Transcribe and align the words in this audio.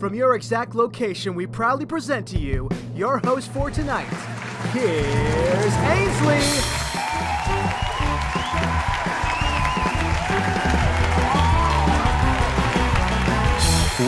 From 0.00 0.14
your 0.14 0.34
exact 0.34 0.74
location, 0.74 1.34
we 1.34 1.46
proudly 1.46 1.84
present 1.84 2.26
to 2.28 2.38
you 2.38 2.70
your 2.94 3.18
host 3.18 3.50
for 3.50 3.70
tonight. 3.70 4.08
Here's 4.72 5.74
Ainslie. 5.76 6.40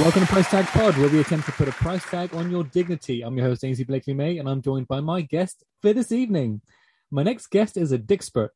Welcome 0.00 0.22
to 0.22 0.28
Price 0.28 0.48
Tag 0.48 0.64
Pod, 0.64 0.96
where 0.96 1.10
we 1.10 1.20
attempt 1.20 1.44
to 1.44 1.52
put 1.52 1.68
a 1.68 1.72
price 1.72 2.02
tag 2.06 2.34
on 2.34 2.50
your 2.50 2.64
dignity. 2.64 3.20
I'm 3.20 3.36
your 3.36 3.48
host, 3.48 3.62
Ainslie 3.62 3.84
Blakely 3.84 4.14
May, 4.14 4.38
and 4.38 4.48
I'm 4.48 4.62
joined 4.62 4.88
by 4.88 5.00
my 5.00 5.20
guest 5.20 5.62
for 5.82 5.92
this 5.92 6.10
evening. 6.10 6.62
My 7.10 7.22
next 7.22 7.48
guest 7.48 7.76
is 7.76 7.92
a 7.92 7.98
dickspert. 7.98 8.48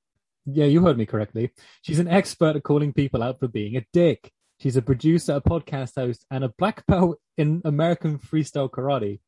Yeah, 0.47 0.65
you 0.65 0.83
heard 0.83 0.97
me 0.97 1.05
correctly. 1.05 1.51
She's 1.83 1.99
an 1.99 2.09
expert 2.09 2.57
at 2.57 2.63
calling 2.63 2.95
people 2.95 3.23
out 3.23 3.39
for 3.41 3.47
being 3.47 3.77
a 3.77 3.85
dick. 3.93 4.33
She's 4.59 4.77
a 4.77 4.83
producer, 4.83 5.35
a 5.35 5.41
podcast 5.41 5.97
host, 5.97 6.25
and 6.31 6.43
a 6.43 6.49
black 6.49 6.87
belt 6.87 7.19
in 7.37 7.61
American 7.65 8.19
freestyle 8.19 8.71
karate. 8.71 9.21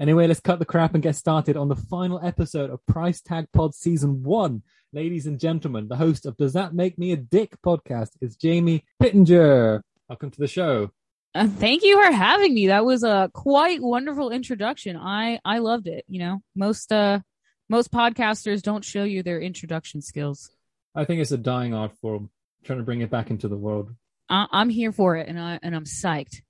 Anyway, 0.00 0.26
let's 0.26 0.40
cut 0.40 0.58
the 0.58 0.64
crap 0.64 0.94
and 0.94 1.02
get 1.02 1.14
started 1.14 1.56
on 1.56 1.68
the 1.68 1.76
final 1.76 2.18
episode 2.24 2.70
of 2.70 2.84
Price 2.86 3.20
Tag 3.20 3.46
Pod 3.52 3.74
Season 3.74 4.24
1. 4.24 4.62
Ladies 4.92 5.26
and 5.26 5.38
gentlemen, 5.38 5.86
the 5.86 5.96
host 5.96 6.26
of 6.26 6.36
Does 6.36 6.54
That 6.54 6.74
Make 6.74 6.98
Me 6.98 7.12
a 7.12 7.16
Dick 7.16 7.54
podcast 7.64 8.10
is 8.20 8.34
Jamie 8.34 8.84
Pittenger. 9.00 9.82
Welcome 10.08 10.32
to 10.32 10.40
the 10.40 10.48
show. 10.48 10.90
Uh, 11.34 11.46
thank 11.46 11.84
you 11.84 12.02
for 12.02 12.12
having 12.12 12.52
me. 12.52 12.66
That 12.66 12.84
was 12.84 13.04
a 13.04 13.30
quite 13.32 13.80
wonderful 13.80 14.30
introduction. 14.30 14.96
I 14.96 15.38
I 15.44 15.58
loved 15.58 15.86
it. 15.86 16.04
You 16.08 16.18
know, 16.18 16.42
most 16.56 16.92
uh 16.92 17.20
most 17.68 17.90
podcasters 17.90 18.60
don't 18.60 18.84
show 18.84 19.04
you 19.04 19.22
their 19.22 19.40
introduction 19.40 20.02
skills. 20.02 20.50
I 20.94 21.04
think 21.04 21.22
it's 21.22 21.32
a 21.32 21.38
dying 21.38 21.72
art 21.72 21.92
form. 22.02 22.30
Trying 22.64 22.80
to 22.80 22.84
bring 22.84 23.00
it 23.00 23.10
back 23.10 23.30
into 23.30 23.48
the 23.48 23.56
world. 23.56 23.94
I, 24.28 24.46
I'm 24.50 24.68
here 24.70 24.92
for 24.92 25.16
it, 25.16 25.28
and 25.28 25.38
I 25.38 25.58
and 25.62 25.74
I'm 25.74 25.84
psyched. 25.84 26.40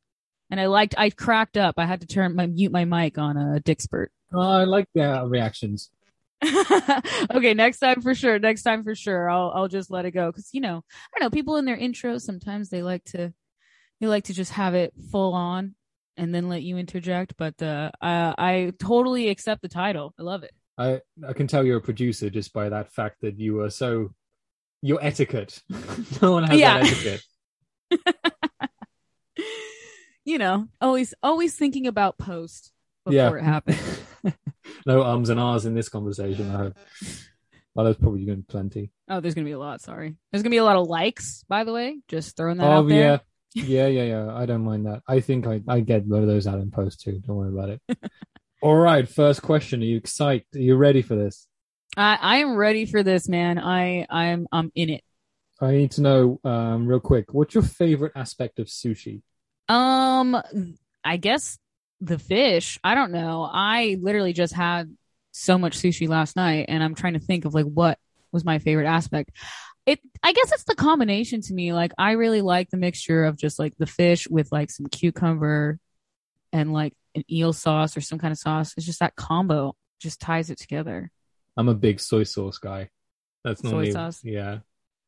And 0.51 0.61
I 0.61 0.67
liked. 0.67 0.95
I 0.99 1.09
cracked 1.11 1.57
up. 1.57 1.77
I 1.79 1.87
had 1.87 2.03
to 2.03 2.07
turn 2.07 2.35
my 2.37 2.47
mute 2.47 2.73
my 2.73 2.85
mic 2.85 3.17
on 3.19 3.37
a 3.37 3.61
dick 3.61 3.81
spurt. 3.81 4.13
Oh, 4.35 4.41
I 4.41 4.65
like 4.65 4.87
the 4.95 5.25
reactions. 5.27 5.91
okay, 7.35 7.55
next 7.55 7.79
time 7.79 8.01
for 8.03 8.15
sure. 8.15 8.39
Next 8.39 8.63
time 8.63 8.83
for 8.83 8.95
sure. 8.95 9.31
I'll 9.31 9.53
I'll 9.55 9.69
just 9.69 9.91
let 9.91 10.05
it 10.05 10.11
go 10.11 10.31
because 10.31 10.51
you 10.53 10.61
know 10.61 10.83
I 11.15 11.19
don't 11.19 11.27
know. 11.27 11.31
People 11.31 11.57
in 11.57 11.65
their 11.65 11.77
intros 11.79 12.23
sometimes 12.23 12.69
they 12.69 12.83
like 12.83 13.05
to 13.07 13.33
they 14.01 14.07
like 14.09 14.25
to 14.25 14.35
just 14.35 14.53
have 14.53 14.75
it 14.75 14.93
full 15.11 15.33
on 15.35 15.75
and 16.17 16.35
then 16.35 16.49
let 16.49 16.63
you 16.63 16.77
interject. 16.77 17.35
But 17.37 17.63
uh, 17.63 17.91
I 18.01 18.35
I 18.39 18.73
totally 18.79 19.29
accept 19.29 19.63
the 19.63 19.69
title. 19.69 20.15
I 20.19 20.23
love 20.23 20.43
it. 20.43 20.53
I 20.77 21.01
I 21.27 21.33
can 21.33 21.47
tell 21.47 21.65
you're 21.65 21.79
a 21.79 21.83
producer 21.83 22.29
just 22.29 22.53
by 22.53 22.69
that 22.69 22.93
fact 22.93 23.21
that 23.23 23.39
you 23.39 23.61
are 23.61 23.71
so 23.71 24.13
your 24.83 24.99
etiquette. 25.03 25.63
no 26.23 26.33
one 26.33 26.45
has 26.45 26.59
Yeah. 26.59 26.79
that 26.79 26.87
etiquette. 26.87 27.23
you 30.25 30.39
know, 30.39 30.69
always 30.81 31.15
always 31.23 31.55
thinking 31.57 31.87
about 31.87 32.19
post 32.19 32.73
before 33.05 33.17
Yeah. 33.17 33.35
it 33.37 33.43
happens. 33.45 34.01
no 34.87 35.03
ums 35.03 35.29
and 35.31 35.41
ahs 35.41 35.67
in 35.67 35.75
this 35.75 35.89
conversation. 35.89 36.51
I 36.51 36.57
hope. 36.59 36.77
Well, 37.75 37.85
there's 37.85 37.97
probably 37.97 38.25
going 38.25 38.39
to 38.39 38.43
be 38.43 38.51
plenty. 38.51 38.91
Oh, 39.09 39.21
there's 39.21 39.35
gonna 39.35 39.47
be 39.47 39.53
a 39.53 39.59
lot. 39.59 39.81
Sorry, 39.81 40.15
there's 40.31 40.43
gonna 40.43 40.51
be 40.51 40.59
a 40.59 40.65
lot 40.65 40.77
of 40.77 40.87
likes. 40.89 41.45
By 41.49 41.65
the 41.65 41.73
way, 41.73 41.99
just 42.09 42.37
throwing 42.37 42.59
that 42.59 42.67
Oh 42.67 42.79
out 42.79 42.89
there. 42.89 43.21
yeah, 43.55 43.65
yeah, 43.65 43.87
yeah, 43.87 44.03
yeah. 44.05 44.35
I 44.35 44.47
don't 44.47 44.65
mind 44.65 44.87
that. 44.87 45.03
I 45.09 45.21
think 45.21 45.47
I 45.47 45.61
I 45.67 45.81
get 45.81 46.07
one 46.07 46.21
of 46.23 46.29
those 46.29 46.47
out 46.47 46.61
in 46.61 46.71
post 46.71 47.01
too. 47.01 47.21
Don't 47.27 47.37
worry 47.37 47.53
about 47.53 47.71
it. 47.71 47.81
All 48.63 48.77
right, 48.77 49.09
first 49.09 49.43
question. 49.43 49.81
Are 49.83 49.85
you 49.87 49.97
excited? 49.97 50.47
Are 50.55 50.59
you 50.61 50.77
ready 50.77 51.03
for 51.03 51.17
this? 51.17 51.49
I 51.97 52.17
I 52.21 52.37
am 52.39 52.55
ready 52.57 52.85
for 52.87 53.03
this, 53.03 53.29
man. 53.29 53.59
I 53.59 54.07
I'm 54.09 54.47
I'm 54.53 54.71
in 54.75 54.91
it. 54.91 55.05
I 55.63 55.73
need 55.73 55.93
to 55.93 56.01
know 56.01 56.41
um, 56.45 56.87
real 56.87 57.01
quick. 57.01 57.33
What's 57.33 57.55
your 57.55 57.63
favorite 57.63 58.13
aspect 58.17 58.59
of 58.59 58.67
sushi? 58.67 59.23
Um, 59.69 60.37
I 61.05 61.17
guess 61.17 61.59
the 62.01 62.19
fish. 62.19 62.81
I 62.83 62.95
don't 62.97 63.13
know. 63.13 63.49
I 63.51 63.97
literally 64.01 64.33
just 64.33 64.53
had 64.53 64.95
so 65.31 65.57
much 65.59 65.79
sushi 65.79 66.09
last 66.09 66.35
night, 66.35 66.67
and 66.69 66.83
I'm 66.83 66.97
trying 66.97 67.13
to 67.15 67.21
think 67.21 67.45
of 67.45 67.55
like 67.55 67.67
what 67.67 67.99
was 68.33 68.45
my 68.45 68.59
favorite 68.59 68.89
aspect. 68.89 69.31
It. 69.87 70.01
I 70.23 70.33
guess 70.33 70.53
it's 70.53 70.65
the 70.65 70.75
combination 70.75 71.41
to 71.43 71.55
me. 71.55 71.73
Like 71.73 71.93
I 71.97 72.13
really 72.13 72.43
like 72.43 72.71
the 72.71 72.77
mixture 72.77 73.25
of 73.25 73.37
just 73.37 73.59
like 73.59 73.77
the 73.79 73.87
fish 73.87 74.27
with 74.29 74.51
like 74.51 74.71
some 74.71 74.87
cucumber 74.87 75.79
and 76.53 76.73
like 76.73 76.95
an 77.15 77.25
eel 77.31 77.53
sauce 77.53 77.97
or 77.97 78.01
some 78.01 78.19
kind 78.19 78.33
of 78.33 78.39
sauce. 78.39 78.75
It's 78.77 78.87
just 78.87 79.01
that 79.01 79.17
combo 79.17 79.75
just 80.01 80.21
ties 80.21 80.51
it 80.51 80.59
together. 80.59 81.11
I'm 81.57 81.69
a 81.69 81.75
big 81.75 82.01
soy 82.01 82.25
sauce 82.25 82.59
guy. 82.59 82.91
That's 83.45 83.61
Soy 83.61 83.91
sauce? 83.91 84.21
yeah. 84.25 84.59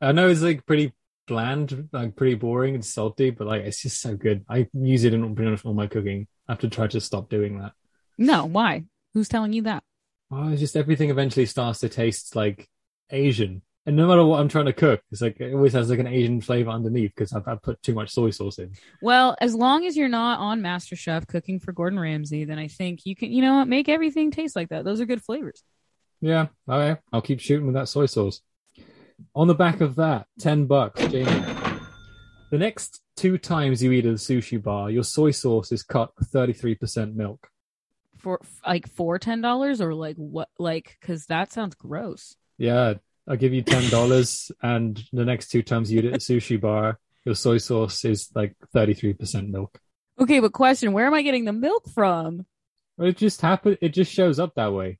I 0.05 0.13
know 0.13 0.29
it's 0.29 0.43
like 0.43 0.67
pretty 0.67 0.93
bland, 1.27 1.89
like 1.93 2.17
pretty 2.17 2.35
boring 2.35 2.75
and 2.75 2.85
salty, 2.85 3.31
but 3.31 3.47
like 3.47 3.63
it's 3.63 3.83
just 3.83 4.01
so 4.01 4.17
good. 4.17 4.45
I 4.49 4.69
use 4.73 5.05
it 5.05 5.15
in 5.15 5.35
pretty 5.35 5.51
much 5.51 5.65
all 5.65 5.75
my 5.75 5.87
cooking. 5.87 6.27
I 6.49 6.53
have 6.53 6.61
to 6.61 6.69
try 6.69 6.87
to 6.87 7.01
stop 7.01 7.29
doing 7.29 7.59
that. 7.59 7.73
No, 8.19 8.45
why? 8.45 8.85
Who's 9.15 9.29
telling 9.29 9.53
you 9.53 9.63
that? 9.63 9.83
Oh, 10.31 10.51
it's 10.51 10.61
just 10.61 10.77
everything 10.77 11.11
eventually 11.11 11.47
starts 11.47 11.81
to 11.81 11.89
taste 11.89 12.37
like 12.37 12.69
Asian. 13.11 13.63
And 13.87 13.97
no 13.97 14.09
matter 14.09 14.25
what 14.25 14.41
I'm 14.41 14.49
trying 14.49 14.65
to 14.65 14.73
cook, 14.73 15.03
it's 15.11 15.21
like 15.21 15.39
it 15.41 15.53
always 15.53 15.75
has 15.75 15.91
like 15.91 15.99
an 15.99 16.07
Asian 16.07 16.41
flavor 16.41 16.71
underneath 16.71 17.13
because 17.15 17.35
I've, 17.35 17.47
I've 17.47 17.63
put 17.63 17.83
too 17.83 17.93
much 17.93 18.11
soy 18.11 18.31
sauce 18.31 18.59
in. 18.59 18.73
Well, 19.03 19.37
as 19.41 19.55
long 19.55 19.85
as 19.85 19.95
you're 19.95 20.09
not 20.09 20.41
on 20.41 20.63
MasterChef 20.63 21.27
cooking 21.29 21.61
for 21.61 21.73
Gordon 21.73 22.01
Ramsay, 22.01 22.45
then 22.45 22.59
I 22.59 22.69
think 22.69 23.05
you 23.05 23.15
can, 23.15 23.31
you 23.31 23.43
know 23.43 23.65
make 23.65 23.89
everything 23.89 24.31
taste 24.31 24.57
like 24.57 24.71
that. 24.71 24.85
Those 24.85 25.01
are 25.01 25.07
good 25.07 25.23
flavors. 25.23 25.63
Yeah, 26.21 26.47
oh, 26.67 26.81
okay. 26.81 27.01
I'll 27.13 27.21
keep 27.21 27.41
shooting 27.41 27.67
with 27.67 27.75
that 27.75 27.89
soy 27.89 28.07
sauce. 28.07 28.41
On 29.35 29.47
the 29.47 29.55
back 29.55 29.81
of 29.81 29.97
that, 29.97 30.27
10 30.41 30.67
bucks, 30.67 31.05
Jamie. 31.07 31.45
The 32.51 32.59
next 32.59 33.03
two 33.17 33.39
times 33.39 33.83
you 33.83 33.91
eat 33.93 34.07
at 34.07 34.13
a 34.13 34.15
sushi 34.15 34.63
bar, 34.63 34.91
your 34.91 35.03
soy 35.03 35.31
sauce 35.33 35.73
is 35.73 35.83
cut 35.83 36.13
with 36.19 36.31
33% 36.31 37.15
milk. 37.15 37.49
For 38.19 38.41
like 38.67 38.89
for 38.89 39.19
ten 39.19 39.43
dollars 39.43 39.83
or 39.83 39.93
like 39.93 40.17
what 40.17 40.49
like 40.59 40.97
because 40.99 41.27
that 41.27 41.53
sounds 41.53 41.75
gross. 41.75 42.37
Yeah, 42.57 42.95
I'll 43.29 43.37
give 43.37 43.53
you 43.53 43.63
$10, 43.63 44.51
and 44.63 45.03
the 45.13 45.25
next 45.25 45.49
two 45.49 45.63
times 45.63 45.91
you 45.91 45.99
eat 45.99 46.05
at 46.07 46.15
a 46.15 46.19
sushi 46.19 46.61
bar, 46.61 46.99
your 47.25 47.35
soy 47.35 47.59
sauce 47.59 48.05
is 48.05 48.31
like 48.35 48.55
33% 48.75 49.49
milk. 49.49 49.79
Okay, 50.19 50.41
but 50.41 50.53
question, 50.53 50.93
where 50.93 51.07
am 51.07 51.15
I 51.15 51.23
getting 51.23 51.45
the 51.45 51.53
milk 51.53 51.89
from? 51.91 52.47
It 52.99 53.17
just 53.17 53.41
happen. 53.41 53.77
It 53.81 53.91
just 53.91 54.13
shows 54.13 54.39
up 54.39 54.55
that 54.55 54.73
way. 54.73 54.99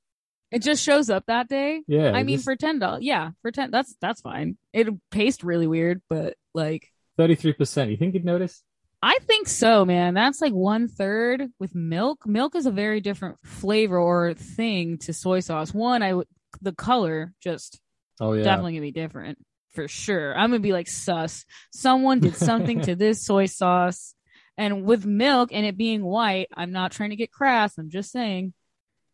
It 0.55 0.63
just 0.63 0.83
shows 0.83 1.11
up 1.11 1.25
that 1.27 1.49
day. 1.49 1.83
Yeah. 1.87 2.13
I 2.13 2.23
mean 2.23 2.37
just- 2.37 2.45
for 2.45 2.57
ten 2.57 2.79
dollars 2.79 3.03
yeah, 3.03 3.31
for 3.43 3.51
ten 3.51 3.71
that's 3.71 3.95
that's 4.01 4.21
fine. 4.21 4.57
It'll 4.73 5.01
taste 5.11 5.43
really 5.43 5.67
weird, 5.67 6.01
but 6.09 6.35
like 6.55 6.91
33%. 7.19 7.91
You 7.91 7.97
think 7.97 8.15
you'd 8.15 8.25
notice? 8.25 8.63
I 9.03 9.19
think 9.27 9.49
so, 9.49 9.85
man. 9.85 10.15
That's 10.15 10.41
like 10.41 10.53
one 10.55 10.89
third 10.89 11.43
with 11.61 11.75
milk. 11.75 12.27
Milk 12.27 12.57
is 12.57 12.67
a 12.67 12.71
very 12.71 13.01
different 13.01 13.37
flavor 13.45 13.99
or 13.99 14.33
thing 14.35 14.99
to 14.99 15.13
soy 15.13 15.41
sauce. 15.41 15.75
One, 15.75 16.03
I 16.03 16.15
would 16.15 16.27
the 16.63 16.73
color 16.73 17.33
just 17.41 17.81
Oh, 18.21 18.33
yeah. 18.33 18.45
definitely 18.45 18.73
gonna 18.75 18.83
be 18.83 18.93
different 18.93 19.39
for 19.73 19.89
sure. 19.89 20.37
I'm 20.39 20.51
gonna 20.51 20.61
be 20.61 20.73
like 20.73 20.89
sus. 20.89 21.45
Someone 21.73 22.21
did 22.21 22.37
something 22.37 22.81
to 22.83 22.95
this 22.97 23.25
soy 23.27 23.47
sauce, 23.47 24.15
and 24.57 24.85
with 24.85 25.05
milk 25.05 25.51
and 25.53 25.67
it 25.67 25.77
being 25.77 26.05
white, 26.05 26.47
I'm 26.57 26.71
not 26.73 26.93
trying 26.93 27.11
to 27.11 27.17
get 27.17 27.33
crass. 27.33 27.77
I'm 27.77 27.91
just 27.91 28.11
saying. 28.13 28.55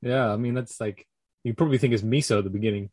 Yeah, 0.02 0.32
I 0.32 0.36
mean, 0.36 0.54
that's 0.54 0.80
like, 0.80 1.06
you 1.44 1.54
probably 1.54 1.78
think 1.78 1.94
it's 1.94 2.02
miso 2.02 2.38
at 2.38 2.44
the 2.44 2.50
beginning. 2.50 2.90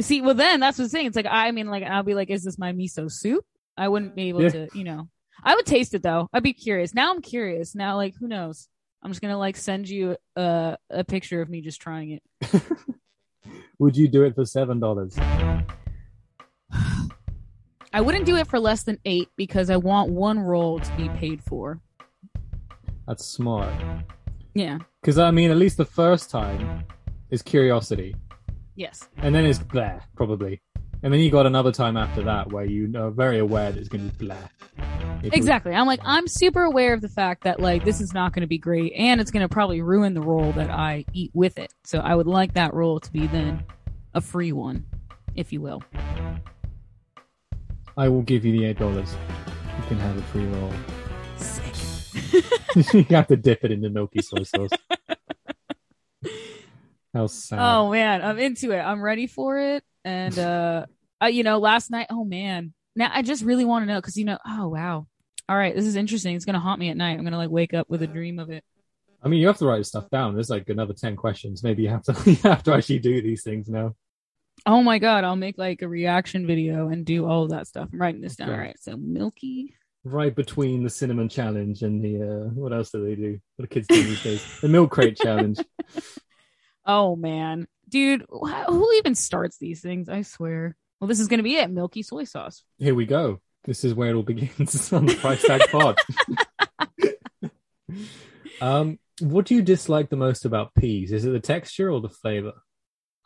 See, 0.00 0.20
well 0.22 0.34
then 0.34 0.60
that's 0.60 0.78
what 0.78 0.84
I'm 0.84 0.90
saying. 0.90 1.06
It's 1.06 1.16
like 1.16 1.26
I 1.28 1.50
mean, 1.50 1.68
like 1.68 1.82
I'll 1.84 2.02
be 2.02 2.14
like, 2.14 2.30
is 2.30 2.42
this 2.44 2.58
my 2.58 2.72
miso 2.72 3.10
soup? 3.10 3.44
I 3.76 3.88
wouldn't 3.88 4.14
be 4.14 4.28
able 4.28 4.42
Yeah. 4.42 4.50
to, 4.50 4.68
you 4.74 4.84
know. 4.84 5.08
I 5.42 5.54
would 5.54 5.66
taste 5.66 5.94
it 5.94 6.02
though. 6.02 6.28
I'd 6.32 6.42
be 6.42 6.52
curious. 6.52 6.94
Now 6.94 7.10
I'm 7.12 7.22
curious. 7.22 7.74
Now, 7.74 7.96
like, 7.96 8.14
who 8.18 8.28
knows? 8.28 8.68
I'm 9.02 9.10
just 9.10 9.22
gonna 9.22 9.38
like 9.38 9.56
send 9.56 9.88
you 9.88 10.16
a 10.36 10.76
a 10.90 11.04
picture 11.04 11.40
of 11.40 11.48
me 11.48 11.60
just 11.62 11.80
trying 11.80 12.10
it. 12.10 12.62
Would 13.78 13.96
you 13.96 14.08
do 14.08 14.24
it 14.24 14.34
for 14.34 14.42
$7? 14.42 15.18
I 17.92 18.00
wouldn't 18.00 18.26
do 18.26 18.36
it 18.36 18.46
for 18.46 18.60
less 18.60 18.82
than 18.84 18.98
eight 19.04 19.28
because 19.36 19.70
I 19.70 19.76
want 19.76 20.10
one 20.10 20.38
roll 20.38 20.78
to 20.80 20.96
be 20.96 21.08
paid 21.08 21.42
for. 21.42 21.80
That's 23.06 23.24
smart. 23.24 23.72
Yeah. 24.54 24.78
Because, 25.00 25.18
I 25.18 25.30
mean, 25.30 25.50
at 25.50 25.56
least 25.56 25.76
the 25.78 25.84
first 25.84 26.30
time 26.30 26.84
is 27.30 27.42
curiosity. 27.42 28.14
Yes. 28.76 29.08
And 29.18 29.34
then 29.34 29.44
it's 29.44 29.58
blah, 29.58 30.00
probably. 30.16 30.60
And 31.02 31.12
then 31.12 31.20
you 31.20 31.30
got 31.30 31.46
another 31.46 31.72
time 31.72 31.96
after 31.96 32.22
that 32.24 32.52
where 32.52 32.64
you 32.64 32.92
are 32.96 33.10
very 33.10 33.38
aware 33.38 33.72
that 33.72 33.78
it's 33.78 33.88
going 33.88 34.10
to 34.10 34.16
be 34.16 34.26
blah. 34.26 34.36
Exactly. 35.22 35.72
I'm 35.72 35.86
like, 35.86 36.00
I'm 36.04 36.26
super 36.26 36.62
aware 36.62 36.92
of 36.92 37.00
the 37.00 37.08
fact 37.08 37.44
that 37.44 37.60
like 37.60 37.84
this 37.84 38.00
is 38.00 38.12
not 38.12 38.32
going 38.32 38.42
to 38.42 38.46
be 38.46 38.58
great 38.58 38.92
and 38.94 39.20
it's 39.20 39.30
going 39.30 39.46
to 39.46 39.48
probably 39.48 39.80
ruin 39.80 40.14
the 40.14 40.20
roll 40.20 40.52
that 40.52 40.70
I 40.70 41.04
eat 41.12 41.30
with 41.34 41.58
it. 41.58 41.72
So 41.84 41.98
I 42.00 42.14
would 42.14 42.26
like 42.26 42.54
that 42.54 42.74
roll 42.74 43.00
to 43.00 43.12
be 43.12 43.26
then 43.26 43.64
a 44.14 44.20
free 44.20 44.52
one, 44.52 44.86
if 45.34 45.52
you 45.52 45.60
will. 45.60 45.82
I 47.96 48.08
will 48.08 48.22
give 48.22 48.44
you 48.44 48.52
the 48.52 48.74
$8. 48.74 48.80
You 48.80 49.86
can 49.88 49.98
have 49.98 50.16
a 50.16 50.22
free 50.22 50.46
roll. 50.46 50.72
Sick. 51.36 52.94
you 52.94 53.04
have 53.16 53.26
to 53.28 53.36
dip 53.36 53.64
it 53.64 53.70
in 53.70 53.80
the 53.80 53.90
milky 53.90 54.22
soy 54.22 54.42
sauce. 54.42 54.70
How 57.14 57.26
sad. 57.26 57.58
Oh 57.58 57.90
man, 57.90 58.22
I'm 58.22 58.38
into 58.38 58.70
it. 58.72 58.80
I'm 58.80 59.02
ready 59.02 59.26
for 59.26 59.58
it. 59.58 59.84
And 60.04 60.38
uh, 60.38 60.86
I, 61.20 61.28
you 61.28 61.42
know, 61.42 61.58
last 61.58 61.90
night, 61.90 62.06
oh 62.10 62.24
man, 62.24 62.72
now 62.96 63.10
I 63.12 63.22
just 63.22 63.44
really 63.44 63.64
want 63.64 63.82
to 63.82 63.92
know 63.92 63.98
because 63.98 64.16
you 64.16 64.24
know, 64.24 64.38
oh 64.46 64.68
wow, 64.68 65.06
All 65.48 65.56
right, 65.56 65.74
this 65.74 65.86
is 65.86 65.96
interesting. 65.96 66.36
It's 66.36 66.44
gonna 66.44 66.60
haunt 66.60 66.80
me 66.80 66.90
at 66.90 66.96
night. 66.96 67.18
I'm 67.18 67.24
gonna 67.24 67.36
like 67.36 67.50
wake 67.50 67.74
up 67.74 67.88
with 67.88 68.02
a 68.02 68.06
dream 68.06 68.38
of 68.38 68.50
it. 68.50 68.64
I 69.22 69.28
mean, 69.28 69.40
you 69.40 69.48
have 69.48 69.58
to 69.58 69.66
write 69.66 69.84
stuff 69.84 70.08
down. 70.08 70.34
There's 70.34 70.50
like 70.50 70.68
another 70.68 70.94
ten 70.94 71.16
questions. 71.16 71.62
Maybe 71.62 71.82
you 71.82 71.88
have 71.88 72.02
to 72.04 72.16
you 72.30 72.36
have 72.36 72.62
to 72.64 72.74
actually 72.74 73.00
do 73.00 73.20
these 73.22 73.42
things 73.42 73.68
now. 73.68 73.94
Oh 74.66 74.82
my 74.82 74.98
god, 74.98 75.24
I'll 75.24 75.36
make 75.36 75.58
like 75.58 75.82
a 75.82 75.88
reaction 75.88 76.46
video 76.46 76.88
and 76.88 77.04
do 77.04 77.26
all 77.26 77.44
of 77.44 77.50
that 77.50 77.66
stuff. 77.66 77.88
I'm 77.92 78.00
writing 78.00 78.20
this 78.20 78.36
down. 78.36 78.50
Okay. 78.50 78.58
All 78.58 78.64
right, 78.64 78.78
so 78.78 78.96
Milky. 78.96 79.74
Right 80.02 80.34
between 80.34 80.82
the 80.82 80.88
cinnamon 80.88 81.28
challenge 81.28 81.82
and 81.82 82.02
the 82.02 82.22
uh, 82.22 82.48
what 82.54 82.72
else 82.72 82.90
do 82.90 83.04
they 83.04 83.16
do? 83.16 83.38
What 83.56 83.68
do 83.68 83.74
kids 83.74 83.86
do 83.86 84.02
these 84.02 84.22
days? 84.22 84.60
The 84.60 84.68
milk 84.68 84.90
crate 84.90 85.16
challenge. 85.16 85.58
Oh 86.84 87.16
man, 87.16 87.66
dude, 87.88 88.24
wh- 88.30 88.64
who 88.66 88.92
even 88.94 89.14
starts 89.14 89.58
these 89.58 89.80
things? 89.80 90.08
I 90.08 90.22
swear. 90.22 90.76
Well, 91.00 91.08
this 91.08 91.20
is 91.20 91.28
gonna 91.28 91.42
be 91.42 91.56
it. 91.56 91.70
Milky 91.70 92.02
soy 92.02 92.24
sauce. 92.24 92.62
Here 92.78 92.94
we 92.94 93.06
go. 93.06 93.40
This 93.64 93.84
is 93.84 93.94
where 93.94 94.10
it 94.10 94.14
all 94.14 94.22
begins 94.22 94.92
on 94.92 95.06
the 95.06 95.14
price 95.14 95.42
tag 95.42 95.68
pod. 95.70 95.98
um, 98.60 98.98
what 99.20 99.46
do 99.46 99.54
you 99.54 99.62
dislike 99.62 100.08
the 100.08 100.16
most 100.16 100.44
about 100.44 100.74
peas? 100.74 101.12
Is 101.12 101.24
it 101.24 101.30
the 101.30 101.40
texture 101.40 101.90
or 101.90 102.00
the 102.00 102.08
flavor? 102.08 102.52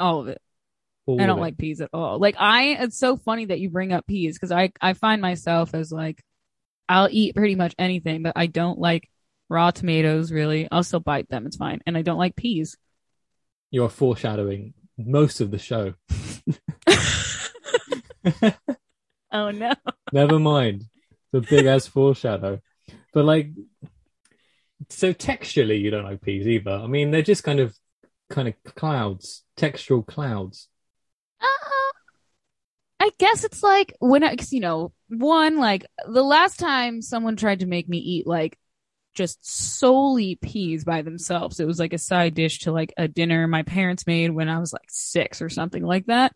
All 0.01 0.21
of 0.21 0.29
it. 0.29 0.41
All 1.07 1.21
I 1.21 1.27
don't 1.27 1.41
like 1.41 1.59
peas 1.59 1.81
at 1.81 1.91
all. 1.93 2.19
Like 2.19 2.37
I, 2.39 2.77
it's 2.81 2.99
so 2.99 3.17
funny 3.17 3.47
that 3.47 3.61
you 3.61 3.71
bring 3.71 3.93
up 3.93 4.07
peas 4.07 4.37
because 4.37 4.51
I, 4.51 4.73
I 4.81 4.95
find 4.95 5.21
myself 5.21 5.75
as 5.75 5.93
like, 5.93 6.23
I'll 6.89 7.09
eat 7.11 7.37
pretty 7.37 7.55
much 7.55 7.75
anything, 7.79 8.23
but 8.23 8.33
I 8.37 8.47
don't 8.47 8.79
like 8.79 9.09
raw 9.49 9.71
tomatoes. 9.71 10.33
Really, 10.33 10.69
I'll 10.71 10.83
still 10.83 11.01
bite 11.01 11.29
them. 11.29 11.47
It's 11.47 11.57
fine, 11.57 11.81
and 11.87 11.97
I 11.97 12.03
don't 12.03 12.19
like 12.19 12.37
peas. 12.37 12.77
You 13.75 13.83
are 13.83 13.89
foreshadowing 13.89 14.73
most 14.97 15.41
of 15.41 15.51
the 15.51 15.59
show. 15.59 15.95
Oh 19.33 19.51
no. 19.51 19.73
Never 20.13 20.39
mind 20.39 20.85
the 21.33 21.41
big 21.41 21.67
ass 21.67 21.89
foreshadow. 21.89 22.61
But 23.13 23.25
like, 23.25 23.51
so 24.91 25.13
texturally, 25.13 25.81
you 25.81 25.91
don't 25.91 26.05
like 26.05 26.23
peas 26.23 26.47
either. 26.47 26.71
I 26.71 26.87
mean, 26.87 27.11
they're 27.11 27.21
just 27.23 27.43
kind 27.43 27.59
of, 27.59 27.77
kind 28.31 28.47
of 28.47 28.55
clouds, 28.77 29.43
textural 29.57 30.07
clouds. 30.07 30.69
Uh, 31.41 31.91
I 33.01 33.11
guess 33.19 33.43
it's 33.43 33.65
like 33.65 33.97
when 33.99 34.23
I, 34.23 34.37
'cause, 34.37 34.53
you 34.53 34.61
know, 34.61 34.93
one 35.09 35.59
like 35.59 35.85
the 36.07 36.23
last 36.23 36.61
time 36.61 37.03
someone 37.03 37.35
tried 37.35 37.59
to 37.59 37.67
make 37.67 37.89
me 37.89 37.99
eat 37.99 38.25
like 38.29 38.57
just 39.15 39.39
solely 39.45 40.37
peas 40.37 40.85
by 40.85 41.03
themselves, 41.03 41.61
it 41.61 41.67
was 41.67 41.79
like 41.79 41.93
a 41.93 41.99
side 41.99 42.35
dish 42.35 42.61
to 42.61 42.73
like 42.73 42.93
a 42.97 43.09
dinner 43.09 43.47
my 43.47 43.63
parents 43.63 44.07
made 44.07 44.31
when 44.31 44.49
I 44.49 44.59
was 44.59 44.73
like 44.73 44.89
six 44.89 45.41
or 45.41 45.49
something 45.49 45.83
like 45.83 46.07
that. 46.07 46.33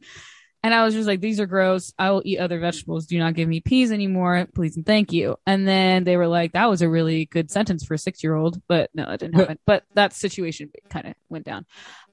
And 0.63 0.75
I 0.75 0.85
was 0.85 0.95
just 0.95 1.07
like, 1.07 1.21
these 1.21 1.39
are 1.39 1.47
gross. 1.47 1.93
I 1.99 2.11
will 2.11 2.23
eat 2.25 2.39
other 2.39 2.59
vegetables. 2.59 3.07
Do 3.07 3.19
not 3.19 3.35
give 3.35 3.49
me 3.49 3.61
peas 3.61 3.93
anymore. 3.93 4.49
Please 4.55 4.77
and 4.77 4.85
thank 4.85 5.13
you. 5.13 5.37
And 5.47 5.69
then 5.69 6.03
they 6.03 6.17
were 6.17 6.27
like, 6.27 6.53
that 6.53 6.69
was 6.69 6.83
a 6.83 6.89
really 6.89 7.27
good 7.27 7.51
sentence 7.51 7.85
for 7.85 7.95
a 7.95 7.99
six 7.99 8.25
year 8.25 8.35
old. 8.35 8.61
But 8.67 8.91
no, 8.93 9.07
that 9.07 9.21
didn't 9.21 9.37
happen. 9.37 9.59
but 9.67 9.85
that 9.95 10.13
situation 10.13 10.73
kind 10.91 11.07
of 11.07 11.15
went 11.29 11.45
down. 11.45 11.65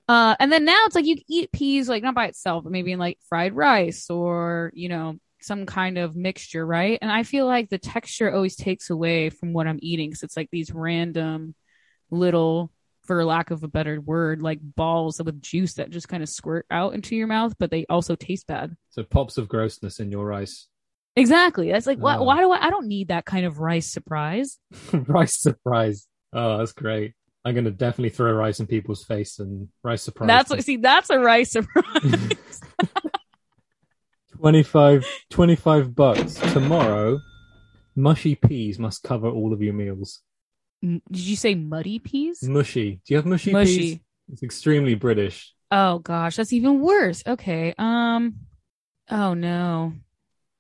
Uh, 0.08 0.36
and 0.40 0.52
then 0.52 0.66
now 0.66 0.84
it's 0.86 0.94
like 0.94 1.06
you 1.06 1.18
eat 1.28 1.52
peas, 1.52 1.90
like 1.90 2.04
not 2.04 2.14
by 2.14 2.28
itself, 2.28 2.64
but 2.64 2.72
maybe 2.72 2.92
in 2.92 3.00
like 3.00 3.18
fried 3.28 3.56
rice 3.56 4.12
or, 4.12 4.72
you 4.76 4.90
know, 4.90 5.18
some 5.46 5.66
kind 5.66 5.98
of 5.98 6.16
mixture, 6.16 6.66
right? 6.66 6.98
And 7.02 7.12
I 7.12 7.24
feel 7.24 7.46
like 7.46 7.70
the 7.70 7.78
texture 7.78 8.34
always 8.34 8.56
takes 8.56 8.90
away 8.90 9.30
from 9.30 9.54
what 9.54 9.68
I'm 9.68 9.80
eating. 9.82 10.12
Cause 10.12 10.24
it's 10.24 10.38
like 10.38 10.50
these 10.52 10.72
random 10.72 11.56
little, 12.10 12.72
for 13.04 13.24
lack 13.24 13.52
of 13.52 13.64
a 13.64 13.68
better 13.68 14.02
word, 14.02 14.42
like 14.42 14.60
balls 14.62 15.22
with 15.24 15.42
juice 15.42 15.76
that 15.76 15.92
just 15.92 16.10
kind 16.10 16.24
of 16.24 16.30
squirt 16.30 16.66
out 16.72 16.94
into 16.96 17.16
your 17.16 17.28
mouth, 17.28 17.54
but 17.60 17.70
they 17.70 17.86
also 17.90 18.16
taste 18.16 18.48
bad. 18.48 18.76
So 18.90 19.04
pops 19.04 19.38
of 19.38 19.48
grossness 19.48 20.00
in 20.00 20.12
your 20.12 20.26
rice. 20.26 20.68
Exactly. 21.16 21.72
That's 21.72 21.86
like, 21.88 22.00
why, 22.00 22.18
Oh. 22.18 22.24
why 22.24 22.40
do 22.42 22.52
I, 22.52 22.66
I 22.66 22.70
don't 22.72 22.88
need 22.88 23.10
that 23.10 23.26
kind 23.26 23.46
of 23.46 23.60
rice 23.60 23.92
surprise. 23.92 24.58
rice 24.92 25.40
surprise. 25.40 26.08
Oh, 26.34 26.58
that's 26.58 26.74
great. 26.74 27.14
I'm 27.46 27.54
gonna 27.54 27.70
definitely 27.70 28.10
throw 28.10 28.32
rice 28.34 28.60
in 28.60 28.66
people's 28.66 29.04
face 29.04 29.38
and 29.38 29.70
rice 29.84 30.02
surprise. 30.02 30.28
That's 30.28 30.50
what, 30.50 30.64
see, 30.64 30.78
that's 30.78 31.12
a 31.12 31.20
rice 31.20 31.52
surprise. 31.52 32.62
25, 34.40 35.06
25 35.30 35.96
bucks 35.96 36.36
tomorrow. 36.54 37.20
Mushy 37.96 38.36
peas 38.36 38.78
must 38.78 39.04
cover 39.04 39.30
all 39.30 39.54
of 39.54 39.62
your 39.62 39.74
meals. 39.74 40.22
M- 40.84 41.02
Did 41.10 41.22
you 41.22 41.36
say 41.36 41.56
muddy 41.56 42.00
peas? 42.00 42.44
Mushy. 42.44 43.00
Do 43.06 43.14
you 43.14 43.18
have 43.18 43.26
mushy, 43.26 43.52
Mushy. 43.52 43.78
peas? 43.78 44.00
It's 44.32 44.44
extremely 44.44 44.96
British. 44.96 45.54
Oh 45.72 46.00
gosh, 46.00 46.36
that's 46.36 46.54
even 46.54 46.82
worse. 46.82 47.24
Okay. 47.26 47.74
Um 47.78 48.36
oh 49.10 49.34
no. 49.34 49.94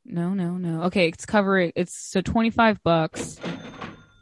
No, 0.05 0.33
no, 0.33 0.57
no. 0.57 0.83
Okay, 0.83 1.07
it's 1.09 1.25
covering 1.25 1.71
it's 1.75 1.95
so 1.97 2.21
25 2.21 2.81
bucks 2.83 3.39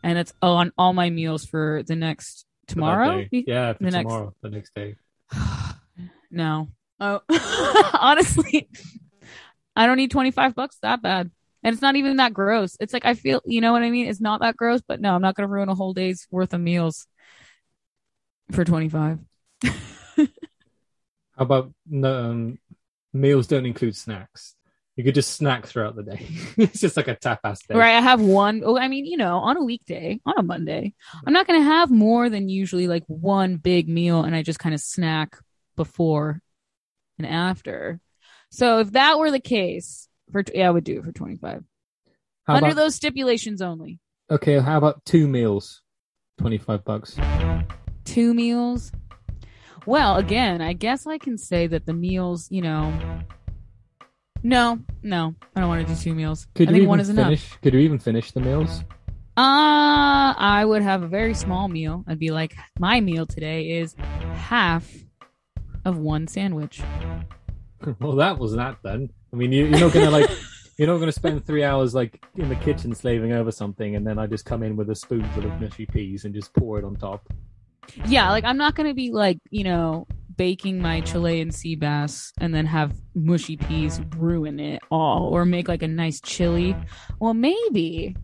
and 0.04 0.18
it's 0.18 0.34
on 0.42 0.72
all 0.78 0.94
my 0.94 1.10
meals 1.10 1.46
for 1.46 1.84
the 1.86 1.96
next 1.96 2.46
tomorrow? 2.68 3.26
Yeah, 3.32 3.74
for 3.74 3.84
The 3.84 3.92
next- 3.92 4.04
tomorrow, 4.10 4.34
the 4.42 4.50
next 4.50 4.74
day. 4.74 4.96
no. 6.32 6.70
Oh. 7.00 7.22
Honestly, 8.00 8.70
I 9.76 9.86
don't 9.86 9.98
need 9.98 10.12
25 10.12 10.56
bucks 10.56 10.78
that 10.82 11.02
bad. 11.02 11.32
And 11.64 11.74
it's 11.74 11.82
not 11.82 11.96
even 11.96 12.18
that 12.18 12.34
gross. 12.34 12.76
It's 12.80 12.94
like 12.94 13.06
I 13.06 13.14
feel, 13.14 13.42
you 13.46 13.62
know 13.62 13.72
what 13.72 13.84
I 13.84 13.90
mean? 13.90 14.08
It's 14.08 14.20
not 14.20 14.42
that 14.42 14.58
gross, 14.58 14.82
but 14.86 15.00
no, 15.00 15.16
I'm 15.16 15.22
not 15.22 15.36
going 15.36 15.48
to 15.48 15.54
ruin 15.54 15.70
a 15.70 15.76
whole 15.76 15.94
day's 15.94 16.28
worth 16.30 16.54
of 16.54 16.60
meals 16.60 17.08
for 18.52 18.66
25. 18.66 19.20
How 19.64 20.28
about 21.38 21.72
um, 22.04 22.60
meals 23.14 23.48
don't 23.48 23.66
include 23.66 23.96
snacks? 23.96 24.56
You 24.96 25.04
could 25.04 25.16
just 25.16 25.36
snack 25.36 25.66
throughout 25.66 25.96
the 25.96 26.04
day. 26.04 26.28
it's 26.58 26.80
just 26.80 26.98
like 26.98 27.08
a 27.08 27.16
tapas 27.16 27.66
day. 27.66 27.76
Right. 27.76 27.96
I 27.96 28.02
have 28.02 28.22
one. 28.22 28.62
Oh, 28.64 28.78
I 28.78 28.88
mean, 28.88 29.06
you 29.06 29.18
know, 29.18 29.38
on 29.38 29.58
a 29.58 29.64
weekday, 29.64 30.20
on 30.26 30.36
a 30.38 30.44
Monday, 30.44 30.94
I'm 31.26 31.34
not 31.34 31.48
going 31.48 31.60
to 31.60 31.66
have 31.66 31.90
more 31.90 32.30
than 32.30 32.50
usually 32.50 32.88
like 32.88 33.04
one 33.08 33.56
big 33.56 33.90
meal 33.90 34.24
and 34.24 34.36
I 34.36 34.44
just 34.44 34.60
kind 34.60 34.76
of 34.76 34.82
snack 34.82 35.38
before 35.76 36.42
and 37.18 37.26
after. 37.26 38.00
So 38.54 38.78
if 38.78 38.92
that 38.92 39.18
were 39.18 39.32
the 39.32 39.40
case, 39.40 40.08
for 40.32 40.44
yeah, 40.54 40.68
I 40.68 40.72
would 40.72 40.84
do 40.84 41.00
it 41.00 41.04
for 41.04 41.12
25. 41.12 41.64
How 42.46 42.54
Under 42.54 42.68
about, 42.68 42.76
those 42.76 42.94
stipulations 42.94 43.64
only. 43.64 44.00
okay, 44.30 44.60
how 44.60 44.78
about 44.78 45.04
two 45.06 45.28
meals? 45.28 45.82
25 46.38 46.86
bucks. 46.86 47.18
Two 48.06 48.36
meals. 48.36 48.92
Well, 49.88 50.18
again, 50.18 50.62
I 50.62 50.74
guess 50.74 51.08
I 51.08 51.18
can 51.18 51.40
say 51.40 51.66
that 51.66 51.88
the 51.88 51.94
meals, 51.94 52.48
you 52.52 52.62
know, 52.62 52.94
no, 54.44 54.80
no, 55.02 55.34
I 55.56 55.60
don't 55.60 55.70
want 55.70 55.88
to 55.88 55.92
do 55.92 56.00
two 56.00 56.14
meals. 56.14 56.46
Could 56.54 56.68
I 56.68 56.72
you 56.72 56.76
think 56.76 56.82
even 56.84 56.90
one 56.90 57.00
is 57.00 57.10
enough. 57.10 57.26
finish? 57.26 57.58
Could 57.64 57.74
you 57.74 57.80
even 57.80 57.98
finish 57.98 58.32
the 58.34 58.40
meals? 58.40 58.84
Uh, 59.36 60.38
I 60.38 60.64
would 60.64 60.84
have 60.84 61.02
a 61.02 61.08
very 61.08 61.34
small 61.34 61.70
meal. 61.70 62.04
I'd 62.08 62.20
be 62.20 62.30
like, 62.30 62.54
my 62.78 63.02
meal 63.02 63.26
today 63.26 63.80
is 63.80 63.96
half 64.36 64.88
of 65.86 65.98
one 65.98 66.28
sandwich. 66.28 66.84
well, 68.00 68.16
that 68.16 68.38
was 68.38 68.54
that 68.56 68.78
then. 68.84 69.10
I 69.32 69.36
mean, 69.36 69.52
you, 69.52 69.66
you're 69.66 69.80
not 69.80 69.94
gonna 69.94 70.12
like, 70.12 70.30
you're 70.78 70.88
not 70.88 71.00
gonna 71.00 71.12
spend 71.12 71.46
three 71.46 71.64
hours 71.64 71.94
like 71.94 72.24
in 72.36 72.50
the 72.50 72.56
kitchen 72.56 72.94
slaving 72.96 73.34
over 73.34 73.52
something, 73.52 73.96
and 73.96 74.06
then 74.06 74.20
I 74.20 74.28
just 74.28 74.46
come 74.46 74.64
in 74.64 74.76
with 74.76 74.90
a 74.90 74.96
spoonful 74.96 75.46
of 75.46 75.62
mushy 75.62 75.86
peas 75.86 76.26
and 76.26 76.34
just 76.34 76.54
pour 76.54 76.80
it 76.80 76.86
on 76.86 76.96
top. 76.96 77.28
Yeah, 78.06 78.30
like 78.32 78.44
I'm 78.44 78.58
not 78.58 78.76
gonna 78.76 78.94
be 78.94 79.12
like, 79.12 79.40
you 79.50 79.64
know, 79.64 80.08
baking 80.38 80.82
my 80.82 81.02
Chilean 81.02 81.52
sea 81.52 81.76
bass 81.76 82.32
and 82.40 82.54
then 82.54 82.66
have 82.66 82.96
mushy 83.14 83.58
peas 83.58 84.02
ruin 84.18 84.60
it 84.60 84.82
all, 84.90 85.28
or 85.28 85.46
make 85.46 85.68
like 85.68 85.84
a 85.84 85.88
nice 85.88 86.22
chili. 86.22 86.76
Well, 87.20 87.34
maybe, 87.34 88.16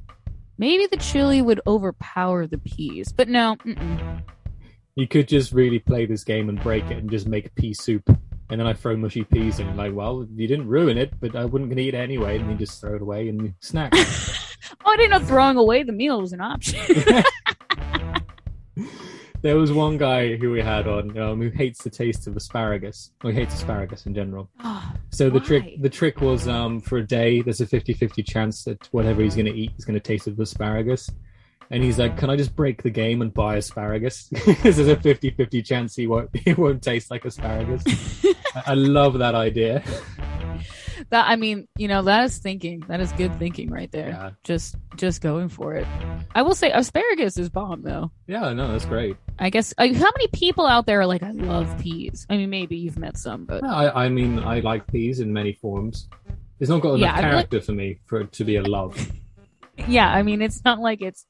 maybe 0.58 0.88
the 0.88 0.98
chili 0.98 1.42
would 1.42 1.62
overpower 1.68 2.48
the 2.48 2.60
peas, 2.60 3.12
but 3.12 3.28
no. 3.28 3.58
Mm-mm. 3.58 4.22
You 4.96 5.08
could 5.08 5.28
just 5.28 5.54
really 5.54 5.80
play 5.80 6.06
this 6.06 6.24
game 6.24 6.50
and 6.50 6.62
break 6.62 6.86
it 6.86 6.98
and 6.98 7.10
just 7.10 7.28
make 7.28 7.54
pea 7.56 7.74
soup. 7.74 8.10
And 8.50 8.60
then 8.60 8.68
I 8.68 8.74
throw 8.74 8.98
mushy 8.98 9.24
peas 9.24 9.60
in, 9.60 9.78
like, 9.78 9.94
well, 9.94 10.28
you 10.36 10.48
didn't 10.48 10.68
ruin 10.68 10.98
it, 10.98 11.14
but 11.20 11.36
I 11.36 11.46
wasn't 11.46 11.70
going 11.70 11.78
to 11.78 11.84
eat 11.84 11.94
it 11.94 11.98
anyway. 11.98 12.40
And 12.40 12.50
you 12.50 12.58
just 12.58 12.82
throw 12.82 12.96
it 12.96 13.02
away 13.02 13.30
and 13.30 13.54
snack. 13.60 13.94
Oh, 14.86 14.92
I 14.92 14.98
didn't 14.98 15.12
know 15.12 15.26
throwing 15.26 15.58
away 15.58 15.84
the 15.84 15.92
meal 15.92 16.22
was 16.22 16.32
an 16.32 16.42
option. 16.42 16.80
there 19.42 19.58
was 19.58 19.72
one 19.72 19.98
guy 19.98 20.36
who 20.36 20.52
we 20.52 20.62
had 20.62 20.88
on 20.88 21.18
um, 21.18 21.42
who 21.42 21.50
hates 21.50 21.84
the 21.84 21.90
taste 21.90 22.28
of 22.28 22.36
asparagus. 22.36 23.12
Well, 23.24 23.34
he 23.34 23.40
hates 23.40 23.56
asparagus 23.56 24.06
in 24.06 24.14
general. 24.14 24.50
So 25.12 25.30
the 25.30 25.40
Why? 25.40 25.46
trick 25.46 25.82
the 25.82 25.90
trick 25.90 26.22
was 26.22 26.48
um, 26.48 26.80
for 26.80 27.00
a 27.00 27.06
day, 27.06 27.42
there's 27.42 27.62
a 27.62 27.66
50-50 27.66 28.26
chance 28.26 28.64
that 28.66 28.88
whatever 28.92 29.24
he's 29.24 29.34
going 29.34 29.48
to 29.48 29.54
eat 29.54 29.72
is 29.78 29.84
going 29.84 29.96
to 29.96 30.00
taste 30.00 30.28
of 30.28 30.40
asparagus. 30.40 31.10
And 31.72 31.84
he's 31.84 32.00
like, 32.00 32.18
"Can 32.18 32.30
I 32.30 32.36
just 32.36 32.56
break 32.56 32.82
the 32.82 32.90
game 32.90 33.22
and 33.22 33.34
buy 33.34 33.58
asparagus? 33.58 34.30
Because 34.46 34.78
there's 34.78 34.88
a 34.88 34.96
50-50 34.96 35.64
chance 35.66 35.96
he 35.96 36.08
won't 36.08 36.30
he 36.46 36.54
won't 36.54 36.82
taste 36.82 37.12
like 37.12 37.26
asparagus." 37.26 37.84
I- 38.66 38.74
love 38.74 39.20
that 39.20 39.36
idea. 39.36 39.84
that 41.12 41.28
I 41.30 41.36
mean, 41.36 41.68
you 41.78 41.88
know, 41.88 42.02
that 42.04 42.24
is 42.26 42.38
thinking. 42.40 42.84
That 42.88 43.00
is 43.00 43.12
good 43.14 43.38
thinking 43.40 43.70
right 43.70 43.92
there. 43.92 44.10
Yeah. 44.10 44.32
Just 44.44 44.76
just 44.96 45.22
going 45.22 45.50
for 45.50 45.76
it. 45.76 45.86
I 46.34 46.42
will 46.42 46.56
say 46.56 46.72
asparagus 46.72 47.38
is 47.38 47.50
bomb 47.50 47.84
though. 47.84 48.12
Yeah, 48.28 48.52
no, 48.54 48.72
that's 48.72 48.86
great. 48.86 49.16
I 49.38 49.50
guess 49.52 49.74
like, 49.78 49.94
how 49.94 50.10
many 50.18 50.28
people 50.34 50.66
out 50.66 50.86
there 50.88 51.00
are 51.02 51.06
like 51.06 51.24
I 51.24 51.32
love 51.32 51.78
peas? 51.80 52.26
I 52.30 52.38
mean, 52.38 52.50
maybe 52.50 52.78
you've 52.78 52.98
met 53.00 53.18
some, 53.18 53.46
but 53.46 53.62
No, 53.64 53.70
I, 53.70 54.06
I 54.06 54.10
mean, 54.10 54.40
I 54.40 54.60
like 54.62 54.88
peas 54.88 55.20
in 55.20 55.32
many 55.32 55.54
forms. 55.54 56.10
It's 56.60 56.70
not 56.70 56.82
got 56.82 56.96
enough 56.96 57.02
Yeah, 57.02 57.12
I 57.14 57.22
like- 57.22 57.32
character 57.50 57.62
for 57.62 57.72
me 57.74 58.00
for 58.06 58.22
it 58.22 58.32
to 58.34 58.44
be 58.44 58.56
a 58.58 58.64
love. 58.64 58.98
Yeah, 59.88 60.10
I 60.12 60.24
mean, 60.24 60.42
it's 60.42 60.64
not 60.66 60.80
like 60.80 61.02
it's, 61.02 61.26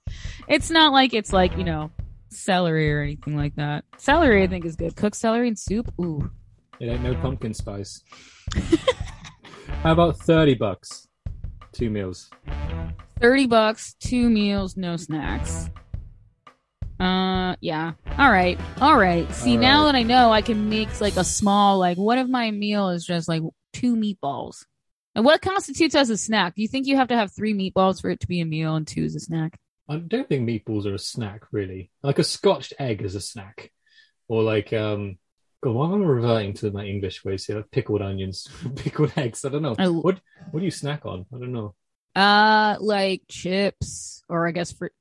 it's 0.48 0.70
not 0.70 0.91
like 0.94 1.13
it's 1.13 1.32
like 1.34 1.58
you 1.58 1.63
know, 1.63 1.91
celery 2.29 2.91
or 2.94 3.01
anything 3.01 3.36
like 3.36 3.56
that. 3.56 3.86
Celery, 3.98 4.44
I 4.44 4.48
think, 4.48 4.65
is 4.65 4.75
good. 4.75 4.96
Cooked 4.96 5.15
celery 5.15 5.48
and 5.48 5.58
soup. 5.60 5.94
Ooh, 6.01 6.29
It 6.79 6.88
ain't 6.88 7.03
no 7.03 7.15
pumpkin 7.15 7.53
spice. 7.53 8.01
How 9.84 9.91
about 9.94 10.18
thirty 10.18 10.56
bucks? 10.56 11.08
Two 11.72 11.89
meals. 11.89 12.29
thirty 13.20 13.48
bucks, 13.48 13.96
two 14.00 14.29
meals, 14.29 14.75
no 14.77 14.98
snacks. 14.98 15.70
Uh, 17.00 17.56
yeah. 17.62 17.94
All 18.18 18.29
right, 18.29 18.60
all 18.82 18.98
right. 18.98 19.32
See, 19.34 19.56
All 19.56 19.62
now 19.62 19.86
that 19.86 19.96
I 19.96 20.03
know, 20.03 20.32
I 20.34 20.41
can 20.41 20.68
make 20.70 21.00
like 21.00 21.15
a 21.15 21.24
small, 21.24 21.77
like, 21.79 21.98
what 21.98 22.18
if 22.18 22.27
my 22.27 22.51
meal 22.51 22.89
is 22.89 23.06
just 23.06 23.29
like 23.29 23.41
two 23.74 23.96
meatballs? 23.96 24.65
And 25.16 25.25
what 25.25 25.42
constitutes 25.42 25.96
as 25.96 26.10
a 26.10 26.18
snack? 26.18 26.56
Do 26.56 26.62
you 26.62 26.68
think 26.68 26.88
you 26.88 26.96
have 26.96 27.08
to 27.10 27.16
have 27.16 27.32
three 27.34 27.54
meatballs 27.54 28.01
for 28.01 28.10
it 28.10 28.20
to 28.22 28.28
be 28.28 28.42
a 28.42 28.46
meal 28.46 28.75
and 28.75 28.88
two 28.88 29.04
is 29.04 29.16
a 29.16 29.20
snack? 29.20 29.60
I 29.89 29.98
don't 29.98 30.30
think 30.30 30.48
meatballs 30.48 30.86
are 30.86 30.94
a 30.94 31.00
snack, 31.00 31.42
really. 31.51 31.89
Like 32.04 32.20
a 32.20 32.24
scotched 32.24 32.74
egg 32.80 33.01
is 33.01 33.16
a 33.16 33.22
snack, 33.22 33.72
or 34.28 34.44
like 34.44 34.72
um. 34.74 35.18
God, 35.62 35.74
why 35.75 35.88
am 35.92 36.04
I 36.04 36.06
reverting 36.06 36.54
to 36.54 36.72
my 36.72 36.86
English 36.86 37.25
ways 37.25 37.46
here? 37.46 37.58
Like 37.58 37.70
pickled 37.70 38.01
onions, 38.01 38.48
pickled 38.78 39.12
eggs. 39.18 39.44
I 39.44 39.50
don't 39.50 39.62
know. 39.62 39.75
I- 39.78 39.88
What 39.89 40.22
what 40.51 40.60
do 40.62 40.66
you 40.66 40.72
snack 40.72 41.06
on? 41.06 41.25
I 41.36 41.38
don't 41.39 41.51
know. 41.51 41.75
Uh, 42.16 42.78
like 42.80 43.24
chips, 43.28 44.24
or 44.30 44.48
I 44.48 44.51
guess 44.51 44.72
for 44.72 44.92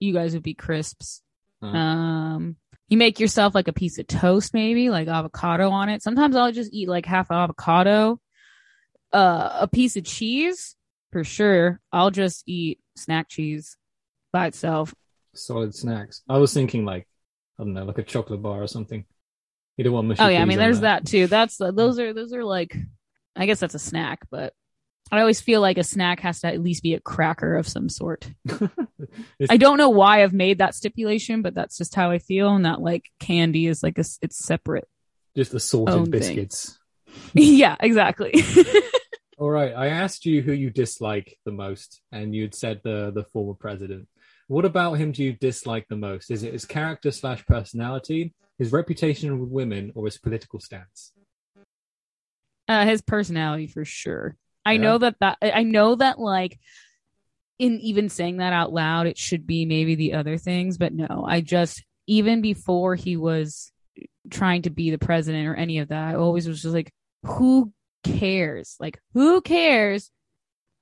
you 0.00 0.12
guys 0.12 0.34
would 0.34 0.42
be 0.42 0.52
crisps. 0.54 1.22
Uh. 1.62 1.66
Um, 1.68 2.56
you 2.88 2.98
make 2.98 3.18
yourself 3.18 3.54
like 3.54 3.68
a 3.68 3.72
piece 3.72 3.98
of 3.98 4.06
toast, 4.06 4.52
maybe 4.52 4.90
like 4.90 5.08
avocado 5.08 5.70
on 5.70 5.88
it. 5.88 6.02
Sometimes 6.02 6.36
I'll 6.36 6.52
just 6.52 6.74
eat 6.74 6.88
like 6.88 7.06
half 7.06 7.30
avocado, 7.30 8.20
uh, 9.14 9.58
a 9.60 9.68
piece 9.68 9.96
of 9.96 10.04
cheese 10.04 10.76
for 11.12 11.24
sure. 11.24 11.80
I'll 11.92 12.10
just 12.10 12.42
eat 12.46 12.80
snack 12.96 13.28
cheese 13.28 13.76
by 14.32 14.46
itself. 14.48 14.94
Solid 15.34 15.74
snacks. 15.74 16.22
I 16.28 16.38
was 16.38 16.52
thinking 16.52 16.84
like 16.84 17.06
I 17.58 17.62
don't 17.62 17.72
know, 17.72 17.84
like 17.84 17.98
a 17.98 18.02
chocolate 18.02 18.42
bar 18.42 18.62
or 18.62 18.66
something. 18.66 19.04
You 19.76 19.84
don't 19.84 19.92
want 19.92 20.08
mushy 20.08 20.22
Oh 20.22 20.28
yeah, 20.28 20.42
I 20.42 20.44
mean, 20.44 20.58
there's 20.58 20.80
that 20.80 21.06
too. 21.06 21.26
That's 21.26 21.58
Mm. 21.58 21.76
those 21.76 21.98
are 21.98 22.12
those 22.12 22.32
are 22.32 22.44
like, 22.44 22.76
I 23.36 23.46
guess 23.46 23.60
that's 23.60 23.74
a 23.74 23.78
snack, 23.78 24.26
but 24.30 24.52
I 25.12 25.20
always 25.20 25.40
feel 25.40 25.60
like 25.60 25.78
a 25.78 25.84
snack 25.84 26.20
has 26.20 26.40
to 26.40 26.48
at 26.48 26.62
least 26.62 26.82
be 26.82 26.94
a 26.94 27.00
cracker 27.00 27.56
of 27.56 27.68
some 27.68 27.88
sort. 27.88 28.28
I 29.50 29.56
don't 29.56 29.78
know 29.78 29.90
why 29.90 30.22
I've 30.22 30.32
made 30.32 30.58
that 30.58 30.74
stipulation, 30.74 31.42
but 31.42 31.54
that's 31.54 31.76
just 31.76 31.94
how 31.94 32.10
I 32.10 32.18
feel. 32.18 32.54
And 32.54 32.64
that 32.64 32.80
like 32.80 33.10
candy 33.20 33.66
is 33.66 33.82
like 33.82 33.98
a 33.98 34.04
it's 34.22 34.38
separate. 34.38 34.88
Just 35.36 35.54
assorted 35.54 36.10
biscuits. 36.10 36.78
yeah, 37.34 37.76
exactly. 37.80 38.32
All 39.38 39.50
right. 39.50 39.72
I 39.74 39.88
asked 39.88 40.26
you 40.26 40.42
who 40.42 40.52
you 40.52 40.70
dislike 40.70 41.36
the 41.44 41.52
most, 41.52 42.02
and 42.12 42.34
you'd 42.34 42.54
said 42.54 42.80
the 42.84 43.10
the 43.14 43.24
former 43.24 43.54
president. 43.54 44.08
What 44.46 44.64
about 44.64 44.94
him 44.94 45.12
do 45.12 45.24
you 45.24 45.32
dislike 45.32 45.86
the 45.88 45.96
most? 45.96 46.30
Is 46.30 46.42
it 46.42 46.52
his 46.52 46.64
character 46.64 47.10
slash 47.10 47.44
personality, 47.46 48.34
his 48.58 48.72
reputation 48.72 49.40
with 49.40 49.48
women, 49.48 49.90
or 49.94 50.04
his 50.04 50.18
political 50.18 50.60
stance? 50.60 51.12
uh, 52.66 52.86
his 52.86 53.02
personality 53.02 53.66
for 53.66 53.84
sure. 53.84 54.36
I 54.64 54.72
Yeah. 54.72 54.80
know 54.80 54.98
that 54.98 55.16
that 55.20 55.38
I 55.42 55.64
know 55.64 55.96
that 55.96 56.18
like 56.18 56.58
in 57.58 57.78
even 57.80 58.08
saying 58.08 58.38
that 58.38 58.52
out 58.52 58.72
loud, 58.72 59.06
it 59.06 59.18
should 59.18 59.46
be 59.46 59.66
maybe 59.66 59.94
the 59.94 60.14
other 60.14 60.38
things, 60.38 60.78
but 60.78 60.92
no, 60.94 61.24
I 61.28 61.40
just 61.40 61.84
even 62.06 62.40
before 62.40 62.94
he 62.94 63.16
was 63.16 63.72
trying 64.30 64.62
to 64.62 64.70
be 64.70 64.90
the 64.90 64.98
president 64.98 65.46
or 65.46 65.54
any 65.54 65.78
of 65.78 65.88
that, 65.88 66.08
I 66.08 66.14
always 66.14 66.48
was 66.48 66.62
just 66.62 66.74
like, 66.74 66.90
who 67.24 67.72
cares? 68.04 68.76
Like, 68.78 69.00
who 69.14 69.40
cares 69.40 70.10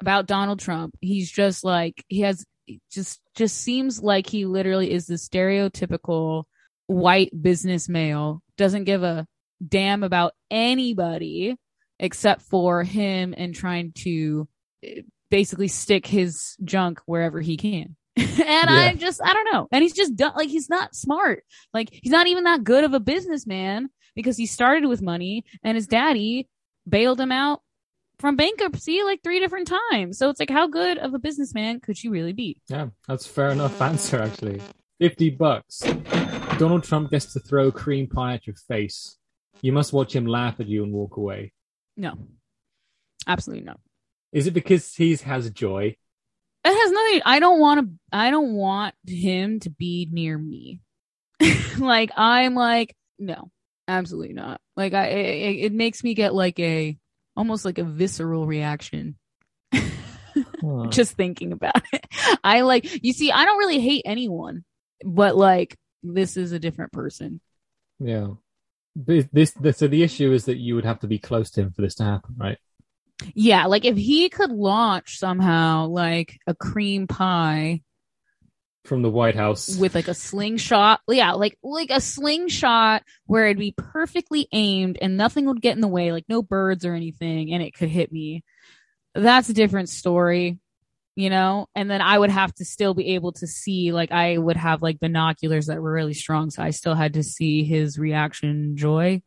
about 0.01 0.27
Donald 0.27 0.59
Trump? 0.61 0.95
He's 1.01 1.31
just 1.31 1.65
like 1.65 2.05
he 2.09 2.21
has 2.21 2.45
just 2.91 3.21
just 3.35 3.57
seems 3.57 4.03
like 4.03 4.27
he 4.27 4.45
literally 4.47 4.91
is 4.93 5.07
the 5.07 5.15
stereotypical 5.15 6.45
white 6.87 7.31
business 7.41 7.89
male, 7.89 8.43
doesn't 8.57 8.85
give 8.85 9.03
a 9.03 9.27
damn 9.67 10.03
about 10.03 10.33
anybody 10.51 11.57
except 11.99 12.43
for 12.43 12.83
him 12.83 13.35
and 13.37 13.55
trying 13.55 13.93
to 13.93 14.49
eh, 14.83 15.03
basically 15.31 15.69
stick 15.69 16.07
his 16.07 16.57
junk 16.65 17.01
wherever 17.07 17.41
he 17.41 17.57
can. 17.57 17.97
and 18.17 18.71
I 18.71 18.87
Yeah. 18.91 18.95
just, 18.95 19.21
I 19.25 19.33
don't 19.33 19.53
know. 19.53 19.69
And 19.73 19.83
he's 19.83 19.95
just 19.95 20.17
done, 20.17 20.33
like, 20.37 20.49
he's 20.49 20.69
not 20.69 20.95
smart. 20.95 21.45
Like, 21.73 21.89
he's 22.03 22.11
not 22.13 22.27
even 22.27 22.45
that 22.45 22.65
good 22.65 22.85
of 22.85 22.93
a 22.93 23.01
businessman 23.01 23.89
because 24.15 24.37
he 24.37 24.47
started 24.47 24.87
with 24.87 25.01
money 25.01 25.45
and 25.63 25.77
his 25.77 25.87
daddy 25.87 26.49
bailed 26.89 27.21
him 27.21 27.33
out 27.33 27.63
from 28.19 28.37
bankruptcy 28.37 29.03
like 29.03 29.23
three 29.23 29.41
different 29.41 29.69
times. 29.91 30.19
So 30.19 30.31
it's 30.31 30.41
like, 30.41 30.51
how 30.51 30.69
good 30.69 30.99
of 30.99 31.15
a 31.15 31.19
businessman 31.19 31.81
could 31.81 32.03
you 32.03 32.11
really 32.11 32.33
be? 32.33 32.59
Yeah, 32.69 32.89
that's 33.09 33.27
fair 33.27 33.51
enough 33.51 33.81
answer 33.81 34.21
actually. 34.23 34.61
Fifty 34.99 35.31
bucks. 35.31 35.81
Donald 36.59 36.85
Trump 36.85 37.11
gets 37.11 37.33
to 37.33 37.41
throw 37.41 37.73
cream 37.73 38.07
pie 38.07 38.35
at 38.35 38.47
your 38.47 38.57
face. 38.57 39.17
You 39.61 39.73
must 39.73 39.93
watch 39.93 40.15
him 40.15 40.27
laugh 40.27 40.61
at 40.61 40.69
you 40.69 40.85
and 40.85 40.93
walk 40.93 41.17
away. 41.17 41.53
No, 41.97 42.15
absolutely 43.27 43.65
not. 43.65 43.81
Is 44.33 44.47
it 44.47 44.53
because 44.53 44.95
he 44.95 45.17
has 45.17 45.51
joy? 45.51 45.97
It 46.65 46.75
has 46.75 46.93
nothing. 46.93 47.23
I 47.25 47.41
don't 47.41 47.59
want 47.59 47.81
to. 47.81 48.17
I 48.17 48.31
don't 48.31 48.55
want 48.55 48.95
him 49.07 49.61
to 49.61 49.71
be 49.71 50.09
near 50.11 50.39
me. 50.39 50.81
like 51.79 52.11
I'm 52.17 52.55
like 52.55 52.95
no, 53.19 53.51
absolutely 53.89 54.35
not. 54.35 54.61
Like 54.77 54.95
I, 54.95 55.07
it, 55.07 55.65
it 55.67 55.73
makes 55.73 56.03
me 56.03 56.15
get 56.15 56.35
like 56.35 56.59
a 56.59 56.97
almost 57.37 57.65
like 57.65 57.79
a 57.79 57.85
visceral 57.85 58.47
reaction 58.47 59.17
Huh. 60.63 60.87
just 60.91 61.15
thinking 61.15 61.53
about 61.53 61.83
it. 61.93 62.07
I 62.43 62.63
like 62.63 63.05
you 63.05 63.13
see. 63.13 63.31
I 63.31 63.45
don't 63.45 63.59
really 63.59 63.81
hate 63.81 64.03
anyone, 64.05 64.65
but 65.05 65.37
like 65.37 65.77
this 66.03 66.37
is 66.37 66.53
a 66.53 66.59
different 66.59 66.93
person. 66.93 67.41
Yeah. 67.99 68.29
This, 68.95 69.27
this, 69.33 69.53
this, 69.53 69.79
so 69.79 69.89
the 69.89 70.03
issue 70.03 70.33
is 70.33 70.45
that 70.47 70.59
you 70.59 70.75
would 70.75 70.85
have 70.85 71.01
to 71.01 71.07
be 71.07 71.19
close 71.19 71.51
to 71.53 71.63
him 71.63 71.73
for 71.73 71.81
this 71.81 71.95
to 71.95 72.05
happen, 72.05 72.35
right? 72.37 72.59
Yeah, 73.35 73.67
like 73.67 73.87
if 73.87 73.97
he 73.97 74.29
could 74.29 74.51
launch 74.51 75.19
somehow 75.19 75.87
like 75.87 76.39
a 76.47 76.55
cream 76.55 77.07
pie 77.07 77.83
From 78.85 79.03
the 79.03 79.11
White 79.11 79.37
House. 79.37 79.77
with 79.77 79.95
like 79.95 80.09
a 80.09 80.15
slingshot. 80.15 81.01
Yeah, 81.09 81.33
like 81.33 81.57
like 81.63 81.91
a 81.91 82.01
slingshot 82.01 83.05
where 83.27 83.47
it'd 83.47 83.59
be 83.59 83.75
perfectly 83.77 84.49
aimed 84.53 84.99
and 85.01 85.17
nothing 85.17 85.47
would 85.47 85.63
get 85.63 85.77
in 85.77 85.81
the 85.81 85.89
way, 85.89 86.11
like 86.11 86.25
no 86.29 86.43
birds 86.43 86.85
or 86.85 86.95
anything, 86.95 87.53
and 87.53 87.63
it 87.63 87.75
could 87.75 87.89
hit 87.91 88.11
me. 88.11 88.43
That's 89.15 89.49
a 89.49 89.55
different 89.55 89.89
story, 89.89 90.59
you 91.15 91.31
know? 91.31 91.69
And 91.75 91.91
then 91.91 92.01
I 92.01 92.19
would 92.19 92.31
have 92.31 92.55
to 92.57 92.65
still 92.65 92.95
be 92.95 93.15
able 93.15 93.33
to 93.33 93.47
see, 93.47 93.93
like 93.93 94.11
I 94.11 94.37
would 94.39 94.57
have 94.57 94.83
like 94.83 94.99
binoculars 94.99 95.67
that 95.67 95.81
were 95.81 95.93
really 95.93 96.15
strong, 96.15 96.51
so 96.51 96.63
I 96.63 96.71
still 96.71 96.95
had 96.95 97.15
to 97.15 97.23
see 97.23 97.63
his 97.63 97.99
reaction 97.99 98.77
joy. 98.77 99.23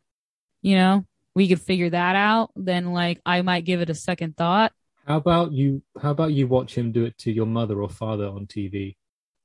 You 0.60 0.76
know? 0.76 1.06
We 1.34 1.48
could 1.48 1.60
figure 1.60 1.90
that 1.90 2.16
out, 2.16 2.50
then 2.56 2.92
like 2.92 3.20
I 3.24 3.42
might 3.42 3.64
give 3.64 3.80
it 3.80 3.90
a 3.90 3.94
second 3.94 4.36
thought. 4.36 4.72
How 5.06 5.18
about 5.18 5.52
you? 5.52 5.82
How 6.02 6.10
about 6.10 6.32
you 6.32 6.46
watch 6.48 6.74
him 6.74 6.92
do 6.92 7.04
it 7.04 7.16
to 7.18 7.30
your 7.30 7.46
mother 7.46 7.80
or 7.80 7.88
father 7.88 8.26
on 8.26 8.46
TV? 8.46 8.96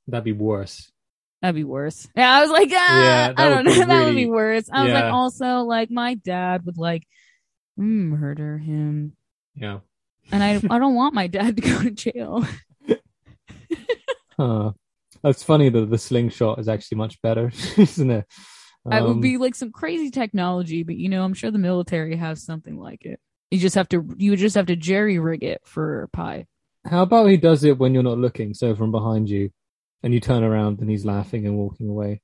That'd 0.08 0.24
be 0.26 0.32
worse. 0.32 0.92
That'd 1.42 1.56
be 1.56 1.64
worse. 1.64 2.08
Yeah, 2.16 2.32
I 2.32 2.42
was 2.42 2.52
like, 2.52 2.70
ah, 2.72 3.04
Yeah, 3.04 3.34
I 3.36 3.50
don't 3.50 3.66
know. 3.66 3.74
be 3.74 3.80
that 3.86 4.06
would 4.06 4.16
be 4.16 4.26
worse. 4.30 4.70
I 4.72 4.84
was 4.84 4.94
like, 4.94 5.06
also, 5.12 5.62
like, 5.62 5.90
my 5.90 6.14
dad 6.16 6.66
would 6.66 6.78
like 6.78 7.04
murder 7.78 8.58
him, 8.60 9.14
Yeah. 9.56 9.80
and 10.32 10.44
I, 10.44 10.56
I 10.70 10.78
don't 10.80 10.94
want 10.96 11.16
my 11.16 11.28
dad 11.38 11.56
to 11.58 11.62
go 11.62 11.82
to 11.82 11.92
jail. 11.92 12.46
Huh. 14.38 14.72
That's 15.24 15.44
funny 15.44 15.70
that 15.70 15.90
the 15.90 15.98
slingshot 15.98 16.58
is 16.60 16.68
actually 16.68 16.98
much 16.98 17.22
better, 17.22 17.52
isn't 17.78 18.10
it? 18.10 18.26
it 18.92 19.04
would 19.04 19.12
Um, 19.12 19.22
be 19.22 19.38
like 19.38 19.54
some 19.56 19.72
crazy 19.72 20.10
technology, 20.10 20.84
but 20.84 20.96
you 20.96 21.10
know, 21.10 21.24
I'm 21.24 21.34
sure 21.36 21.52
the 21.52 21.60
military 21.60 22.16
has 22.16 22.44
something 22.44 22.78
like 22.78 23.06
it. 23.06 23.20
You 23.52 23.60
just 23.60 23.76
have 23.76 23.90
to, 23.90 24.04
you 24.18 24.32
would 24.32 24.40
just 24.40 24.56
have 24.56 24.66
to 24.68 24.76
jerry 24.76 25.20
rig 25.20 25.44
it 25.44 25.62
for 25.66 26.10
pie. 26.14 26.48
How 26.90 27.04
about 27.04 27.28
he 27.28 27.38
does 27.38 27.64
it 27.64 27.78
when 27.78 27.94
you're 27.94 28.02
not 28.02 28.18
looking, 28.18 28.54
so 28.56 28.76
from 28.76 28.92
behind 28.92 29.30
you, 29.30 29.52
and 30.04 30.14
you 30.14 30.20
turn 30.20 30.44
around 30.44 30.80
and 30.80 30.90
he's 30.90 31.06
laughing 31.06 31.46
and 31.46 31.58
walking 31.58 31.90
away? 31.90 32.22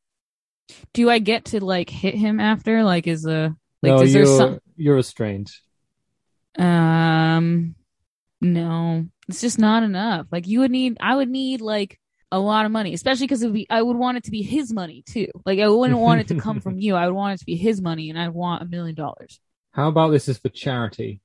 Do 0.94 1.10
I 1.10 1.20
get 1.20 1.46
to 1.46 1.64
like 1.64 1.90
hit 1.90 2.16
him 2.16 2.40
after? 2.40 2.84
Like, 2.84 3.08
is 3.08 3.26
a 3.26 3.56
like, 3.82 3.92
no, 3.92 4.02
is 4.02 4.14
there 4.14 4.24
you're 4.24 4.38
some? 4.38 4.60
you're 4.76 4.96
restrained. 4.96 5.52
Um, 6.58 7.76
no, 8.42 9.06
it's 9.28 9.42
just 9.42 9.60
not 9.60 9.84
enough. 9.84 10.28
Like 10.32 10.48
you 10.48 10.62
would 10.62 10.72
need, 10.72 10.98
I 11.00 11.16
would 11.16 11.30
need 11.30 11.62
like 11.62 12.00
a 12.32 12.40
lot 12.40 12.66
of 12.66 12.72
money, 12.72 12.94
especially 12.94 13.28
because 13.28 13.44
it 13.44 13.48
would 13.48 13.54
be, 13.54 13.68
I 13.70 13.82
would 13.82 13.96
want 13.96 14.18
it 14.18 14.26
to 14.26 14.32
be 14.32 14.42
his 14.42 14.74
money 14.74 15.04
too. 15.06 15.28
Like 15.46 15.60
I 15.60 15.68
wouldn't 15.70 16.00
want 16.00 16.22
it 16.22 16.28
to 16.30 16.40
come 16.40 16.60
from 16.62 16.80
you. 16.80 16.96
I 16.96 17.06
would 17.06 17.16
want 17.16 17.36
it 17.36 17.40
to 17.40 17.46
be 17.46 17.56
his 17.56 17.82
money, 17.82 18.10
and 18.10 18.20
I'd 18.20 18.30
want 18.30 18.64
a 18.64 18.66
million 18.66 18.96
dollars. 18.96 19.40
How 19.72 19.88
about 19.88 20.10
this 20.10 20.28
is 20.28 20.38
for 20.38 20.50
charity? 20.50 21.22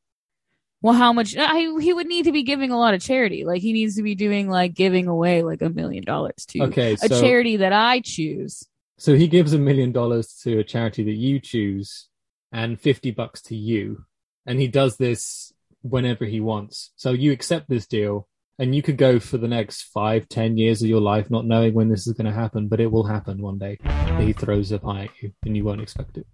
Well, 0.83 0.95
how 0.95 1.13
much? 1.13 1.37
Uh, 1.37 1.47
I, 1.49 1.61
he 1.81 1.93
would 1.93 2.09
need 2.09 2.25
to 2.25 2.33
be 2.33 2.43
giving 2.43 2.71
a 2.73 2.79
lot 2.79 2.93
of 2.95 3.01
charity. 3.01 3.45
Like 3.45 3.63
he 3.63 3.73
needs 3.73 3.95
to 3.97 4.03
be 4.03 4.15
doing 4.15 4.49
like 4.51 4.75
giving 4.75 5.07
away 5.07 5.43
like 5.43 5.63
a 5.63 5.71
million 5.71 6.03
dollars 6.05 6.45
to 6.49 6.63
Okay, 6.65 6.97
a 7.01 7.09
charity 7.09 7.57
that 7.59 7.73
I 7.73 8.01
choose. 8.01 8.65
so 8.99 9.15
he 9.15 9.29
gives 9.29 9.53
a 9.53 9.59
million 9.59 9.93
dollars 9.93 10.35
to 10.43 10.59
a 10.59 10.65
charity 10.65 11.05
that 11.05 11.13
you 11.13 11.39
choose, 11.41 12.09
and 12.51 12.81
fifty 12.81 13.13
bucks 13.13 13.41
to 13.43 13.57
you, 13.57 14.05
and 14.45 14.59
he 14.61 14.67
does 14.69 14.97
this 14.97 15.53
whenever 15.83 16.25
he 16.25 16.41
wants. 16.41 16.91
So 16.97 17.13
you 17.13 17.33
accept 17.33 17.69
this 17.69 17.87
deal, 17.87 18.29
And 18.59 18.75
you 18.75 18.83
could 18.83 18.97
go 18.99 19.19
for 19.19 19.39
the 19.39 19.49
next 19.49 19.83
five, 19.85 20.29
ten 20.29 20.57
years 20.57 20.83
of 20.83 20.89
your 20.89 21.01
life 21.01 21.31
not 21.31 21.47
knowing 21.47 21.75
when 21.75 21.89
this 21.89 22.07
is 22.07 22.13
going 22.13 22.27
to 22.27 22.33
happen, 22.33 22.69
but 22.69 22.81
it 22.81 22.91
will 22.93 23.07
happen 23.07 23.41
one 23.43 23.59
day. 23.59 23.79
He 24.21 24.33
throws 24.33 24.71
a 24.73 24.79
pie 24.79 25.05
at 25.05 25.23
you, 25.23 25.33
and 25.45 25.57
you 25.57 25.65
won't 25.65 25.81
expect 25.81 26.19
it. 26.19 26.27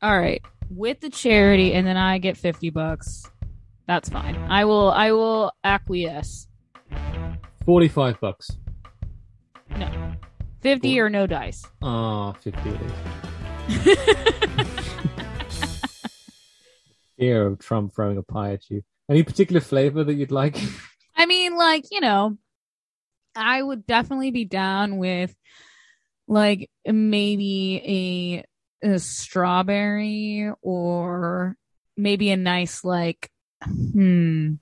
All 0.00 0.16
right, 0.18 0.40
with 0.70 1.00
the 1.00 1.10
charity, 1.10 1.74
and 1.74 1.86
then 1.86 1.96
I 1.96 2.18
get 2.18 2.36
fifty 2.36 2.70
bucks. 2.70 3.24
That's 3.86 4.08
fine. 4.08 4.36
I 4.36 4.64
will. 4.64 4.90
I 4.90 5.12
will 5.12 5.52
acquiesce. 5.64 6.48
Forty-five 7.64 8.20
bucks. 8.20 8.50
No, 9.76 10.12
fifty 10.60 10.98
or 11.00 11.08
no 11.10 11.26
dice. 11.26 11.64
Ah, 11.82 12.32
50 12.32 12.70
it 12.70 12.80
is. 12.80 13.98
Fear 17.18 17.46
of 17.46 17.58
Trump 17.58 17.94
throwing 17.94 18.16
a 18.18 18.22
pie 18.22 18.52
at 18.52 18.70
you. 18.70 18.82
Any 19.10 19.22
particular 19.22 19.60
flavor 19.60 20.04
that 20.04 20.14
you'd 20.14 20.30
like? 20.30 20.58
I 21.16 21.26
mean, 21.26 21.56
like, 21.56 21.86
you 21.90 22.00
know, 22.00 22.38
I 23.34 23.62
would 23.62 23.86
definitely 23.86 24.30
be 24.30 24.44
down 24.44 24.98
with 24.98 25.34
like 26.26 26.70
maybe 26.86 28.44
a, 28.82 28.98
strawberry 28.98 30.50
or 30.62 31.56
maybe 31.96 32.30
a 32.30 32.36
nice 32.36 32.84
like 32.84 33.30
hmm 33.64 34.54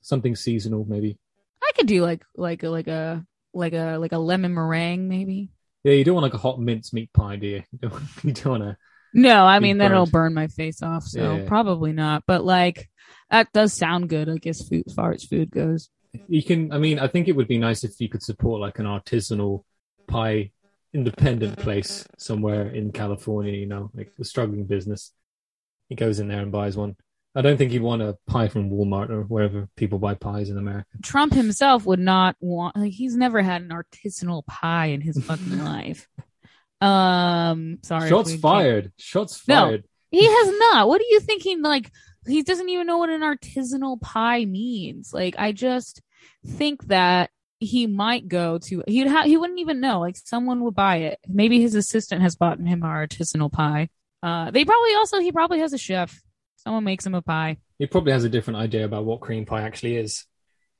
Something 0.00 0.36
seasonal, 0.36 0.84
maybe. 0.84 1.18
I 1.62 1.72
could 1.74 1.86
do 1.86 2.02
like 2.02 2.24
like 2.36 2.62
a 2.62 2.68
like 2.68 2.88
a 2.88 3.24
like 3.54 3.72
a 3.72 3.96
like 3.96 4.12
a 4.12 4.18
lemon 4.18 4.52
meringue 4.52 5.08
maybe. 5.08 5.50
Yeah, 5.82 5.92
you 5.94 6.04
don't 6.04 6.14
want 6.14 6.24
like 6.24 6.34
a 6.34 6.38
hot 6.38 6.60
mincemeat 6.60 7.12
pie, 7.12 7.36
do 7.36 7.46
you? 7.46 7.62
You 7.72 7.88
don't, 7.88 8.02
you 8.24 8.32
don't 8.32 8.60
want 8.60 8.62
to. 8.64 8.76
No, 9.14 9.46
I 9.46 9.60
mean 9.60 9.78
then 9.78 9.92
it'll 9.92 10.06
burn 10.06 10.34
my 10.34 10.48
face 10.48 10.82
off, 10.82 11.04
so 11.04 11.36
Yeah. 11.36 11.48
probably 11.48 11.92
not. 11.92 12.24
But 12.26 12.44
like 12.44 12.90
that 13.30 13.52
does 13.52 13.72
sound 13.72 14.08
good, 14.08 14.28
I 14.28 14.36
guess 14.36 14.68
food, 14.68 14.84
as 14.86 14.94
far 14.94 15.12
as 15.12 15.24
food 15.24 15.50
goes. 15.50 15.88
You 16.28 16.42
can. 16.42 16.72
I 16.72 16.78
mean, 16.78 16.98
I 16.98 17.08
think 17.08 17.28
it 17.28 17.32
would 17.36 17.48
be 17.48 17.58
nice 17.58 17.84
if 17.84 18.00
you 18.00 18.08
could 18.08 18.22
support 18.22 18.60
like 18.60 18.78
an 18.78 18.86
artisanal 18.86 19.64
pie 20.06 20.52
independent 20.94 21.58
place 21.58 22.06
somewhere 22.16 22.68
in 22.70 22.92
California. 22.92 23.52
You 23.52 23.66
know, 23.66 23.90
like 23.94 24.12
a 24.20 24.24
struggling 24.24 24.64
business. 24.64 25.12
He 25.88 25.94
goes 25.96 26.18
in 26.20 26.28
there 26.28 26.40
and 26.40 26.50
buys 26.52 26.76
one. 26.76 26.96
I 27.36 27.42
don't 27.42 27.56
think 27.56 27.72
he'd 27.72 27.82
want 27.82 28.00
a 28.00 28.16
pie 28.28 28.46
from 28.48 28.70
Walmart 28.70 29.10
or 29.10 29.22
wherever 29.24 29.68
people 29.76 29.98
buy 29.98 30.14
pies 30.14 30.50
in 30.50 30.56
America. 30.56 30.86
Trump 31.02 31.32
himself 31.34 31.84
would 31.84 31.98
not 31.98 32.36
want 32.40 32.76
like 32.76 32.92
he's 32.92 33.16
never 33.16 33.42
had 33.42 33.60
an 33.62 33.70
artisanal 33.70 34.46
pie 34.46 34.86
in 34.86 35.00
his 35.00 35.18
fucking 35.22 35.64
life. 35.64 36.08
Um 36.80 37.78
sorry. 37.82 38.08
Shots 38.08 38.28
we 38.28 38.32
can't- 38.34 38.42
fired. 38.42 38.92
Shots 38.98 39.46
No. 39.48 39.54
fired. 39.66 39.84
He 40.10 40.24
has 40.24 40.58
not. 40.58 40.86
What 40.88 41.00
are 41.00 41.10
you 41.10 41.20
thinking 41.20 41.60
like 41.62 41.90
he 42.26 42.42
doesn't 42.42 42.68
even 42.68 42.86
know 42.86 42.98
what 42.98 43.10
an 43.10 43.20
artisanal 43.22 44.00
pie 44.00 44.44
means. 44.44 45.12
Like 45.12 45.34
I 45.38 45.52
just 45.52 46.00
think 46.46 46.86
that 46.86 47.30
he 47.64 47.86
might 47.86 48.28
go 48.28 48.58
to 48.58 48.82
he'd 48.86 49.08
ha- 49.08 49.24
he 49.24 49.36
wouldn't 49.36 49.60
even 49.60 49.80
know. 49.80 50.00
Like 50.00 50.16
someone 50.16 50.62
would 50.64 50.74
buy 50.74 50.96
it. 50.96 51.18
Maybe 51.28 51.60
his 51.60 51.74
assistant 51.74 52.22
has 52.22 52.36
bought 52.36 52.58
him 52.58 52.82
our 52.82 53.06
artisanal 53.06 53.52
pie. 53.52 53.88
Uh 54.22 54.50
they 54.50 54.64
probably 54.64 54.94
also 54.94 55.18
he 55.20 55.32
probably 55.32 55.60
has 55.60 55.72
a 55.72 55.78
chef. 55.78 56.20
Someone 56.56 56.84
makes 56.84 57.04
him 57.04 57.14
a 57.14 57.22
pie. 57.22 57.58
He 57.78 57.86
probably 57.86 58.12
has 58.12 58.24
a 58.24 58.28
different 58.28 58.58
idea 58.58 58.84
about 58.84 59.04
what 59.04 59.20
cream 59.20 59.44
pie 59.44 59.62
actually 59.62 59.96
is 59.96 60.24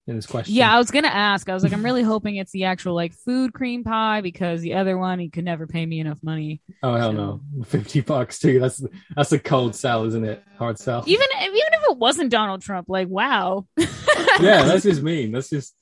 in 0.07 0.17
this 0.17 0.27
question. 0.27 0.55
Yeah, 0.55 0.75
I 0.75 0.79
was 0.79 0.91
gonna 0.91 1.09
ask. 1.09 1.49
I 1.49 1.55
was 1.55 1.63
like, 1.63 1.73
I'm 1.73 1.85
really 1.85 2.03
hoping 2.15 2.37
it's 2.37 2.53
the 2.53 2.65
actual 2.65 2.95
like 2.95 3.13
food 3.13 3.53
cream 3.53 3.85
pie 3.85 4.21
because 4.21 4.61
the 4.61 4.75
other 4.75 4.99
one 4.99 5.19
he 5.19 5.31
could 5.31 5.45
never 5.45 5.67
pay 5.67 5.85
me 5.85 6.01
enough 6.01 6.19
money. 6.23 6.61
Oh 6.83 6.95
hell 6.95 7.13
no, 7.13 7.41
fifty 7.65 8.01
bucks 8.01 8.39
too. 8.39 8.61
That's 8.61 8.83
that's 9.17 9.33
a 9.33 9.39
cold 9.39 9.75
sell, 9.75 10.05
isn't 10.05 10.25
it? 10.25 10.43
Hard 10.59 10.79
sell. 10.79 11.05
Even 11.07 11.27
even 11.43 11.55
if 11.55 11.91
it 11.91 11.97
wasn't 11.97 12.31
Donald 12.31 12.63
Trump, 12.63 12.89
like 12.89 13.09
wow. 13.09 13.67
yeah, 13.77 13.87
that's 14.41 14.83
just 14.83 15.03
mean. 15.03 15.33
That's 15.33 15.51
just 15.51 15.75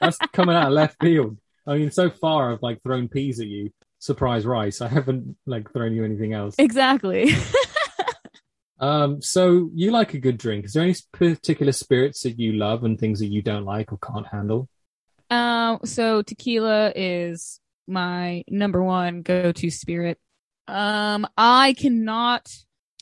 that's 0.00 0.18
coming 0.32 0.56
out 0.56 0.68
of 0.68 0.72
left 0.72 0.96
field. 1.00 1.38
I 1.66 1.78
mean, 1.78 1.90
so 1.90 2.10
far 2.10 2.52
I've 2.52 2.62
like 2.62 2.82
thrown 2.82 3.08
peas 3.08 3.40
at 3.40 3.46
you, 3.46 3.70
surprise 3.98 4.44
rice. 4.44 4.80
I 4.80 4.88
haven't 4.88 5.36
like 5.46 5.72
thrown 5.72 5.94
you 5.94 6.04
anything 6.04 6.32
else. 6.32 6.54
exactly. 6.58 7.34
Um, 8.80 9.22
so 9.22 9.70
you 9.74 9.90
like 9.92 10.14
a 10.14 10.18
good 10.18 10.36
drink. 10.36 10.66
Is 10.66 10.72
there 10.72 10.82
any 10.82 10.94
particular 11.12 11.72
spirits 11.72 12.22
that 12.22 12.38
you 12.38 12.52
love 12.52 12.84
and 12.84 12.98
things 12.98 13.20
that 13.20 13.28
you 13.28 13.40
don't 13.40 13.64
like 13.64 13.92
or 13.92 13.98
can't 13.98 14.26
handle? 14.26 14.68
Um, 15.30 15.80
so 15.84 16.22
tequila 16.22 16.92
is 16.94 17.60
my 17.86 18.44
number 18.48 18.82
one 18.82 19.22
go-to 19.22 19.70
spirit. 19.70 20.18
Um, 20.68 21.26
I 21.36 21.74
cannot. 21.74 22.54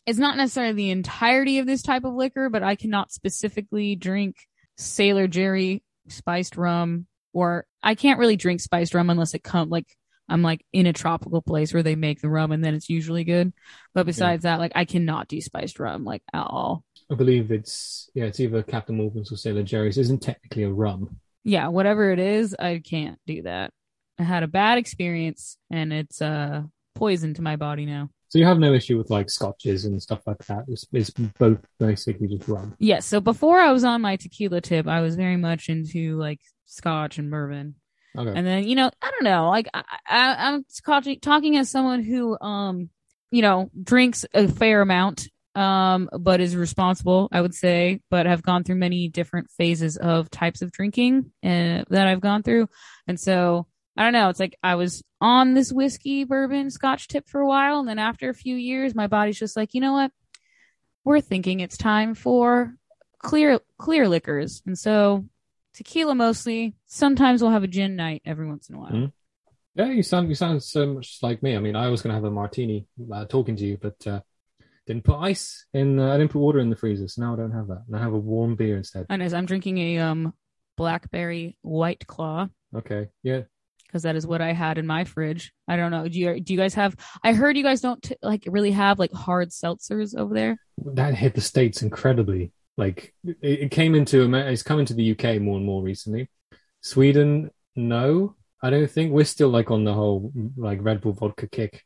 It's 0.06 0.18
not 0.18 0.36
necessarily 0.36 0.74
the 0.74 0.90
entirety 0.90 1.58
of 1.58 1.66
this 1.66 1.82
type 1.82 2.04
of 2.04 2.14
liquor, 2.14 2.48
but 2.48 2.62
I 2.62 2.76
cannot 2.76 3.12
specifically 3.12 3.96
drink 3.96 4.36
Sailor 4.76 5.26
Jerry 5.26 5.82
spiced 6.08 6.56
rum, 6.56 7.06
or 7.32 7.66
I 7.82 7.94
can't 7.94 8.18
really 8.18 8.36
drink 8.36 8.60
spiced 8.60 8.94
rum 8.94 9.10
unless 9.10 9.34
it 9.34 9.42
come 9.42 9.68
like 9.68 9.86
I'm 10.28 10.42
like 10.42 10.64
in 10.72 10.86
a 10.86 10.92
tropical 10.92 11.42
place 11.42 11.74
where 11.74 11.82
they 11.82 11.94
make 11.96 12.20
the 12.20 12.30
rum, 12.30 12.52
and 12.52 12.64
then 12.64 12.74
it's 12.74 12.88
usually 12.88 13.24
good. 13.24 13.52
But 13.94 14.06
besides 14.06 14.44
that, 14.44 14.60
like 14.60 14.72
I 14.74 14.84
cannot 14.84 15.28
do 15.28 15.40
spiced 15.40 15.78
rum 15.78 16.04
like 16.04 16.22
at 16.32 16.46
all. 16.46 16.84
I 17.10 17.14
believe 17.14 17.50
it's 17.50 18.08
yeah, 18.14 18.24
it's 18.24 18.40
either 18.40 18.62
Captain 18.62 18.96
Morgan's 18.96 19.32
or 19.32 19.36
Sailor 19.36 19.62
Jerry's. 19.62 19.98
It 19.98 20.02
isn't 20.02 20.22
technically 20.22 20.62
a 20.62 20.70
rum. 20.70 21.18
yeah, 21.44 21.68
whatever 21.68 22.12
it 22.12 22.18
is, 22.18 22.54
I 22.58 22.80
can't 22.84 23.18
do 23.26 23.42
that. 23.42 23.72
I 24.18 24.22
had 24.22 24.42
a 24.42 24.48
bad 24.48 24.78
experience 24.78 25.56
and 25.70 25.92
it's 25.92 26.22
uh 26.22 26.62
poison 26.94 27.34
to 27.34 27.42
my 27.42 27.56
body 27.56 27.84
now. 27.86 28.08
So 28.32 28.38
you 28.38 28.46
have 28.46 28.58
no 28.58 28.72
issue 28.72 28.96
with 28.96 29.10
like 29.10 29.28
scotches 29.28 29.84
and 29.84 30.00
stuff 30.00 30.22
like 30.26 30.42
that. 30.46 30.64
It's, 30.66 30.86
it's 30.90 31.10
both 31.10 31.58
basically 31.78 32.28
just 32.28 32.48
rum. 32.48 32.74
Yes, 32.78 33.04
so 33.04 33.20
before 33.20 33.58
I 33.58 33.72
was 33.72 33.84
on 33.84 34.00
my 34.00 34.16
tequila 34.16 34.62
tip, 34.62 34.88
I 34.88 35.02
was 35.02 35.16
very 35.16 35.36
much 35.36 35.68
into 35.68 36.16
like 36.16 36.40
scotch 36.64 37.18
and 37.18 37.30
bourbon. 37.30 37.74
Okay. 38.16 38.32
And 38.34 38.46
then, 38.46 38.66
you 38.66 38.74
know, 38.74 38.90
I 39.02 39.10
don't 39.10 39.24
know, 39.24 39.50
like 39.50 39.68
I, 39.74 39.82
I 40.08 40.34
I'm 40.48 40.64
talking 40.82 41.20
talking 41.20 41.58
as 41.58 41.68
someone 41.68 42.02
who 42.02 42.40
um, 42.40 42.88
you 43.30 43.42
know, 43.42 43.70
drinks 43.82 44.24
a 44.32 44.48
fair 44.48 44.80
amount 44.80 45.28
um 45.54 46.08
but 46.18 46.40
is 46.40 46.56
responsible, 46.56 47.28
I 47.32 47.42
would 47.42 47.54
say, 47.54 48.00
but 48.08 48.24
have 48.24 48.42
gone 48.42 48.64
through 48.64 48.76
many 48.76 49.08
different 49.08 49.50
phases 49.50 49.98
of 49.98 50.30
types 50.30 50.62
of 50.62 50.72
drinking 50.72 51.32
uh, 51.44 51.84
that 51.90 52.08
I've 52.08 52.22
gone 52.22 52.42
through. 52.42 52.70
And 53.06 53.20
so 53.20 53.66
I 53.96 54.04
don't 54.04 54.12
know. 54.12 54.28
It's 54.28 54.40
like 54.40 54.56
I 54.62 54.76
was 54.76 55.02
on 55.20 55.54
this 55.54 55.72
whiskey, 55.72 56.24
bourbon, 56.24 56.70
scotch 56.70 57.08
tip 57.08 57.28
for 57.28 57.40
a 57.40 57.46
while. 57.46 57.78
And 57.78 57.88
then 57.88 57.98
after 57.98 58.30
a 58.30 58.34
few 58.34 58.56
years, 58.56 58.94
my 58.94 59.06
body's 59.06 59.38
just 59.38 59.56
like, 59.56 59.74
you 59.74 59.80
know 59.80 59.92
what? 59.92 60.10
We're 61.04 61.20
thinking 61.20 61.60
it's 61.60 61.76
time 61.76 62.14
for 62.14 62.74
clear, 63.18 63.60
clear 63.78 64.08
liquors. 64.08 64.62
And 64.66 64.78
so 64.78 65.26
tequila 65.74 66.14
mostly. 66.14 66.74
Sometimes 66.86 67.42
we'll 67.42 67.50
have 67.50 67.64
a 67.64 67.68
gin 67.68 67.96
night 67.96 68.22
every 68.24 68.46
once 68.46 68.68
in 68.68 68.76
a 68.76 68.78
while. 68.78 68.92
Mm. 68.92 69.12
Yeah, 69.74 69.86
you 69.86 70.02
sound 70.02 70.28
you 70.28 70.34
sound 70.34 70.62
so 70.62 70.94
much 70.94 71.18
like 71.22 71.42
me. 71.42 71.56
I 71.56 71.58
mean, 71.58 71.76
I 71.76 71.88
was 71.88 72.02
going 72.02 72.10
to 72.10 72.14
have 72.14 72.24
a 72.24 72.30
martini 72.30 72.86
uh, 73.12 73.24
talking 73.24 73.56
to 73.56 73.64
you, 73.64 73.78
but 73.80 74.06
uh, 74.06 74.20
didn't 74.86 75.04
put 75.04 75.18
ice 75.18 75.64
in. 75.72 75.98
Uh, 75.98 76.12
I 76.12 76.18
didn't 76.18 76.30
put 76.30 76.40
water 76.40 76.58
in 76.58 76.68
the 76.68 76.76
freezer, 76.76 77.08
so 77.08 77.22
now 77.22 77.32
I 77.32 77.36
don't 77.36 77.52
have 77.52 77.68
that. 77.68 77.84
And 77.86 77.96
I 77.96 78.00
have 78.00 78.12
a 78.12 78.18
warm 78.18 78.54
beer 78.54 78.76
instead. 78.76 79.06
And 79.08 79.22
as 79.22 79.32
I'm 79.32 79.46
drinking 79.46 79.78
a 79.78 79.98
um 79.98 80.34
blackberry 80.76 81.56
white 81.62 82.06
claw 82.06 82.48
Okay, 82.74 83.08
yeah. 83.22 83.42
Because 83.92 84.04
that 84.04 84.16
is 84.16 84.26
what 84.26 84.40
I 84.40 84.52
had 84.52 84.78
in 84.78 84.86
my 84.86 85.04
fridge. 85.04 85.52
I 85.68 85.76
don't 85.76 85.90
know. 85.90 86.08
Do 86.08 86.18
you 86.18 86.40
do 86.40 86.54
you 86.54 86.58
guys 86.58 86.74
have? 86.74 86.96
I 87.22 87.34
heard 87.34 87.58
you 87.58 87.62
guys 87.62 87.82
don't 87.82 88.02
t- 88.02 88.16
like 88.22 88.44
really 88.46 88.70
have 88.70 88.98
like 88.98 89.12
hard 89.12 89.50
seltzers 89.50 90.16
over 90.16 90.32
there. 90.32 90.56
that 90.78 91.14
hit 91.14 91.34
the 91.34 91.42
states 91.42 91.82
incredibly. 91.82 92.52
Like 92.78 93.14
it, 93.24 93.36
it 93.42 93.70
came 93.70 93.94
into 93.94 94.34
it's 94.34 94.62
come 94.62 94.80
into 94.80 94.94
the 94.94 95.12
UK 95.12 95.40
more 95.42 95.58
and 95.58 95.66
more 95.66 95.82
recently. 95.82 96.30
Sweden, 96.80 97.50
no, 97.76 98.34
I 98.62 98.70
don't 98.70 98.90
think 98.90 99.12
we're 99.12 99.24
still 99.24 99.50
like 99.50 99.70
on 99.70 99.84
the 99.84 99.92
whole 99.92 100.32
like 100.56 100.78
Red 100.82 101.02
Bull 101.02 101.12
vodka 101.12 101.48
kick 101.48 101.84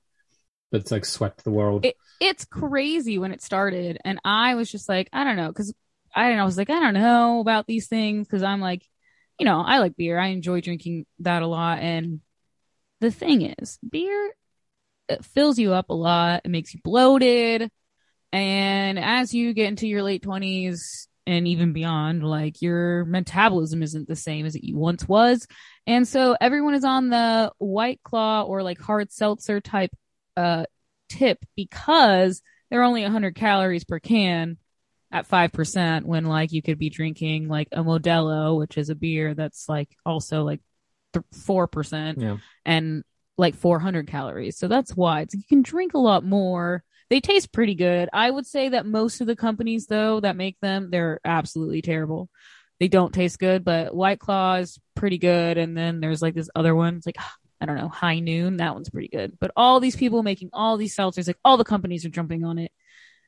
that's 0.70 0.92
like 0.92 1.04
swept 1.04 1.42
the 1.42 1.50
world. 1.50 1.84
It, 1.84 1.96
it's 2.20 2.44
crazy 2.44 3.18
when 3.18 3.32
it 3.32 3.42
started, 3.42 3.98
and 4.04 4.20
I 4.24 4.54
was 4.54 4.70
just 4.70 4.88
like, 4.88 5.08
I 5.12 5.24
don't 5.24 5.36
know, 5.36 5.48
because 5.48 5.74
I 6.14 6.28
don't 6.28 6.36
know. 6.36 6.42
I 6.42 6.46
was 6.46 6.56
like, 6.56 6.70
I 6.70 6.78
don't 6.78 6.94
know 6.94 7.40
about 7.40 7.66
these 7.66 7.88
things 7.88 8.28
because 8.28 8.44
I'm 8.44 8.60
like, 8.60 8.86
you 9.38 9.44
know, 9.44 9.60
I 9.60 9.78
like 9.78 9.96
beer. 9.96 10.18
I 10.18 10.28
enjoy 10.28 10.60
drinking 10.60 11.06
that 11.20 11.42
a 11.42 11.46
lot, 11.46 11.78
and 11.80 12.20
the 13.00 13.10
thing 13.10 13.42
is, 13.42 13.78
beer 13.88 14.32
it 15.08 15.24
fills 15.24 15.58
you 15.58 15.72
up 15.72 15.90
a 15.90 15.94
lot. 15.94 16.42
It 16.44 16.50
makes 16.50 16.74
you 16.74 16.80
bloated, 16.82 17.70
and 18.32 18.98
as 18.98 19.34
you 19.34 19.54
get 19.54 19.68
into 19.68 19.86
your 19.86 20.02
late 20.02 20.22
twenties 20.22 21.08
and 21.26 21.48
even 21.48 21.72
beyond, 21.72 22.22
like 22.24 22.62
your 22.62 23.04
metabolism 23.04 23.82
isn't 23.82 24.08
the 24.08 24.16
same 24.16 24.46
as 24.46 24.54
it 24.54 24.62
once 24.74 25.06
was, 25.08 25.46
and 25.86 26.06
so 26.06 26.36
everyone 26.40 26.74
is 26.74 26.84
on 26.84 27.10
the 27.10 27.52
white 27.58 28.00
claw 28.02 28.42
or 28.42 28.62
like 28.62 28.80
hard 28.80 29.12
seltzer 29.12 29.60
type 29.60 29.90
uh 30.36 30.64
tip 31.08 31.38
because 31.54 32.42
they're 32.70 32.82
only 32.82 33.02
100 33.02 33.34
calories 33.34 33.84
per 33.84 34.00
can 34.00 34.58
at 35.16 35.28
5% 35.28 36.04
when 36.04 36.24
like 36.24 36.52
you 36.52 36.62
could 36.62 36.78
be 36.78 36.90
drinking 36.90 37.48
like 37.48 37.68
a 37.72 37.82
Modelo 37.82 38.58
which 38.58 38.76
is 38.78 38.90
a 38.90 38.94
beer 38.94 39.34
that's 39.34 39.68
like 39.68 39.88
also 40.04 40.42
like 40.44 40.60
th- 41.12 41.24
4% 41.34 42.14
yeah, 42.20 42.36
and 42.64 43.02
like 43.38 43.54
400 43.54 44.06
calories. 44.06 44.56
So 44.56 44.68
that's 44.68 44.96
why 44.96 45.22
it's, 45.22 45.34
you 45.34 45.42
can 45.48 45.62
drink 45.62 45.94
a 45.94 45.98
lot 45.98 46.24
more. 46.24 46.82
They 47.10 47.20
taste 47.20 47.52
pretty 47.52 47.74
good. 47.74 48.08
I 48.12 48.30
would 48.30 48.46
say 48.46 48.70
that 48.70 48.86
most 48.86 49.20
of 49.20 49.26
the 49.26 49.36
companies 49.36 49.86
though 49.86 50.20
that 50.20 50.36
make 50.36 50.58
them, 50.60 50.90
they're 50.90 51.20
absolutely 51.24 51.82
terrible. 51.82 52.28
they 52.80 52.88
don't 52.88 53.14
taste 53.14 53.38
good, 53.38 53.64
but 53.64 53.94
White 53.94 54.20
Claw 54.20 54.56
is 54.56 54.78
pretty 54.94 55.18
good. 55.18 55.58
And 55.58 55.76
then 55.76 56.00
there's 56.00 56.22
like 56.22 56.34
this 56.34 56.50
other 56.54 56.74
one. 56.74 56.96
It's 56.96 57.06
like, 57.06 57.18
I 57.60 57.64
don't 57.66 57.76
know, 57.76 57.88
High 57.88 58.20
Noon. 58.20 58.58
That 58.58 58.74
one's 58.74 58.90
pretty 58.90 59.08
good. 59.08 59.38
But 59.38 59.50
all 59.56 59.80
these 59.80 59.96
people 59.96 60.22
making 60.22 60.50
all 60.52 60.76
these 60.76 60.96
seltzers, 60.96 61.26
like 61.26 61.38
all 61.44 61.56
the 61.56 61.64
companies 61.64 62.04
are 62.04 62.10
jumping 62.10 62.44
on 62.44 62.58
it. 62.58 62.72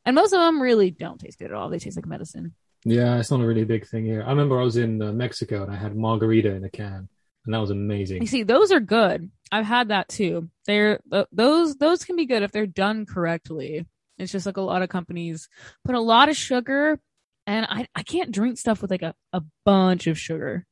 And 0.04 0.14
most 0.14 0.32
of 0.32 0.40
them 0.40 0.60
really 0.60 0.90
don't 0.90 1.18
taste 1.18 1.38
good 1.38 1.50
at 1.50 1.54
all. 1.54 1.68
They 1.68 1.78
taste 1.78 1.96
like 1.96 2.06
medicine. 2.06 2.54
Yeah, 2.84 3.18
it's 3.18 3.30
not 3.30 3.40
a 3.40 3.46
really 3.46 3.64
big 3.64 3.86
thing 3.86 4.04
here. 4.04 4.22
I 4.22 4.30
remember 4.30 4.60
I 4.60 4.64
was 4.64 4.76
in 4.76 5.02
uh, 5.02 5.12
Mexico 5.12 5.62
and 5.64 5.72
I 5.72 5.76
had 5.76 5.96
margarita 5.96 6.52
in 6.54 6.64
a 6.64 6.70
can, 6.70 7.08
and 7.44 7.54
that 7.54 7.58
was 7.58 7.70
amazing. 7.70 8.22
You 8.22 8.28
see, 8.28 8.44
those 8.44 8.70
are 8.70 8.80
good. 8.80 9.30
I've 9.50 9.66
had 9.66 9.88
that 9.88 10.08
too. 10.08 10.50
They're 10.66 11.00
th- 11.10 11.26
those 11.32 11.76
those 11.76 12.04
can 12.04 12.16
be 12.16 12.26
good 12.26 12.42
if 12.42 12.52
they're 12.52 12.66
done 12.66 13.06
correctly. 13.06 13.86
It's 14.18 14.32
just 14.32 14.46
like 14.46 14.56
a 14.56 14.62
lot 14.62 14.82
of 14.82 14.88
companies 14.88 15.48
put 15.84 15.94
a 15.94 16.00
lot 16.00 16.28
of 16.28 16.36
sugar, 16.36 16.98
and 17.46 17.66
I 17.68 17.86
I 17.94 18.02
can't 18.02 18.30
drink 18.30 18.58
stuff 18.58 18.80
with 18.80 18.90
like 18.90 19.02
a, 19.02 19.14
a 19.32 19.42
bunch 19.64 20.06
of 20.06 20.18
sugar. 20.18 20.64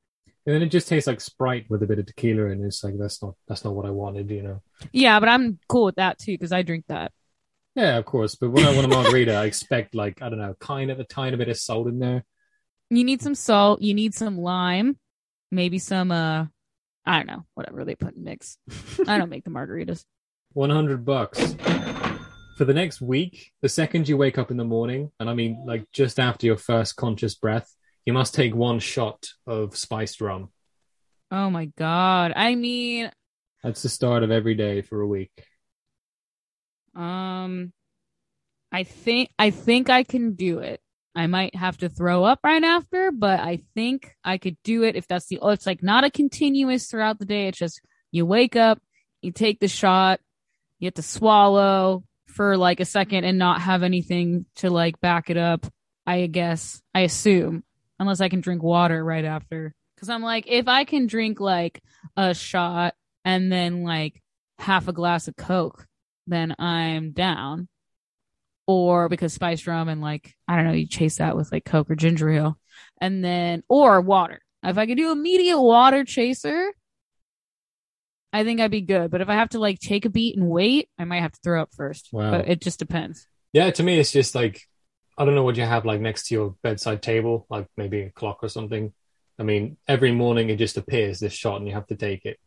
And 0.46 0.54
then 0.54 0.62
it 0.62 0.68
just 0.68 0.86
tastes 0.86 1.08
like 1.08 1.20
Sprite 1.20 1.66
with 1.68 1.82
a 1.82 1.86
bit 1.86 1.98
of 1.98 2.06
tequila, 2.06 2.46
and 2.46 2.64
it's 2.64 2.84
like 2.84 2.94
that's 2.98 3.20
not 3.20 3.34
that's 3.48 3.64
not 3.64 3.74
what 3.74 3.84
I 3.84 3.90
wanted, 3.90 4.30
you 4.30 4.42
know. 4.42 4.62
Yeah, 4.92 5.18
but 5.18 5.28
I'm 5.28 5.58
cool 5.68 5.86
with 5.86 5.96
that 5.96 6.18
too 6.18 6.32
because 6.34 6.52
I 6.52 6.62
drink 6.62 6.84
that. 6.88 7.10
Yeah, 7.76 7.98
of 7.98 8.06
course. 8.06 8.34
But 8.36 8.50
when 8.50 8.64
I 8.64 8.74
want 8.74 8.86
a 8.86 8.88
margarita, 8.88 9.34
I 9.34 9.44
expect 9.44 9.94
like 9.94 10.22
I 10.22 10.30
don't 10.30 10.38
know, 10.38 10.54
kind 10.58 10.90
of 10.90 10.98
a 10.98 11.04
tiny 11.04 11.36
bit 11.36 11.50
of 11.50 11.58
salt 11.58 11.86
in 11.88 11.98
there. 11.98 12.24
You 12.88 13.04
need 13.04 13.20
some 13.20 13.34
salt. 13.34 13.82
You 13.82 13.92
need 13.92 14.14
some 14.14 14.38
lime, 14.38 14.98
maybe 15.50 15.78
some 15.78 16.10
uh, 16.10 16.46
I 17.04 17.18
don't 17.18 17.26
know, 17.26 17.44
whatever 17.54 17.84
they 17.84 17.94
put 17.94 18.16
in 18.16 18.24
mix. 18.24 18.56
I 19.06 19.18
don't 19.18 19.28
make 19.28 19.44
the 19.44 19.50
margaritas. 19.50 20.04
One 20.54 20.70
hundred 20.70 21.04
bucks 21.04 21.54
for 22.56 22.64
the 22.64 22.72
next 22.72 23.02
week. 23.02 23.52
The 23.60 23.68
second 23.68 24.08
you 24.08 24.16
wake 24.16 24.38
up 24.38 24.50
in 24.50 24.56
the 24.56 24.64
morning, 24.64 25.12
and 25.20 25.28
I 25.28 25.34
mean 25.34 25.64
like 25.66 25.84
just 25.92 26.18
after 26.18 26.46
your 26.46 26.56
first 26.56 26.96
conscious 26.96 27.34
breath, 27.34 27.70
you 28.06 28.14
must 28.14 28.34
take 28.34 28.54
one 28.54 28.78
shot 28.78 29.26
of 29.46 29.76
spiced 29.76 30.22
rum. 30.22 30.48
Oh 31.30 31.50
my 31.50 31.66
god! 31.76 32.32
I 32.34 32.54
mean, 32.54 33.10
That's 33.62 33.82
the 33.82 33.90
start 33.90 34.22
of 34.22 34.30
every 34.30 34.54
day 34.54 34.80
for 34.80 35.02
a 35.02 35.06
week. 35.06 35.30
Um, 36.96 37.72
I 38.72 38.84
think 38.84 39.30
I 39.38 39.50
think 39.50 39.90
I 39.90 40.02
can 40.02 40.34
do 40.34 40.58
it. 40.58 40.80
I 41.14 41.26
might 41.26 41.54
have 41.54 41.78
to 41.78 41.88
throw 41.88 42.24
up 42.24 42.40
right 42.44 42.62
after, 42.62 43.10
but 43.10 43.40
I 43.40 43.60
think 43.74 44.14
I 44.22 44.38
could 44.38 44.56
do 44.64 44.82
it 44.82 44.96
if 44.96 45.06
that's 45.06 45.26
the. 45.26 45.38
Oh, 45.40 45.50
it's 45.50 45.66
like 45.66 45.82
not 45.82 46.04
a 46.04 46.10
continuous 46.10 46.88
throughout 46.88 47.18
the 47.18 47.24
day. 47.24 47.48
It's 47.48 47.58
just 47.58 47.80
you 48.10 48.26
wake 48.26 48.56
up, 48.56 48.80
you 49.22 49.32
take 49.32 49.60
the 49.60 49.68
shot, 49.68 50.20
you 50.78 50.86
have 50.86 50.94
to 50.94 51.02
swallow 51.02 52.04
for 52.26 52.56
like 52.56 52.80
a 52.80 52.84
second 52.84 53.24
and 53.24 53.38
not 53.38 53.62
have 53.62 53.82
anything 53.82 54.44
to 54.56 54.70
like 54.70 55.00
back 55.00 55.30
it 55.30 55.36
up. 55.36 55.66
I 56.06 56.26
guess 56.26 56.82
I 56.94 57.00
assume 57.00 57.64
unless 57.98 58.20
I 58.20 58.28
can 58.28 58.40
drink 58.40 58.62
water 58.62 59.02
right 59.02 59.24
after. 59.24 59.74
Because 59.94 60.10
I'm 60.10 60.22
like, 60.22 60.46
if 60.46 60.68
I 60.68 60.84
can 60.84 61.06
drink 61.06 61.40
like 61.40 61.80
a 62.16 62.34
shot 62.34 62.94
and 63.24 63.50
then 63.50 63.84
like 63.84 64.22
half 64.58 64.88
a 64.88 64.92
glass 64.92 65.28
of 65.28 65.36
Coke, 65.36 65.86
then 66.26 66.54
I'm 66.58 67.12
down. 67.12 67.68
Or 68.68 69.08
because 69.08 69.32
spiced 69.32 69.66
rum 69.68 69.88
and 69.88 70.00
like, 70.00 70.34
I 70.48 70.56
don't 70.56 70.64
know, 70.64 70.72
you 70.72 70.88
chase 70.88 71.18
that 71.18 71.36
with 71.36 71.52
like 71.52 71.64
Coke 71.64 71.88
or 71.88 71.94
ginger 71.94 72.28
ale. 72.30 72.58
And 73.00 73.24
then, 73.24 73.62
or 73.68 74.00
water. 74.00 74.40
If 74.62 74.76
I 74.76 74.86
could 74.86 74.96
do 74.96 75.12
immediate 75.12 75.60
water 75.60 76.04
chaser, 76.04 76.72
I 78.32 78.42
think 78.42 78.60
I'd 78.60 78.72
be 78.72 78.80
good. 78.80 79.10
But 79.10 79.20
if 79.20 79.28
I 79.28 79.34
have 79.34 79.50
to 79.50 79.60
like 79.60 79.78
take 79.78 80.04
a 80.04 80.10
beat 80.10 80.36
and 80.36 80.48
wait, 80.48 80.88
I 80.98 81.04
might 81.04 81.20
have 81.20 81.32
to 81.32 81.40
throw 81.42 81.62
up 81.62 81.70
first. 81.76 82.08
Wow. 82.12 82.32
But 82.32 82.48
it 82.48 82.60
just 82.60 82.80
depends. 82.80 83.26
Yeah, 83.52 83.70
to 83.70 83.82
me, 83.82 83.98
it's 83.98 84.12
just 84.12 84.34
like 84.34 84.62
I 85.16 85.24
don't 85.24 85.34
know 85.34 85.44
what 85.44 85.56
you 85.56 85.64
have 85.64 85.86
like 85.86 86.00
next 86.00 86.28
to 86.28 86.34
your 86.34 86.56
bedside 86.62 87.02
table, 87.02 87.46
like 87.48 87.68
maybe 87.76 88.02
a 88.02 88.10
clock 88.10 88.40
or 88.42 88.48
something. 88.48 88.92
I 89.38 89.44
mean, 89.44 89.76
every 89.88 90.12
morning 90.12 90.50
it 90.50 90.56
just 90.56 90.76
appears 90.76 91.20
this 91.20 91.32
shot, 91.32 91.58
and 91.58 91.66
you 91.66 91.74
have 91.74 91.86
to 91.86 91.96
take 91.96 92.24
it. 92.26 92.38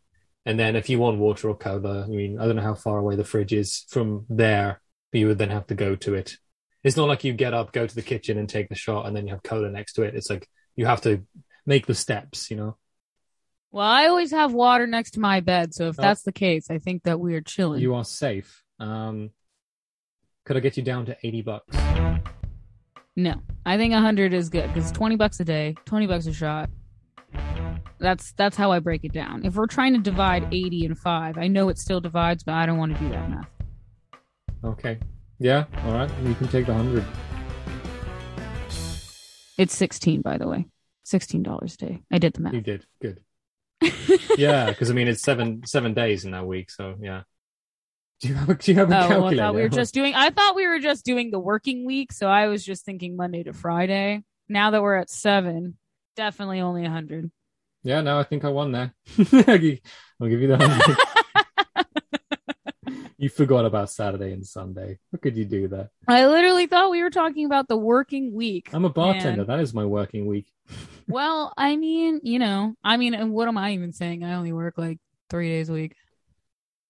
And 0.45 0.59
then 0.59 0.75
if 0.75 0.89
you 0.89 0.99
want 0.99 1.19
water 1.19 1.49
or 1.49 1.55
cola, 1.57 2.03
I 2.03 2.07
mean, 2.07 2.39
I 2.39 2.45
don't 2.45 2.55
know 2.55 2.61
how 2.61 2.73
far 2.75 2.97
away 2.97 3.15
the 3.15 3.23
fridge 3.25 3.53
is 3.53 3.85
from 3.89 4.25
there, 4.29 4.81
but 5.11 5.19
you 5.19 5.27
would 5.27 5.37
then 5.37 5.49
have 5.49 5.67
to 5.67 5.75
go 5.75 5.95
to 5.97 6.15
it. 6.15 6.37
It's 6.83 6.95
not 6.97 7.07
like 7.09 7.23
you 7.23 7.33
get 7.33 7.53
up, 7.53 7.73
go 7.73 7.85
to 7.85 7.95
the 7.95 8.01
kitchen, 8.01 8.37
and 8.37 8.47
take 8.47 8.69
the 8.69 8.75
shot, 8.75 9.05
and 9.05 9.15
then 9.15 9.27
you 9.27 9.33
have 9.33 9.43
cola 9.43 9.69
next 9.69 9.93
to 9.93 10.03
it. 10.03 10.15
It's 10.15 10.29
like 10.29 10.47
you 10.75 10.85
have 10.85 11.01
to 11.01 11.23
make 11.65 11.85
the 11.85 11.93
steps, 11.93 12.49
you 12.49 12.57
know. 12.57 12.77
Well, 13.71 13.85
I 13.85 14.07
always 14.07 14.31
have 14.31 14.53
water 14.53 14.87
next 14.87 15.11
to 15.11 15.19
my 15.19 15.41
bed. 15.41 15.73
So 15.75 15.89
if 15.89 15.99
Oh. 15.99 16.01
that's 16.01 16.23
the 16.23 16.31
case, 16.31 16.71
I 16.71 16.79
think 16.79 17.03
that 17.03 17.19
we're 17.19 17.41
chilling. 17.41 17.81
You 17.81 17.95
are 17.95 18.05
safe. 18.05 18.63
Um, 18.79 19.31
could 20.45 20.55
I 20.57 20.61
get 20.61 20.77
you 20.77 20.83
down 20.83 21.05
to 21.07 21.17
eighty 21.21 21.41
bucks? 21.41 21.75
No, 23.15 23.35
I 23.65 23.75
think 23.77 23.93
a 23.93 23.99
hundred 23.99 24.33
is 24.33 24.49
good 24.49 24.73
because 24.73 24.91
twenty 24.91 25.17
bucks 25.17 25.39
a 25.41 25.45
day, 25.45 25.75
twenty 25.85 26.07
bucks 26.07 26.25
a 26.27 26.33
shot. 26.33 26.69
That's 27.99 28.31
that's 28.33 28.55
how 28.55 28.71
I 28.71 28.79
break 28.79 29.03
it 29.03 29.13
down. 29.13 29.45
If 29.45 29.55
we're 29.55 29.67
trying 29.67 29.93
to 29.93 29.99
divide 29.99 30.43
mm. 30.43 30.65
eighty 30.65 30.85
and 30.85 30.97
five, 30.97 31.37
I 31.37 31.47
know 31.47 31.69
it 31.69 31.77
still 31.77 31.99
divides, 31.99 32.43
but 32.43 32.53
I 32.53 32.65
don't 32.65 32.77
want 32.77 32.97
to 32.97 33.03
do 33.03 33.09
that 33.09 33.29
math. 33.29 33.49
Okay. 34.63 34.99
Yeah. 35.37 35.65
All 35.83 35.93
right. 35.93 36.09
You 36.23 36.33
can 36.35 36.47
take 36.47 36.65
the 36.65 36.73
hundred. 36.73 37.03
It's 39.57 39.75
sixteen, 39.75 40.21
by 40.21 40.37
the 40.37 40.47
way, 40.47 40.65
sixteen 41.03 41.43
dollars 41.43 41.75
a 41.75 41.77
day. 41.77 42.03
I 42.11 42.17
did 42.17 42.33
the 42.33 42.41
math. 42.41 42.53
You 42.53 42.61
did 42.61 42.85
good. 43.01 43.19
yeah, 44.37 44.69
because 44.69 44.89
I 44.89 44.93
mean 44.93 45.07
it's 45.07 45.21
seven 45.21 45.65
seven 45.65 45.93
days 45.93 46.25
in 46.25 46.31
that 46.31 46.45
week, 46.45 46.69
so 46.71 46.95
yeah. 47.01 47.23
Do 48.21 48.27
you 48.27 48.35
have 48.35 48.49
a, 48.49 48.55
do 48.55 48.71
you 48.71 48.77
have 48.77 48.91
a 48.91 48.95
Oh, 48.95 48.97
well, 48.97 49.03
I 49.03 49.07
calculator? 49.07 49.37
thought 49.41 49.55
we 49.55 49.61
were 49.61 49.69
just 49.69 49.93
doing. 49.93 50.13
I 50.15 50.29
thought 50.29 50.55
we 50.55 50.67
were 50.67 50.79
just 50.79 51.05
doing 51.05 51.31
the 51.31 51.39
working 51.39 51.85
week, 51.85 52.11
so 52.11 52.27
I 52.27 52.47
was 52.47 52.65
just 52.65 52.83
thinking 52.85 53.15
Monday 53.15 53.43
to 53.43 53.53
Friday. 53.53 54.23
Now 54.49 54.71
that 54.71 54.81
we're 54.81 54.97
at 54.97 55.09
seven, 55.09 55.77
definitely 56.15 56.59
only 56.59 56.85
a 56.85 56.89
hundred. 56.89 57.31
Yeah, 57.83 58.01
no, 58.01 58.19
I 58.19 58.23
think 58.23 58.43
I 58.43 58.49
won 58.49 58.71
there. 58.71 58.93
I'll 59.17 59.57
give 59.57 60.41
you 60.41 60.47
the 60.47 60.57
hundred. 60.57 60.97
you 63.17 63.29
forgot 63.29 63.65
about 63.65 63.89
Saturday 63.89 64.33
and 64.33 64.45
Sunday. 64.45 64.99
What 65.09 65.21
could 65.21 65.37
you 65.37 65.45
do 65.45 65.67
that? 65.69 65.89
I 66.07 66.27
literally 66.27 66.67
thought 66.67 66.91
we 66.91 67.03
were 67.03 67.09
talking 67.09 67.45
about 67.45 67.67
the 67.67 67.77
working 67.77 68.33
week. 68.33 68.69
I'm 68.73 68.85
a 68.85 68.89
bartender. 68.89 69.45
Man. 69.45 69.47
That 69.47 69.59
is 69.61 69.73
my 69.73 69.85
working 69.85 70.25
week. 70.25 70.47
Well, 71.11 71.55
I 71.57 71.75
mean, 71.75 72.19
you 72.21 72.37
know, 72.37 72.75
I 72.83 72.97
mean, 72.97 73.15
and 73.15 73.31
what 73.31 73.47
am 73.47 73.57
I 73.57 73.71
even 73.71 73.93
saying? 73.93 74.23
I 74.23 74.35
only 74.35 74.53
work 74.53 74.75
like 74.77 74.99
three 75.31 75.49
days 75.49 75.67
a 75.67 75.73
week. 75.73 75.95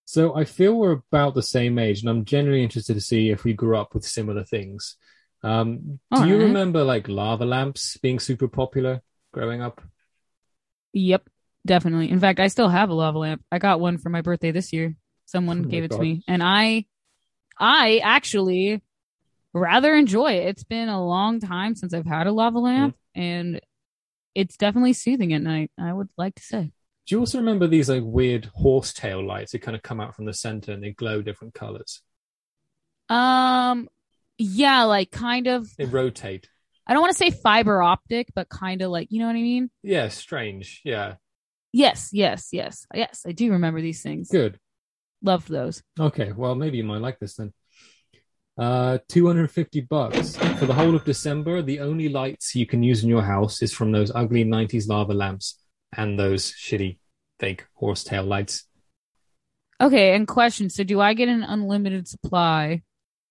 So 0.03 0.35
I 0.35 0.43
feel 0.43 0.73
we're 0.73 1.01
about 1.09 1.35
the 1.35 1.41
same 1.41 1.79
age, 1.79 2.01
and 2.01 2.09
I'm 2.09 2.25
genuinely 2.25 2.61
interested 2.61 2.95
to 2.95 2.99
see 2.99 3.29
if 3.29 3.45
we 3.45 3.53
grew 3.53 3.77
up 3.77 3.93
with 3.93 4.03
similar 4.03 4.43
things. 4.43 4.97
Um, 5.41 5.99
do 6.13 6.27
you 6.27 6.37
remember 6.37 6.83
like 6.83 7.07
lava 7.07 7.45
lamps 7.45 7.95
being 7.95 8.19
super 8.19 8.49
popular 8.49 9.01
growing 9.31 9.61
up? 9.61 9.81
Yep, 10.93 11.29
definitely. 11.65 12.09
In 12.09 12.19
fact, 12.19 12.39
I 12.39 12.47
still 12.47 12.69
have 12.69 12.89
a 12.89 12.93
lava 12.93 13.17
lamp. 13.19 13.43
I 13.51 13.59
got 13.59 13.79
one 13.79 13.97
for 13.97 14.09
my 14.09 14.21
birthday 14.21 14.51
this 14.51 14.73
year. 14.73 14.95
Someone 15.25 15.65
Oh 15.65 15.69
gave 15.69 15.83
it 15.83 15.91
God. 15.91 15.97
to 15.97 16.01
me, 16.01 16.23
and 16.27 16.41
I, 16.41 16.85
I 17.59 17.99
actually 18.03 18.81
rather 19.53 19.93
enjoy 19.93 20.33
it. 20.33 20.47
It's 20.47 20.63
been 20.63 20.89
a 20.89 21.03
long 21.05 21.39
time 21.39 21.75
since 21.75 21.93
I've 21.93 22.05
had 22.05 22.25
a 22.27 22.31
lava 22.31 22.59
lamp, 22.59 22.95
Mm. 22.95 23.21
and 23.21 23.61
it's 24.35 24.57
definitely 24.57 24.93
soothing 24.93 25.33
at 25.33 25.41
night. 25.41 25.71
I 25.77 25.93
would 25.93 26.09
like 26.17 26.35
to 26.35 26.43
say. 26.43 26.71
Do 27.07 27.15
you 27.15 27.19
also 27.19 27.39
remember 27.39 27.67
these 27.67 27.89
like 27.89 28.03
weird 28.05 28.45
horsetail 28.55 29.25
lights 29.25 29.51
that 29.51 29.59
kind 29.63 29.75
of 29.75 29.81
come 29.83 29.99
out 29.99 30.15
from 30.15 30.25
the 30.25 30.33
center 30.33 30.71
and 30.71 30.83
they 30.83 30.91
glow 30.91 31.21
different 31.21 31.53
colors? 31.55 32.01
Um, 33.09 33.87
yeah, 34.37 34.83
like 34.83 35.11
kind 35.11 35.47
of. 35.47 35.67
They 35.77 35.85
rotate. 35.85 36.49
I 36.89 36.93
don't 36.93 37.01
want 37.01 37.13
to 37.15 37.17
say 37.17 37.29
fiber 37.29 37.83
optic, 37.83 38.29
but 38.35 38.49
kind 38.49 38.81
of 38.81 38.89
like 38.89 39.11
you 39.11 39.19
know 39.19 39.27
what 39.27 39.35
I 39.35 39.41
mean. 39.43 39.69
Yeah, 39.83 40.07
strange. 40.07 40.81
Yeah, 40.83 41.15
Yes, 41.71 42.09
yes, 42.11 42.49
yes, 42.51 42.87
yes. 42.95 43.21
I 43.27 43.31
do 43.31 43.51
remember 43.51 43.79
these 43.79 44.01
things. 44.01 44.27
good. 44.29 44.59
Loved 45.21 45.49
those. 45.49 45.83
Okay, 45.99 46.31
well 46.31 46.55
maybe 46.55 46.77
you 46.77 46.83
might 46.83 47.01
like 47.01 47.19
this 47.19 47.35
then. 47.35 47.53
Uh, 48.57 48.97
250 49.07 49.81
bucks 49.81 50.35
for 50.35 50.65
the 50.65 50.73
whole 50.73 50.95
of 50.95 51.05
December. 51.05 51.61
The 51.61 51.79
only 51.79 52.09
lights 52.09 52.55
you 52.55 52.65
can 52.65 52.81
use 52.83 53.03
in 53.03 53.09
your 53.09 53.21
house 53.21 53.61
is 53.61 53.71
from 53.71 53.91
those 53.91 54.11
ugly 54.13 54.43
90s 54.43 54.89
lava 54.89 55.13
lamps 55.13 55.59
and 55.95 56.19
those 56.19 56.51
shitty 56.53 56.97
fake 57.39 57.67
horsetail 57.75 58.23
lights. 58.23 58.65
Okay, 59.79 60.13
and 60.15 60.27
question. 60.27 60.69
So, 60.69 60.83
do 60.83 60.99
I 60.99 61.13
get 61.13 61.29
an 61.29 61.43
unlimited 61.43 62.07
supply? 62.07 62.81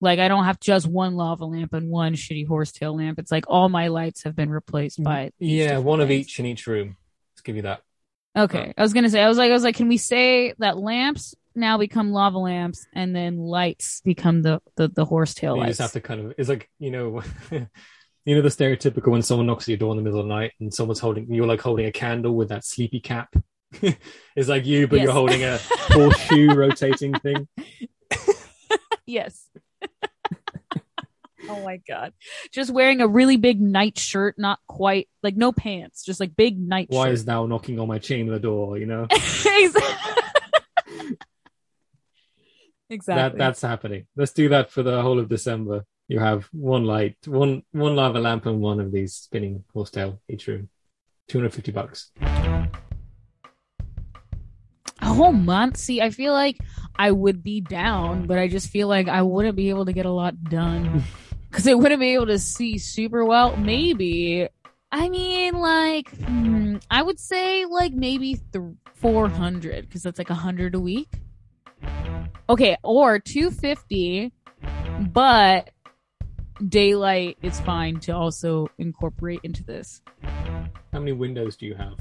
Like, 0.00 0.18
I 0.18 0.28
don't 0.28 0.44
have 0.44 0.60
just 0.60 0.86
one 0.86 1.14
lava 1.14 1.44
lamp 1.44 1.74
and 1.74 1.90
one 1.90 2.14
shitty 2.14 2.46
horsetail 2.46 2.96
lamp. 2.96 3.18
It's 3.18 3.32
like 3.32 3.44
all 3.48 3.68
my 3.68 3.88
lights 3.88 4.24
have 4.24 4.36
been 4.36 4.50
replaced 4.50 4.98
mm-hmm. 4.98 5.04
by. 5.04 5.32
Yeah, 5.38 5.78
one 5.78 6.00
of 6.00 6.10
each 6.10 6.38
in 6.38 6.46
each 6.46 6.66
room. 6.66 6.96
Let's 7.34 7.42
give 7.42 7.56
you 7.56 7.62
that. 7.62 7.82
Okay, 8.36 8.72
I 8.76 8.82
was 8.82 8.92
gonna 8.92 9.10
say. 9.10 9.22
I 9.22 9.28
was 9.28 9.38
like, 9.38 9.50
I 9.50 9.54
was 9.54 9.64
like, 9.64 9.74
can 9.74 9.88
we 9.88 9.96
say 9.96 10.54
that 10.58 10.78
lamps 10.78 11.34
now 11.58 11.76
become 11.76 12.12
lava 12.12 12.38
lamps 12.38 12.86
and 12.94 13.14
then 13.14 13.36
lights 13.36 14.00
become 14.04 14.42
the 14.42 14.60
the, 14.76 14.88
the 14.88 15.04
horsetail 15.04 15.56
you 15.56 15.62
lights? 15.62 15.78
just 15.78 15.80
have 15.80 15.92
to 15.92 16.00
kind 16.00 16.20
of 16.20 16.34
it's 16.38 16.48
like 16.48 16.70
you 16.78 16.90
know 16.90 17.22
you 17.50 18.36
know 18.36 18.42
the 18.42 18.48
stereotypical 18.48 19.08
when 19.08 19.22
someone 19.22 19.46
knocks 19.46 19.64
at 19.64 19.68
your 19.68 19.78
door 19.78 19.90
in 19.90 19.96
the 19.96 20.02
middle 20.02 20.20
of 20.20 20.26
the 20.26 20.34
night 20.34 20.52
and 20.60 20.72
someone's 20.72 21.00
holding 21.00 21.32
you're 21.32 21.46
like 21.46 21.60
holding 21.60 21.86
a 21.86 21.92
candle 21.92 22.34
with 22.34 22.50
that 22.50 22.64
sleepy 22.64 23.00
cap 23.00 23.34
it's 24.36 24.48
like 24.48 24.66
you 24.66 24.86
but 24.86 24.96
Yes. 24.96 25.04
you're 25.04 25.12
holding 25.12 25.42
a 25.42 25.58
horseshoe 25.68 26.54
rotating 26.54 27.14
thing 27.18 27.48
yes. 29.06 29.48
Oh 31.48 31.64
my 31.64 31.80
god. 31.88 32.12
Just 32.52 32.70
wearing 32.70 33.00
a 33.00 33.08
really 33.08 33.36
big 33.36 33.60
night 33.60 33.98
shirt, 33.98 34.38
not 34.38 34.58
quite 34.66 35.08
like 35.22 35.36
no 35.36 35.52
pants, 35.52 36.04
just 36.04 36.20
like 36.20 36.36
big 36.36 36.58
night 36.58 36.88
Why 36.90 37.06
shirt. 37.06 37.14
is 37.14 37.26
now 37.26 37.46
knocking 37.46 37.80
on 37.80 37.88
my 37.88 37.98
chain 37.98 38.28
of 38.28 38.34
the 38.34 38.40
door? 38.40 38.78
You 38.78 38.86
know 38.86 39.06
exactly. 42.90 43.14
that 43.14 43.38
that's 43.38 43.62
happening. 43.62 44.06
Let's 44.16 44.32
do 44.32 44.48
that 44.50 44.70
for 44.70 44.82
the 44.82 45.00
whole 45.02 45.18
of 45.18 45.28
December. 45.28 45.84
You 46.08 46.18
have 46.20 46.48
one 46.52 46.84
light, 46.84 47.16
one 47.26 47.62
one 47.72 47.96
lava 47.96 48.20
lamp, 48.20 48.46
and 48.46 48.60
one 48.60 48.80
of 48.80 48.92
these 48.92 49.14
spinning 49.14 49.64
horsetail 49.72 50.20
each 50.28 50.46
room. 50.46 50.68
Two 51.28 51.38
hundred 51.38 51.54
fifty 51.54 51.72
bucks. 51.72 52.10
a 55.00 55.14
whole 55.14 55.32
month. 55.32 55.76
See, 55.76 56.00
I 56.00 56.10
feel 56.10 56.32
like 56.32 56.58
I 56.96 57.10
would 57.10 57.42
be 57.42 57.60
down, 57.60 58.26
but 58.26 58.38
I 58.38 58.48
just 58.48 58.68
feel 58.68 58.88
like 58.88 59.08
I 59.08 59.22
wouldn't 59.22 59.56
be 59.56 59.68
able 59.70 59.86
to 59.86 59.92
get 59.92 60.06
a 60.06 60.10
lot 60.10 60.42
done 60.44 61.04
because 61.50 61.66
I 61.66 61.74
wouldn't 61.74 62.00
be 62.00 62.14
able 62.14 62.26
to 62.26 62.38
see 62.38 62.78
super 62.78 63.24
well. 63.24 63.56
Maybe. 63.56 64.48
I 64.90 65.08
mean, 65.08 65.54
like, 65.54 66.08
hmm, 66.10 66.76
I 66.90 67.02
would 67.02 67.18
say 67.18 67.64
like 67.66 67.92
maybe 67.92 68.40
th- 68.52 68.64
400 68.94 69.82
because 69.86 70.02
that's 70.02 70.18
like 70.18 70.30
100 70.30 70.74
a 70.74 70.80
week. 70.80 71.08
Okay, 72.50 72.76
or 72.82 73.18
250, 73.18 74.32
but 75.12 75.70
daylight 76.66 77.36
is 77.42 77.60
fine 77.60 78.00
to 78.00 78.12
also 78.12 78.68
incorporate 78.78 79.40
into 79.42 79.62
this. 79.62 80.00
How 80.22 80.98
many 80.98 81.12
windows 81.12 81.56
do 81.56 81.66
you 81.66 81.74
have? 81.74 81.98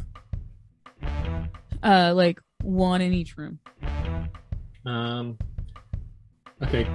Uh, 1.83 2.13
like 2.15 2.39
one 2.63 3.01
in 3.01 3.13
each 3.13 3.37
room. 3.37 3.59
Um. 4.85 5.37
Okay, 6.63 6.87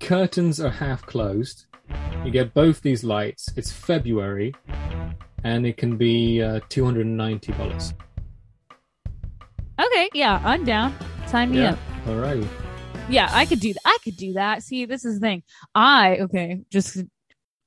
curtains 0.00 0.60
are 0.60 0.70
half 0.70 1.04
closed. 1.04 1.66
You 2.24 2.30
get 2.30 2.54
both 2.54 2.80
these 2.80 3.04
lights. 3.04 3.48
It's 3.56 3.70
February, 3.70 4.54
and 5.44 5.66
it 5.66 5.76
can 5.76 5.96
be 5.96 6.42
uh, 6.42 6.60
two 6.68 6.84
hundred 6.84 7.06
and 7.06 7.16
ninety 7.16 7.52
dollars. 7.52 7.94
Okay, 9.80 10.08
yeah, 10.14 10.40
I'm 10.44 10.64
down. 10.64 10.94
Sign 11.26 11.50
me 11.50 11.64
up. 11.64 11.78
Alrighty. 12.06 12.46
Yeah, 13.08 13.28
I 13.30 13.44
could 13.44 13.60
do 13.60 13.72
that. 13.72 13.82
I 13.84 13.98
could 14.04 14.16
do 14.16 14.34
that. 14.34 14.62
See, 14.62 14.86
this 14.86 15.04
is 15.04 15.20
the 15.20 15.20
thing. 15.20 15.42
I 15.74 16.18
okay, 16.20 16.60
just 16.70 16.96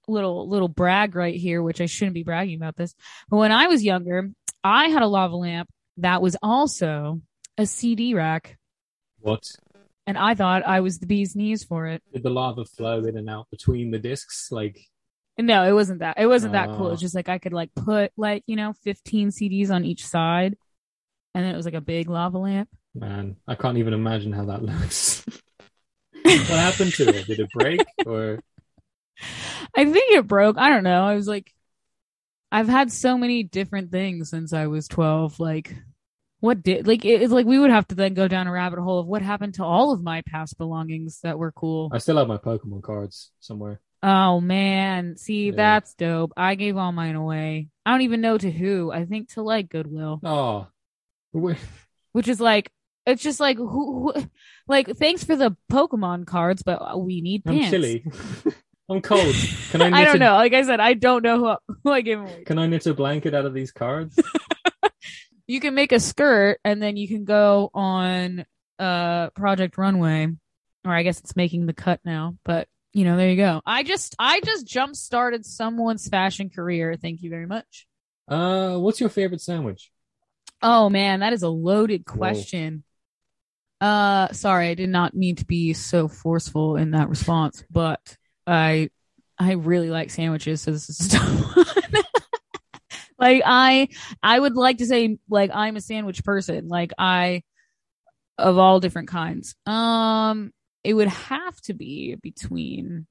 little 0.07 0.47
little 0.49 0.69
brag 0.69 1.15
right 1.15 1.35
here, 1.35 1.61
which 1.61 1.81
I 1.81 1.85
shouldn't 1.85 2.15
be 2.15 2.23
bragging 2.23 2.55
about 2.55 2.75
this. 2.75 2.95
But 3.29 3.37
when 3.37 3.51
I 3.51 3.67
was 3.67 3.83
younger, 3.83 4.31
I 4.63 4.87
had 4.87 5.01
a 5.03 5.07
lava 5.07 5.35
lamp 5.35 5.69
that 5.97 6.21
was 6.21 6.35
also 6.41 7.21
a 7.57 7.65
CD 7.65 8.13
rack, 8.13 8.57
What? 9.19 9.43
And 10.07 10.17
I 10.17 10.33
thought 10.33 10.65
I 10.65 10.79
was 10.79 10.99
the 10.99 11.05
bee's 11.05 11.35
knees 11.35 11.63
for 11.65 11.85
it. 11.87 12.01
Did 12.13 12.23
the 12.23 12.29
lava 12.29 12.63
flow 12.63 13.03
in 13.03 13.17
and 13.17 13.29
out 13.29 13.47
between 13.51 13.91
the 13.91 13.99
discs? 13.99 14.49
Like, 14.51 14.79
No, 15.37 15.63
it 15.63 15.73
wasn't 15.73 15.99
that. 15.99 16.17
It 16.17 16.27
wasn't 16.27 16.53
that 16.53 16.69
cool. 16.69 16.91
It's 16.91 17.01
ah. 17.01 17.05
just 17.05 17.15
like 17.15 17.29
I 17.29 17.37
could 17.37 17.53
like 17.53 17.75
put 17.75 18.13
like 18.15 18.43
you 18.47 18.55
know 18.55 18.73
15 18.83 19.29
CDs 19.29 19.69
on 19.69 19.83
each 19.83 20.07
side, 20.07 20.57
and 21.35 21.45
then 21.45 21.53
it 21.53 21.57
was 21.57 21.65
like 21.65 21.75
a 21.75 21.81
big 21.81 22.09
lava 22.09 22.37
lamp. 22.37 22.69
man, 22.95 23.35
I 23.47 23.55
can't 23.55 23.77
even 23.77 23.93
imagine 23.93 24.31
how 24.31 24.45
that 24.45 24.63
looks. 24.63 25.25
what 26.23 26.47
happened 26.47 26.93
to 26.93 27.09
it? 27.09 27.27
Did 27.27 27.41
it 27.41 27.49
break 27.53 27.81
or? 28.05 28.39
I 29.75 29.85
think 29.85 30.11
it 30.13 30.27
broke. 30.27 30.57
I 30.57 30.69
don't 30.69 30.83
know. 30.83 31.03
I 31.03 31.15
was 31.15 31.27
like, 31.27 31.53
I've 32.51 32.69
had 32.69 32.91
so 32.91 33.17
many 33.17 33.43
different 33.43 33.91
things 33.91 34.29
since 34.29 34.53
I 34.53 34.67
was 34.67 34.87
12. 34.87 35.39
Like, 35.39 35.75
what 36.39 36.61
did, 36.63 36.85
like, 36.87 37.03
it's 37.05 37.31
like 37.33 37.45
we 37.45 37.57
would 37.59 37.71
have 37.71 37.87
to 37.87 37.95
then 37.95 38.13
go 38.13 38.27
down 38.27 38.47
a 38.47 38.51
rabbit 38.51 38.79
hole 38.79 38.99
of 38.99 39.07
what 39.07 39.21
happened 39.21 39.55
to 39.55 39.63
all 39.63 39.91
of 39.91 40.03
my 40.03 40.21
past 40.21 40.57
belongings 40.57 41.19
that 41.23 41.39
were 41.39 41.51
cool. 41.51 41.89
I 41.91 41.97
still 41.97 42.17
have 42.17 42.27
my 42.27 42.37
Pokemon 42.37 42.83
cards 42.83 43.31
somewhere. 43.39 43.81
Oh, 44.03 44.39
man. 44.39 45.17
See, 45.17 45.47
Yeah. 45.47 45.53
that's 45.55 45.95
dope. 45.95 46.33
I 46.37 46.53
gave 46.55 46.77
all 46.77 46.91
mine 46.91 47.15
away. 47.15 47.69
I 47.85 47.91
don't 47.91 48.01
even 48.01 48.21
know 48.21 48.37
to 48.37 48.51
who. 48.51 48.91
I 48.91 49.05
think 49.05 49.29
to 49.33 49.41
like 49.41 49.69
Goodwill, 49.69 50.19
Oh, 50.23 50.67
which 52.11 52.27
is 52.27 52.39
like, 52.39 52.71
it's 53.05 53.23
just 53.23 53.39
like, 53.39 53.57
who, 53.57 54.11
who 54.13 54.23
like, 54.67 54.87
thanks 54.97 55.23
for 55.23 55.35
the 55.35 55.55
Pokemon 55.71 56.25
cards, 56.27 56.61
but 56.61 56.99
we 57.01 57.21
need 57.21 57.43
pants. 57.45 57.65
I'm 57.65 57.71
chilly. 57.71 58.03
I'm 58.89 59.01
cold. 59.01 59.35
Can 59.71 59.81
I 59.81 59.85
knit 59.89 59.93
I 59.99 60.05
don't 60.05 60.15
a- 60.17 60.19
know. 60.19 60.33
Like 60.33 60.53
I 60.53 60.61
said, 60.63 60.79
I 60.79 60.93
don't 60.93 61.23
know 61.23 61.57
who, 61.67 61.75
who 61.83 61.91
I 61.91 62.01
gave 62.01 62.19
away. 62.19 62.43
Can 62.45 62.59
I 62.59 62.67
knit 62.67 62.85
a 62.85 62.93
blanket 62.93 63.33
out 63.33 63.45
of 63.45 63.53
these 63.53 63.71
cards? 63.71 64.17
you 65.47 65.59
can 65.59 65.73
make 65.73 65.91
a 65.91 65.99
skirt 65.99 66.59
and 66.63 66.81
then 66.81 66.97
you 66.97 67.07
can 67.07 67.25
go 67.25 67.69
on 67.73 68.45
uh 68.79 69.29
project 69.31 69.77
runway 69.77 70.27
or 70.85 70.93
i 70.93 71.01
guess 71.03 71.19
it's 71.19 71.35
making 71.35 71.65
the 71.65 71.73
cut 71.73 71.99
now 72.05 72.35
but 72.45 72.67
you 72.93 73.03
know 73.05 73.15
there 73.15 73.29
you 73.29 73.37
go. 73.37 73.61
I 73.63 73.83
just 73.83 74.15
i 74.17 74.39
just 74.41 74.65
jump 74.65 74.95
started 74.95 75.45
someone's 75.45 76.07
fashion 76.07 76.49
career. 76.49 76.95
Thank 76.95 77.21
you 77.21 77.29
very 77.29 77.45
much. 77.45 77.85
Uh, 78.27 78.77
what's 78.77 78.99
your 78.99 79.09
favorite 79.09 79.41
sandwich? 79.41 79.91
oh 80.63 80.89
man 80.89 81.19
that 81.19 81.33
is 81.33 81.43
a 81.43 81.49
loaded 81.49 82.05
question. 82.05 82.83
Uh 83.79 84.31
sorry 84.31 84.69
i 84.69 84.73
did 84.73 84.89
not 84.89 85.13
mean 85.13 85.35
to 85.35 85.45
be 85.45 85.73
so 85.73 86.07
forceful 86.07 86.77
in 86.77 86.91
that 86.91 87.09
response 87.09 87.63
but 87.69 88.17
i 88.47 88.89
i 89.37 89.51
really 89.51 89.91
like 89.91 90.09
sandwiches 90.09 90.61
so 90.61 90.71
this 90.71 90.89
is 90.89 90.99
a 91.13 91.17
tough 91.17 91.55
one 91.55 92.03
like 93.19 93.41
i 93.45 93.87
i 94.21 94.39
would 94.39 94.55
like 94.55 94.77
to 94.77 94.85
say 94.85 95.17
like 95.29 95.51
i'm 95.53 95.75
a 95.75 95.81
sandwich 95.81 96.23
person 96.23 96.67
like 96.67 96.91
i 96.97 97.41
of 98.37 98.57
all 98.57 98.79
different 98.79 99.07
kinds 99.07 99.55
um 99.65 100.51
it 100.83 100.93
would 100.93 101.07
have 101.07 101.59
to 101.61 101.73
be 101.73 102.15
between 102.15 103.07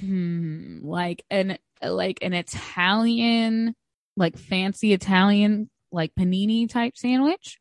hmm, 0.00 0.78
like 0.82 1.24
an 1.30 1.58
like 1.82 2.18
an 2.22 2.32
italian 2.32 3.74
like 4.16 4.38
fancy 4.38 4.92
italian 4.92 5.68
like 5.90 6.12
panini 6.18 6.68
type 6.68 6.96
sandwich 6.96 7.58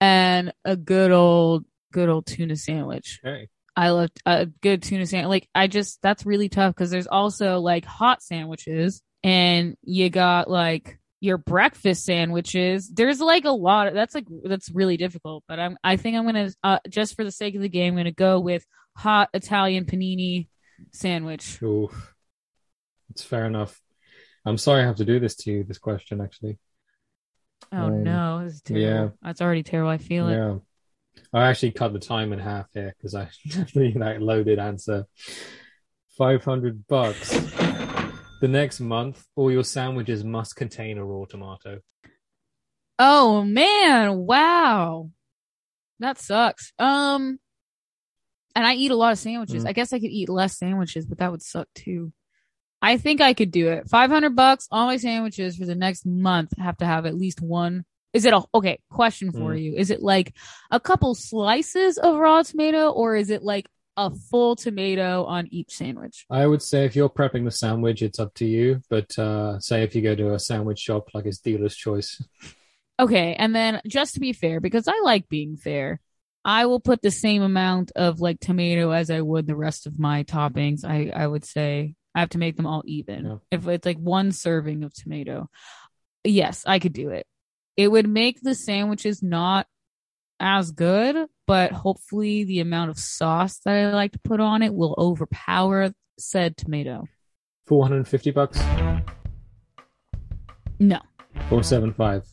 and 0.00 0.52
a 0.64 0.76
good 0.76 1.10
old 1.10 1.64
good 1.92 2.08
old 2.08 2.26
tuna 2.26 2.56
sandwich 2.56 3.20
Okay. 3.24 3.48
I 3.78 3.90
love 3.90 4.10
a 4.26 4.46
good 4.46 4.82
tuna 4.82 5.06
sandwich. 5.06 5.28
Like 5.28 5.48
I 5.54 5.68
just 5.68 6.02
that's 6.02 6.26
really 6.26 6.48
tough 6.48 6.74
because 6.74 6.90
there's 6.90 7.06
also 7.06 7.60
like 7.60 7.84
hot 7.84 8.24
sandwiches 8.24 9.02
and 9.28 9.76
you 9.82 10.08
got 10.08 10.48
like 10.50 10.98
your 11.20 11.36
breakfast 11.36 12.04
sandwiches. 12.04 12.88
There's 12.88 13.20
like 13.20 13.44
a 13.44 13.50
lot 13.50 13.88
of 13.88 13.94
that's 13.94 14.14
like 14.14 14.26
that's 14.44 14.70
really 14.70 14.96
difficult. 14.96 15.44
But 15.48 15.58
I'm 15.58 15.76
I 15.84 15.96
think 15.96 16.16
I'm 16.16 16.24
gonna 16.24 16.50
uh, 16.62 16.78
just 16.88 17.14
for 17.16 17.24
the 17.24 17.30
sake 17.32 17.54
of 17.54 17.60
the 17.60 17.68
game, 17.68 17.92
I'm 17.94 17.98
gonna 17.98 18.12
go 18.12 18.40
with 18.40 18.64
hot 18.96 19.28
Italian 19.34 19.84
panini 19.84 20.48
sandwich. 20.92 21.60
Oof. 21.62 22.14
It's 23.10 23.22
fair 23.22 23.44
enough. 23.46 23.80
I'm 24.44 24.58
sorry 24.58 24.82
I 24.82 24.86
have 24.86 24.96
to 24.96 25.04
do 25.04 25.18
this 25.20 25.34
to 25.36 25.50
you, 25.50 25.64
this 25.64 25.78
question, 25.78 26.20
actually. 26.20 26.58
Oh 27.72 27.86
Um, 27.86 28.02
no, 28.04 28.44
this 28.44 28.54
is 28.54 28.62
terrible. 28.62 28.86
yeah. 28.86 29.08
That's 29.22 29.40
already 29.42 29.62
terrible. 29.62 29.90
I 29.90 29.98
feel 29.98 30.28
it. 30.28 30.36
Yeah. 30.36 30.58
I 31.32 31.48
actually 31.48 31.72
cut 31.72 31.92
the 31.92 31.98
time 31.98 32.32
in 32.32 32.38
half 32.38 32.66
here 32.72 32.94
because 32.96 33.14
I 33.14 33.28
definitely 33.48 33.92
that 33.98 34.22
loaded 34.22 34.58
answer. 34.58 35.06
500 36.16 36.86
bucks. 36.86 37.32
The 38.40 38.48
next 38.48 38.80
month, 38.80 39.24
all 39.34 39.50
your 39.50 39.64
sandwiches 39.64 40.22
must 40.22 40.54
contain 40.54 40.98
a 40.98 41.04
raw 41.04 41.24
tomato. 41.24 41.80
Oh 42.98 43.42
man, 43.42 44.16
wow. 44.18 45.10
That 46.00 46.18
sucks. 46.18 46.72
Um 46.78 47.38
and 48.54 48.66
I 48.66 48.74
eat 48.74 48.90
a 48.90 48.96
lot 48.96 49.12
of 49.12 49.18
sandwiches. 49.18 49.64
Mm. 49.64 49.68
I 49.68 49.72
guess 49.72 49.92
I 49.92 49.98
could 49.98 50.10
eat 50.10 50.28
less 50.28 50.58
sandwiches, 50.58 51.06
but 51.06 51.18
that 51.18 51.30
would 51.30 51.42
suck 51.42 51.68
too. 51.74 52.12
I 52.80 52.96
think 52.96 53.20
I 53.20 53.34
could 53.34 53.50
do 53.50 53.68
it. 53.68 53.88
500 53.88 54.36
bucks 54.36 54.68
all 54.70 54.86
my 54.86 54.96
sandwiches 54.96 55.56
for 55.56 55.66
the 55.66 55.74
next 55.74 56.06
month 56.06 56.56
have 56.58 56.76
to 56.78 56.86
have 56.86 57.06
at 57.06 57.16
least 57.16 57.40
one. 57.40 57.84
Is 58.12 58.24
it 58.24 58.32
a 58.32 58.42
okay, 58.54 58.78
question 58.88 59.32
for 59.32 59.52
Mm. 59.52 59.62
you. 59.62 59.74
Is 59.76 59.90
it 59.90 60.00
like 60.02 60.34
a 60.70 60.78
couple 60.80 61.14
slices 61.14 61.98
of 61.98 62.16
raw 62.16 62.42
tomato 62.42 62.90
or 62.90 63.16
is 63.16 63.30
it 63.30 63.42
like 63.42 63.68
a 63.98 64.14
full 64.30 64.54
tomato 64.54 65.24
on 65.24 65.48
each 65.50 65.76
sandwich? 65.76 66.24
I 66.30 66.46
would 66.46 66.62
say 66.62 66.84
if 66.84 66.94
you're 66.94 67.10
prepping 67.10 67.44
the 67.44 67.50
sandwich, 67.50 68.00
it's 68.00 68.20
up 68.20 68.32
to 68.34 68.46
you. 68.46 68.80
But 68.88 69.18
uh, 69.18 69.58
say 69.58 69.82
if 69.82 69.94
you 69.94 70.02
go 70.02 70.14
to 70.14 70.34
a 70.34 70.38
sandwich 70.38 70.78
shop, 70.78 71.08
like 71.12 71.26
it's 71.26 71.40
dealer's 71.40 71.76
choice. 71.76 72.22
Okay, 73.00 73.34
and 73.34 73.54
then 73.54 73.80
just 73.86 74.14
to 74.14 74.20
be 74.20 74.32
fair, 74.32 74.60
because 74.60 74.88
I 74.88 75.00
like 75.02 75.28
being 75.28 75.56
fair, 75.56 76.00
I 76.44 76.66
will 76.66 76.80
put 76.80 77.02
the 77.02 77.10
same 77.10 77.42
amount 77.42 77.92
of 77.96 78.20
like 78.20 78.40
tomato 78.40 78.90
as 78.90 79.10
I 79.10 79.20
would 79.20 79.46
the 79.46 79.56
rest 79.56 79.86
of 79.86 79.98
my 79.98 80.22
toppings. 80.22 80.84
I 80.84 81.12
I 81.14 81.26
would 81.26 81.44
say 81.44 81.94
I 82.14 82.20
have 82.20 82.30
to 82.30 82.38
make 82.38 82.56
them 82.56 82.66
all 82.66 82.82
even. 82.86 83.24
Yeah. 83.24 83.36
If 83.50 83.68
it's 83.68 83.86
like 83.86 83.98
one 83.98 84.32
serving 84.32 84.84
of 84.84 84.94
tomato, 84.94 85.48
yes, 86.24 86.62
I 86.66 86.78
could 86.78 86.92
do 86.92 87.10
it. 87.10 87.26
It 87.76 87.88
would 87.88 88.08
make 88.08 88.40
the 88.40 88.54
sandwiches 88.54 89.22
not 89.22 89.66
as 90.40 90.70
good, 90.70 91.28
but 91.46 91.72
hopefully 91.72 92.44
the 92.44 92.60
amount 92.60 92.90
of 92.90 92.98
sauce 92.98 93.58
that 93.64 93.74
I 93.74 93.92
like 93.92 94.12
to 94.12 94.18
put 94.18 94.40
on 94.40 94.62
it 94.62 94.74
will 94.74 94.94
overpower 94.98 95.92
said 96.18 96.56
tomato. 96.56 97.06
450 97.66 98.30
bucks? 98.30 98.58
No. 100.78 101.00
475. 101.48 102.24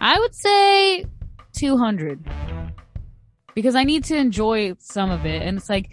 I 0.00 0.18
would 0.18 0.34
say 0.34 1.04
200 1.54 2.24
because 3.54 3.74
I 3.74 3.84
need 3.84 4.04
to 4.04 4.16
enjoy 4.16 4.74
some 4.78 5.10
of 5.10 5.26
it. 5.26 5.42
And 5.42 5.58
it's 5.58 5.68
like, 5.68 5.92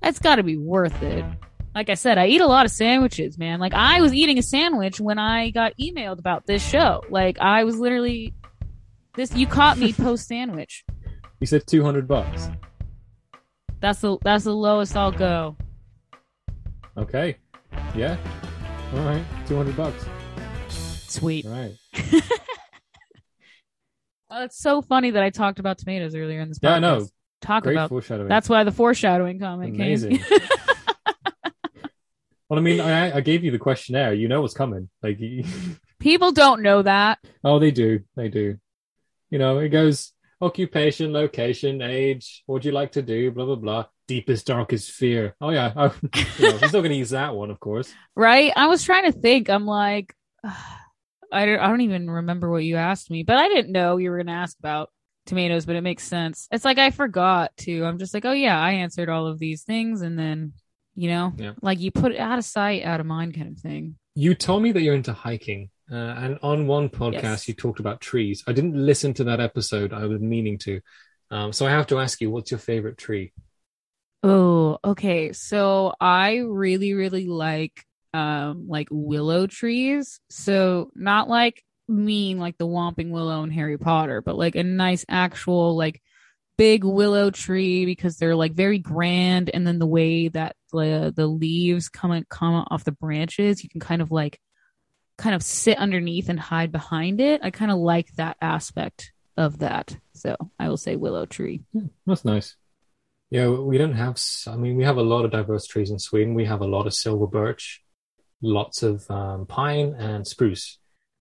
That's 0.00 0.18
got 0.18 0.36
to 0.36 0.42
be 0.42 0.56
worth 0.56 1.02
it. 1.02 1.24
Like 1.74 1.88
I 1.88 1.94
said, 1.94 2.18
I 2.18 2.26
eat 2.26 2.40
a 2.40 2.46
lot 2.46 2.66
of 2.66 2.72
sandwiches, 2.72 3.38
man. 3.38 3.58
Like 3.58 3.72
I 3.74 4.00
was 4.00 4.12
eating 4.12 4.38
a 4.38 4.42
sandwich 4.42 5.00
when 5.00 5.18
I 5.18 5.50
got 5.50 5.72
emailed 5.80 6.18
about 6.18 6.46
this 6.46 6.64
show. 6.66 7.02
Like 7.08 7.38
I 7.38 7.64
was 7.64 7.78
literally 7.78 8.34
this. 9.14 9.34
You 9.34 9.46
caught 9.46 9.78
me 9.78 9.92
post 9.92 10.26
sandwich. 10.28 10.84
You 11.40 11.46
said 11.46 11.66
two 11.66 11.82
hundred 11.82 12.06
bucks. 12.08 12.48
That's 13.80 14.00
the 14.00 14.18
that's 14.22 14.44
the 14.44 14.54
lowest 14.54 14.96
I'll 14.96 15.12
go. 15.12 15.56
Okay. 16.96 17.36
Yeah. 17.94 18.16
All 18.94 19.04
right. 19.04 19.24
Two 19.46 19.56
hundred 19.56 19.76
bucks. 19.76 20.04
Sweet. 20.68 21.46
All 21.46 21.52
right. 21.52 21.74
Oh, 24.34 24.44
it's 24.44 24.58
so 24.58 24.80
funny 24.80 25.10
that 25.10 25.22
I 25.22 25.28
talked 25.28 25.58
about 25.58 25.76
tomatoes 25.76 26.14
earlier 26.14 26.40
in 26.40 26.48
this. 26.48 26.58
Yeah, 26.62 26.76
I 26.76 26.78
know. 26.78 27.06
Talk 27.42 27.64
Great 27.64 27.74
about 27.74 27.90
foreshadowing. 27.90 28.28
that's 28.30 28.48
why 28.48 28.64
the 28.64 28.72
foreshadowing 28.72 29.38
comment 29.38 29.74
amazing. 29.74 30.16
came. 30.20 30.38
well, 32.48 32.58
I 32.58 32.60
mean, 32.62 32.80
I, 32.80 33.16
I 33.16 33.20
gave 33.20 33.44
you 33.44 33.50
the 33.50 33.58
questionnaire. 33.58 34.14
You 34.14 34.28
know 34.28 34.40
what's 34.40 34.54
coming. 34.54 34.88
Like, 35.02 35.20
you- 35.20 35.44
People 36.00 36.32
don't 36.32 36.62
know 36.62 36.80
that. 36.80 37.18
oh, 37.44 37.58
they 37.58 37.72
do. 37.72 38.00
They 38.16 38.28
do. 38.30 38.56
You 39.32 39.38
know, 39.38 39.58
it 39.58 39.70
goes 39.70 40.12
occupation, 40.42 41.12
location, 41.12 41.80
age. 41.80 42.42
What 42.46 42.62
do 42.62 42.68
you 42.68 42.74
like 42.74 42.92
to 42.92 43.02
do? 43.02 43.30
Blah 43.32 43.46
blah 43.46 43.54
blah. 43.56 43.84
Deepest, 44.06 44.46
darkest 44.46 44.90
fear. 44.92 45.34
Oh 45.40 45.50
yeah. 45.50 45.72
I, 45.74 45.84
oh, 45.86 45.92
you 46.38 46.50
know, 46.50 46.58
he's 46.58 46.72
not 46.72 46.80
going 46.84 46.90
to 46.90 46.96
use 46.96 47.10
that 47.10 47.34
one, 47.34 47.50
of 47.50 47.58
course. 47.58 47.92
right? 48.14 48.52
I 48.54 48.66
was 48.66 48.84
trying 48.84 49.10
to 49.10 49.18
think. 49.18 49.48
I'm 49.48 49.64
like, 49.66 50.14
I 50.44 51.46
don't, 51.46 51.60
I 51.60 51.66
don't 51.68 51.80
even 51.80 52.10
remember 52.10 52.50
what 52.50 52.62
you 52.64 52.76
asked 52.76 53.10
me, 53.10 53.22
but 53.22 53.38
I 53.38 53.48
didn't 53.48 53.72
know 53.72 53.96
you 53.96 54.10
were 54.10 54.18
going 54.18 54.26
to 54.26 54.32
ask 54.34 54.58
about 54.58 54.90
tomatoes, 55.24 55.64
but 55.64 55.76
it 55.76 55.80
makes 55.80 56.04
sense. 56.04 56.46
It's 56.52 56.64
like 56.64 56.78
I 56.78 56.90
forgot 56.90 57.56
to. 57.58 57.84
I'm 57.86 57.98
just 57.98 58.12
like, 58.12 58.26
oh 58.26 58.32
yeah, 58.32 58.60
I 58.60 58.72
answered 58.72 59.08
all 59.08 59.26
of 59.26 59.38
these 59.38 59.62
things, 59.62 60.02
and 60.02 60.18
then 60.18 60.52
you 60.94 61.08
know, 61.08 61.32
Yeah. 61.38 61.52
like 61.62 61.80
you 61.80 61.90
put 61.90 62.12
it 62.12 62.18
out 62.20 62.38
of 62.38 62.44
sight, 62.44 62.82
out 62.84 63.00
of 63.00 63.06
mind, 63.06 63.34
kind 63.34 63.48
of 63.56 63.58
thing. 63.58 63.96
You 64.14 64.34
told 64.34 64.62
me 64.62 64.72
that 64.72 64.82
you're 64.82 64.94
into 64.94 65.14
hiking, 65.14 65.70
uh, 65.92 66.14
and 66.18 66.38
on 66.42 66.66
one 66.66 66.88
podcast 66.88 67.22
Yes. 67.22 67.48
you 67.48 67.54
talked 67.54 67.80
about 67.80 68.00
trees. 68.00 68.42
I 68.46 68.52
didn't 68.52 68.74
listen 68.74 69.14
to 69.14 69.24
that 69.24 69.40
episode. 69.40 69.92
I 69.92 70.06
was 70.06 70.20
meaning 70.20 70.58
to, 70.58 70.80
um, 71.30 71.52
so 71.52 71.66
I 71.66 71.70
have 71.70 71.86
to 71.88 71.98
ask 71.98 72.20
you, 72.20 72.30
what's 72.30 72.50
your 72.50 72.58
favorite 72.58 72.98
tree? 72.98 73.32
Oh, 74.22 74.78
okay. 74.84 75.32
So 75.32 75.94
I 76.00 76.36
really, 76.36 76.94
really 76.94 77.26
like 77.26 77.84
um 78.14 78.68
like 78.68 78.88
willow 78.90 79.46
trees. 79.46 80.20
So 80.30 80.90
not 80.94 81.28
like 81.28 81.62
mean 81.88 82.38
like 82.38 82.58
the 82.58 82.66
Whomping 82.66 83.10
Willow 83.10 83.42
in 83.42 83.50
Harry 83.50 83.78
Potter, 83.78 84.20
but 84.22 84.36
like 84.36 84.54
a 84.54 84.62
nice 84.62 85.04
actual 85.08 85.76
like 85.76 86.00
big 86.58 86.84
willow 86.84 87.30
tree 87.30 87.86
because 87.86 88.16
they're 88.16 88.36
like 88.36 88.52
very 88.52 88.78
grand 88.78 89.50
and 89.52 89.66
then 89.66 89.78
the 89.78 89.86
way 89.86 90.28
that 90.28 90.54
the 90.72 91.12
the 91.14 91.26
leaves 91.26 91.88
come 91.88 92.24
come 92.28 92.64
off 92.70 92.84
the 92.84 92.92
branches, 92.92 93.62
you 93.64 93.70
can 93.70 93.80
kind 93.80 94.02
of 94.02 94.10
like 94.10 94.38
kind 95.18 95.34
of 95.34 95.42
sit 95.42 95.78
underneath 95.78 96.28
and 96.28 96.38
hide 96.38 96.72
behind 96.72 97.20
it. 97.20 97.40
I 97.42 97.50
kind 97.50 97.70
of 97.70 97.78
like 97.78 98.12
that 98.16 98.36
aspect 98.40 99.12
of 99.36 99.58
that. 99.58 99.96
So 100.12 100.36
I 100.58 100.68
will 100.68 100.76
say 100.76 100.96
willow 100.96 101.26
tree. 101.26 101.62
That's 102.06 102.24
nice. 102.24 102.56
Yeah, 103.30 103.48
we 103.48 103.78
don't 103.78 103.94
have. 103.94 104.18
I 104.46 104.56
mean, 104.56 104.76
we 104.76 104.84
have 104.84 104.98
a 104.98 105.02
lot 105.02 105.24
of 105.24 105.30
diverse 105.30 105.66
trees 105.66 105.90
in 105.90 105.98
Sweden. 105.98 106.34
We 106.34 106.44
have 106.44 106.60
a 106.60 106.66
lot 106.66 106.86
of 106.86 106.92
silver 106.92 107.26
birch, 107.26 107.82
lots 108.42 108.82
of 108.82 109.10
um, 109.10 109.46
pine 109.46 109.94
and 109.98 110.26
spruce. 110.26 110.78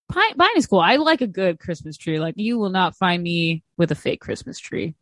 Pine, 0.09 0.35
pine 0.35 0.57
is 0.57 0.67
cool. 0.67 0.81
I 0.81 0.97
like 0.97 1.21
a 1.21 1.27
good 1.27 1.57
Christmas 1.57 1.95
tree. 1.95 2.19
Like 2.19 2.33
you 2.37 2.57
will 2.57 2.69
not 2.69 2.97
find 2.97 3.23
me 3.23 3.63
with 3.77 3.91
a 3.91 3.95
fake 3.95 4.19
Christmas 4.19 4.59
tree 4.59 4.95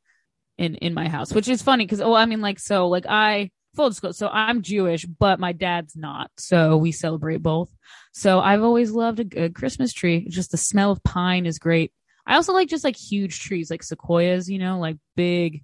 in 0.59 0.75
in 0.75 0.93
my 0.93 1.09
house, 1.09 1.33
which 1.33 1.47
is 1.47 1.63
funny 1.63 1.85
because 1.85 2.01
oh, 2.01 2.13
I 2.13 2.27
mean, 2.27 2.41
like 2.41 2.59
so, 2.59 2.87
like 2.89 3.07
I 3.07 3.49
full 3.75 3.89
disclosure. 3.89 4.13
So 4.13 4.29
I'm 4.29 4.61
Jewish, 4.61 5.05
but 5.05 5.39
my 5.39 5.51
dad's 5.51 5.95
not, 5.95 6.31
so 6.37 6.77
we 6.77 6.91
celebrate 6.91 7.43
both. 7.43 7.69
So 8.13 8.39
I've 8.39 8.63
always 8.63 8.91
loved 8.91 9.19
a 9.19 9.23
good 9.23 9.55
Christmas 9.55 9.93
tree. 9.93 10.27
Just 10.29 10.51
the 10.51 10.57
smell 10.57 10.91
of 10.91 11.03
pine 11.03 11.45
is 11.45 11.59
great. 11.59 11.91
I 12.25 12.35
also 12.35 12.53
like 12.53 12.67
just 12.67 12.83
like 12.83 12.95
huge 12.95 13.39
trees, 13.39 13.71
like 13.71 13.83
sequoias. 13.83 14.49
You 14.49 14.59
know, 14.59 14.79
like 14.79 14.97
big, 15.15 15.63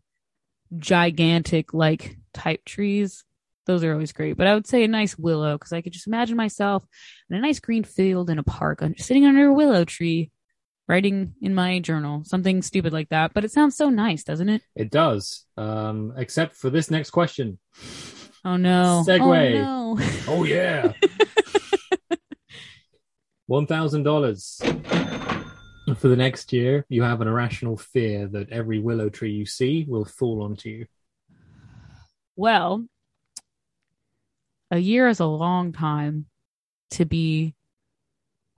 gigantic, 0.78 1.74
like 1.74 2.18
type 2.34 2.66
trees. 2.66 3.24
Those 3.66 3.84
are 3.84 3.94
always 3.94 4.14
great. 4.14 4.38
But 4.38 4.48
I 4.48 4.54
would 4.54 4.68
say 4.68 4.84
a 4.84 4.88
nice 4.88 5.18
willow 5.18 5.58
because 5.58 5.74
I 5.74 5.82
could 5.82 5.94
just 5.94 6.08
imagine 6.08 6.38
myself 6.38 6.86
in 7.30 7.36
a 7.36 7.42
nice 7.42 7.60
green 7.60 7.84
field 7.84 8.30
in 8.30 8.38
a 8.38 8.44
park, 8.44 8.82
un- 8.82 8.96
sitting 8.98 9.26
under 9.26 9.48
a 9.48 9.54
willow 9.54 9.86
tree, 9.86 10.32
writing 10.88 11.34
in 11.42 11.54
my 11.56 11.80
journal, 11.80 12.24
something 12.26 12.62
stupid 12.62 12.94
like 12.94 13.10
that. 13.10 13.34
But 13.34 13.44
it 13.46 13.52
sounds 13.52 13.76
so 13.76 13.90
nice, 13.90 14.24
doesn't 14.24 14.50
it? 14.50 14.62
It 14.76 14.92
does, 14.92 15.46
um, 15.58 16.14
except 16.18 16.56
for 16.56 16.70
this 16.70 16.92
next 16.92 17.10
question. 17.12 17.60
Oh 18.44 18.58
no! 18.58 19.04
Segue. 19.08 19.62
Oh 19.62 19.96
no! 19.96 20.06
Oh 20.28 20.44
yeah, 20.44 20.94
one 23.48 23.66
thousand 23.66 24.04
dollars 24.04 24.62
for 25.98 26.08
the 26.08 26.16
next 26.16 26.54
year. 26.54 26.86
You 26.90 27.02
have 27.04 27.22
an 27.22 27.28
irrational 27.28 27.78
fear 27.78 28.28
that 28.28 28.52
every 28.52 28.80
willow 28.80 29.10
tree 29.10 29.32
you 29.32 29.46
see 29.46 29.86
will 29.88 30.06
fall 30.06 30.44
onto 30.44 30.70
you. 30.70 30.86
well, 32.36 32.86
a 34.72 34.78
year 34.78 35.08
is 35.08 35.20
a 35.20 35.26
long 35.26 35.72
time 35.74 36.26
to 36.92 37.06
be, 37.06 37.55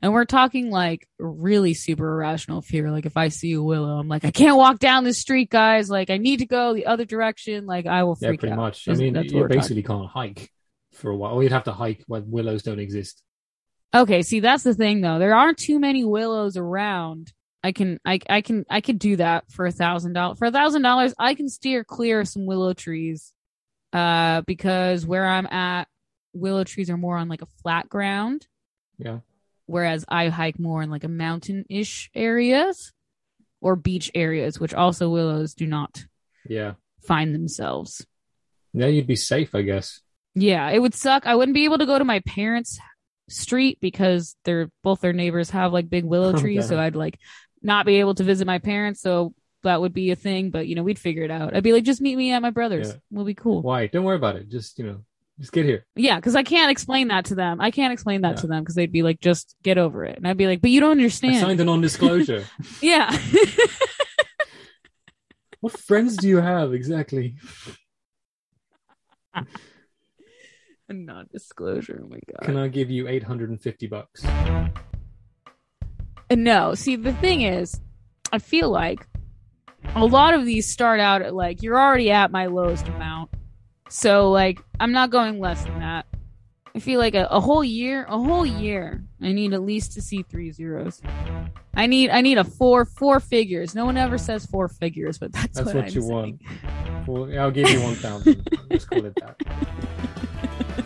and 0.02 0.14
we're 0.14 0.26
talking 0.26 0.70
like 0.70 1.08
really 1.20 1.74
super 1.74 2.08
irrational 2.14 2.62
fear. 2.62 2.92
Like 2.92 3.06
if 3.06 3.18
I 3.18 3.30
see 3.30 3.54
a 3.54 3.62
willow, 3.62 3.98
I'm 3.98 4.08
like, 4.08 4.26
I 4.26 4.32
can't 4.32 4.58
walk 4.58 4.80
down 4.80 5.04
this 5.04 5.20
street, 5.20 5.50
guys. 5.50 5.90
Like 5.90 6.10
I 6.10 6.18
need 6.18 6.38
to 6.40 6.46
go 6.46 6.74
the 6.74 6.86
other 6.86 7.06
direction. 7.06 7.66
Like 7.66 7.86
I 7.88 8.04
will 8.04 8.16
freak 8.16 8.34
Yeah, 8.34 8.40
pretty 8.40 8.54
out. 8.54 8.58
much. 8.58 8.88
I 8.88 8.94
mean, 8.94 9.14
that's 9.14 9.32
you 9.32 9.40
we're 9.40 9.48
talking 9.48 9.60
basically 9.60 9.84
can't 9.84 10.08
hike 10.08 10.52
for 10.94 11.10
a 11.12 11.16
while. 11.16 11.34
Or 11.34 11.44
you'd 11.44 11.52
have 11.52 11.64
to 11.66 11.72
hike 11.74 12.04
when 12.08 12.30
willows 12.30 12.64
don't 12.64 12.80
exist. 12.80 13.24
Okay, 13.96 14.22
see 14.22 14.40
that's 14.42 14.64
the 14.64 14.74
thing 14.76 15.02
though. 15.02 15.18
There 15.20 15.34
aren't 15.34 15.58
too 15.58 15.80
many 15.80 16.04
willows 16.04 16.58
around. 16.58 17.32
I 17.64 17.72
can 17.72 18.00
I 18.06 18.20
I 18.30 18.42
can 18.42 18.66
I 18.70 18.82
could 18.82 19.00
do 19.00 19.16
that 19.16 19.52
for 19.52 19.66
a 19.66 19.72
thousand 19.72 20.14
dollars. 20.14 20.38
For 20.38 20.46
a 20.46 20.52
thousand 20.52 20.84
dollars, 20.84 21.14
I 21.18 21.34
can 21.34 21.50
steer 21.50 21.84
clear 21.84 22.20
of 22.22 22.28
some 22.28 22.46
willow 22.46 22.74
trees. 22.74 23.34
Uh 23.94 24.42
because 24.42 25.06
where 25.06 25.26
I'm 25.26 25.48
at, 25.48 25.88
willow 26.34 26.64
trees 26.66 26.90
are 26.90 26.98
more 26.98 27.18
on 27.18 27.30
like 27.30 27.42
a 27.42 27.48
flat 27.64 27.90
ground, 27.90 28.46
Yeah. 29.00 29.20
Whereas 29.68 30.04
I 30.10 30.30
hike 30.30 30.58
more 30.60 30.82
in 30.82 30.90
like 30.90 31.04
a 31.04 31.08
mountain 31.10 31.64
ish 31.70 32.10
areas 32.16 32.92
or 33.62 33.76
beach 33.76 34.10
areas, 34.16 34.60
which 34.60 34.74
also 34.74 35.10
willows 35.10 35.54
do 35.54 35.68
not 35.68 36.06
Yeah. 36.50 36.74
find 37.06 37.34
themselves. 37.36 38.06
Yeah, 38.74 38.88
you'd 38.88 39.08
be 39.08 39.16
safe, 39.16 39.54
I 39.56 39.62
guess. 39.62 40.02
Yeah, 40.36 40.70
it 40.70 40.80
would 40.80 40.94
suck. 40.94 41.26
I 41.26 41.36
wouldn't 41.36 41.56
be 41.56 41.66
able 41.66 41.78
to 41.80 41.86
go 41.86 41.98
to 41.98 42.06
my 42.06 42.20
parents' 42.20 42.80
street 43.30 43.80
because 43.82 44.36
they're 44.46 44.70
both 44.84 45.02
their 45.02 45.14
neighbors 45.14 45.50
have 45.52 45.74
like 45.74 45.90
big 45.90 46.04
willow 46.06 46.34
Oh, 46.34 46.38
trees, 46.40 46.68
so. 46.68 46.80
I'd 46.80 46.96
like 46.96 47.20
not 47.64 47.86
be 47.86 47.96
able 48.00 48.14
to 48.16 48.24
visit 48.24 48.46
my 48.46 48.60
parents. 48.60 49.02
So 49.02 49.34
that 49.64 49.82
would 49.82 49.94
be 49.94 50.12
a 50.12 50.16
thing, 50.16 50.52
but 50.52 50.68
you 50.68 50.76
know, 50.76 50.84
we'd 50.84 51.00
figure 51.00 51.24
it 51.24 51.32
out. 51.32 51.56
I'd 51.56 51.64
be 51.64 51.74
like, 51.74 51.84
just 51.84 52.00
meet 52.02 52.16
me 52.16 52.32
at 52.32 52.42
my 52.44 52.52
brother's. 52.52 52.90
Yeah. 52.90 52.96
We'll 53.10 53.26
be 53.26 53.34
cool. 53.34 53.64
Why? 53.64 53.88
Don't 53.88 54.04
worry 54.06 54.16
about 54.16 54.36
it. 54.36 54.48
Just, 54.48 54.78
you 54.78 54.86
know, 54.86 55.04
just 55.40 55.52
get 55.52 55.66
here. 55.66 55.86
Yeah, 55.96 56.16
because 56.18 56.36
I 56.36 56.44
can't 56.44 56.72
explain 56.72 57.10
that 57.10 57.26
to 57.26 57.36
them. 57.36 57.60
I 57.62 57.72
can't 57.72 57.94
explain 57.94 58.22
that 58.22 58.36
Yeah. 58.38 58.42
to 58.42 58.48
them 58.48 58.64
because 58.64 58.76
they'd 58.76 58.92
be 58.92 59.04
like, 59.04 59.20
just 59.20 59.56
get 59.64 59.78
over 59.78 60.04
it. 60.06 60.18
And 60.18 60.28
I'd 60.28 60.38
be 60.38 60.48
like, 60.48 60.62
but 60.62 60.72
you 60.72 60.80
don't 60.80 60.90
I 60.90 60.92
understand. 60.94 61.40
signed 61.42 61.60
a 61.60 61.66
non-disclosure. 61.66 62.46
yeah. 62.82 63.16
what 65.60 65.78
friends 65.80 66.18
do 66.18 66.28
you 66.28 66.38
have 66.38 66.74
exactly? 66.74 67.36
a 69.36 70.94
non-disclosure. 70.94 72.02
Oh 72.04 72.08
my 72.08 72.20
god. 72.32 72.46
Can 72.46 72.58
I 72.58 72.68
give 72.68 72.90
you 72.90 73.08
850 73.08 73.88
bucks? 73.88 74.26
Uh, 74.26 74.70
no, 76.32 76.74
see, 76.76 76.96
the 76.96 77.14
thing 77.14 77.42
is, 77.42 77.80
I 78.32 78.40
feel 78.40 78.70
like 78.70 79.06
a 79.96 80.06
lot 80.06 80.34
of 80.34 80.46
these 80.46 80.70
start 80.70 81.00
out 81.00 81.22
at 81.22 81.34
like 81.36 81.62
you're 81.62 81.80
already 81.80 82.12
at 82.12 82.32
my 82.32 82.48
lowest 82.48 82.88
amount, 82.88 83.30
so 83.90 84.32
like 84.32 84.60
I'm 84.80 84.92
not 84.92 85.10
going 85.10 85.40
less 85.40 85.64
than 85.64 85.80
that. 85.80 86.06
I 86.78 86.80
feel 86.80 87.00
like 87.00 87.16
a, 87.16 87.26
a 87.32 87.40
whole 87.40 87.64
year, 87.64 88.06
a 88.08 88.20
whole 88.20 88.46
year, 88.46 89.04
I 89.20 89.32
need 89.32 89.54
at 89.54 89.64
least 89.64 89.94
to 89.94 90.02
see 90.02 90.22
three 90.22 90.52
zeros. 90.52 91.02
I 91.74 91.88
need, 91.88 92.12
I 92.12 92.22
need 92.22 92.38
a 92.38 92.44
four, 92.44 92.86
four 92.86 93.20
figures. 93.20 93.74
No 93.74 93.86
one 93.86 93.98
ever 93.98 94.20
says 94.20 94.46
four 94.46 94.68
figures, 94.68 95.18
but 95.18 95.32
that's, 95.32 95.56
That's 95.56 95.66
what, 95.66 95.76
what 95.76 95.86
I'm 95.86 95.92
you 95.92 96.02
saying. 96.02 96.40
want. 97.08 97.08
Well, 97.08 97.40
I'll 97.40 97.50
give 97.50 97.68
you 97.70 97.82
1,000. 97.82 98.48
Let's 98.70 98.86
call 98.86 99.06
it 99.06 99.16
that. 99.16 99.38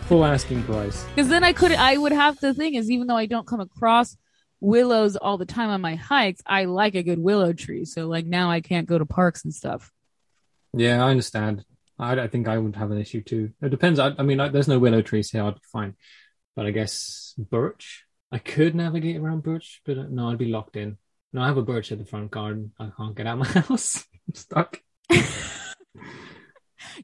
Full 0.04 0.24
asking 0.24 0.62
price. 0.62 1.04
Because 1.14 1.28
then 1.28 1.44
I 1.44 1.52
could, 1.52 1.72
I 1.72 1.96
would 1.98 2.12
have 2.12 2.40
the 2.40 2.54
thing 2.54 2.74
is, 2.74 2.90
even 2.90 3.06
though 3.06 3.16
I 3.16 3.26
don't 3.26 3.46
come 3.46 3.60
across 3.60 4.16
willows 4.60 5.16
all 5.16 5.36
the 5.36 5.44
time 5.44 5.68
on 5.68 5.82
my 5.82 5.96
hikes, 5.96 6.40
I 6.46 6.64
like 6.64 6.94
a 6.94 7.02
good 7.02 7.18
willow 7.18 7.52
tree. 7.52 7.84
So 7.84 8.06
like 8.06 8.24
now 8.24 8.50
I 8.50 8.62
can't 8.62 8.88
go 8.88 8.96
to 8.96 9.04
parks 9.04 9.44
and 9.44 9.52
stuff. 9.52 9.90
Yeah, 10.72 11.04
I 11.04 11.10
understand. 11.10 11.66
I, 11.98 12.20
I 12.20 12.28
think 12.28 12.48
I 12.48 12.58
would 12.58 12.76
have 12.76 12.90
an 12.90 12.98
issue 12.98 13.22
too. 13.22 13.52
It 13.60 13.70
depends. 13.70 13.98
I, 13.98 14.12
I 14.18 14.22
mean, 14.22 14.40
I, 14.40 14.48
there's 14.48 14.68
no 14.68 14.78
willow 14.78 15.02
trees 15.02 15.30
here. 15.30 15.44
I'd 15.44 15.54
be 15.54 15.60
fine. 15.72 15.94
But 16.54 16.66
I 16.66 16.70
guess 16.70 17.34
birch. 17.38 18.04
I 18.30 18.38
could 18.38 18.74
navigate 18.74 19.16
around 19.16 19.42
birch, 19.42 19.82
but 19.84 19.98
uh, 19.98 20.04
no, 20.08 20.30
I'd 20.30 20.38
be 20.38 20.46
locked 20.46 20.76
in. 20.76 20.96
No, 21.32 21.42
I 21.42 21.46
have 21.46 21.56
a 21.56 21.62
birch 21.62 21.92
at 21.92 21.98
the 21.98 22.04
front 22.04 22.30
garden. 22.30 22.72
I 22.78 22.90
can't 22.96 23.14
get 23.14 23.26
out 23.26 23.38
of 23.40 23.54
my 23.54 23.60
house. 23.60 24.04
I'm 24.28 24.34
stuck. 24.34 24.80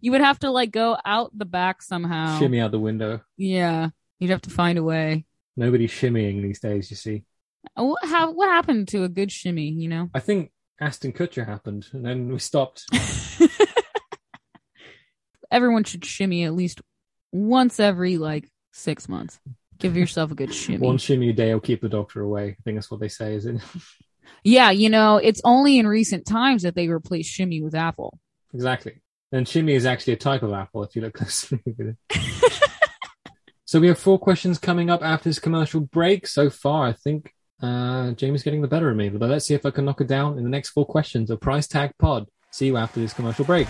you 0.01 0.13
would 0.13 0.21
have 0.21 0.39
to 0.41 0.51
like 0.51 0.71
go 0.71 0.97
out 1.05 1.37
the 1.37 1.45
back 1.45 1.83
somehow. 1.83 2.39
Shimmy 2.39 2.61
out 2.61 2.71
the 2.71 2.79
window. 2.79 3.21
Yeah, 3.37 3.91
you'd 4.19 4.31
have 4.31 4.43
to 4.43 4.51
find 4.51 4.79
a 4.79 4.83
way. 4.83 5.25
Nobody's 5.57 5.91
shimmying 5.91 6.43
these 6.43 6.61
days, 6.61 6.91
you 6.91 6.97
see. 6.97 7.25
What, 7.75 8.05
how, 8.05 8.33
what 8.33 8.49
happened 8.49 8.89
to 8.89 9.05
a 9.05 9.09
good 9.09 9.33
shimmy? 9.33 9.69
You 9.69 9.89
know. 9.89 10.11
I 10.15 10.21
think 10.21 10.53
Ashton 10.81 11.13
Kutcher 11.13 11.47
happened, 11.47 11.87
and 11.93 12.05
then 12.05 12.29
we 12.29 12.39
stopped. 12.39 12.85
Everyone 15.51 15.85
should 15.85 16.05
shimmy 16.05 16.45
at 16.45 16.55
least 16.55 16.81
once 17.33 17.81
every 17.81 18.19
like 18.19 18.49
six 18.73 19.09
months. 19.09 19.41
Give 19.79 19.97
yourself 19.97 20.33
a 20.33 20.35
good 20.35 20.53
shimmy. 20.53 20.79
One 20.79 20.99
shimmy 20.99 21.31
a 21.31 21.33
day 21.33 21.53
will 21.53 21.61
keep 21.61 21.81
the 21.81 21.89
doctor 21.89 22.21
away. 22.21 22.57
I 22.59 22.63
think 22.65 22.77
that's 22.77 22.91
what 22.91 23.01
they 23.01 23.09
say, 23.09 23.35
is 23.35 23.47
it? 23.47 23.61
Yeah, 24.45 24.71
you 24.71 24.89
know, 24.89 25.17
it's 25.17 25.41
only 25.45 25.79
in 25.79 25.87
recent 25.87 26.27
times 26.27 26.63
that 26.63 26.75
they 26.75 26.89
replaced 26.89 27.31
shimmy 27.31 27.63
with 27.63 27.75
apple. 27.75 28.19
exactly. 28.53 29.01
And 29.33 29.47
shimmy 29.47 29.75
is 29.75 29.85
actually 29.85 30.15
a 30.15 30.17
type 30.17 30.43
of 30.43 30.53
apple 30.53 30.83
if 30.85 30.97
you 30.97 31.03
look 31.03 31.15
closely 31.15 31.61
so 33.67 33.79
we 33.81 33.89
have 33.89 33.99
four 33.99 34.19
questions 34.19 34.59
coming 34.59 34.89
up 34.91 35.03
after 35.03 35.29
this 35.29 35.39
commercial 35.39 35.81
break. 35.81 36.27
So 36.27 36.49
far, 36.51 36.87
I 36.87 36.93
think 36.93 37.35
uh, 37.63 38.13
Jamie's 38.13 38.43
getting 38.43 38.63
the 38.63 38.69
better 38.69 38.89
of 38.89 38.97
me, 38.97 39.09
but 39.09 39.29
let's 39.29 39.47
see 39.47 39.55
if 39.55 39.67
I 39.67 39.71
can 39.71 39.85
knock 39.85 40.01
it 40.01 40.07
down 40.07 40.39
in 40.39 40.45
the 40.45 40.51
next 40.51 40.71
four 40.71 40.87
questions 40.87 41.31
of 41.31 41.41
Price 41.41 41.67
Tag 41.67 41.93
Pod. 41.99 42.27
See 42.51 42.67
you 42.67 42.77
after 42.77 43.01
this 43.01 43.13
commercial 43.13 43.45
break. 43.45 43.67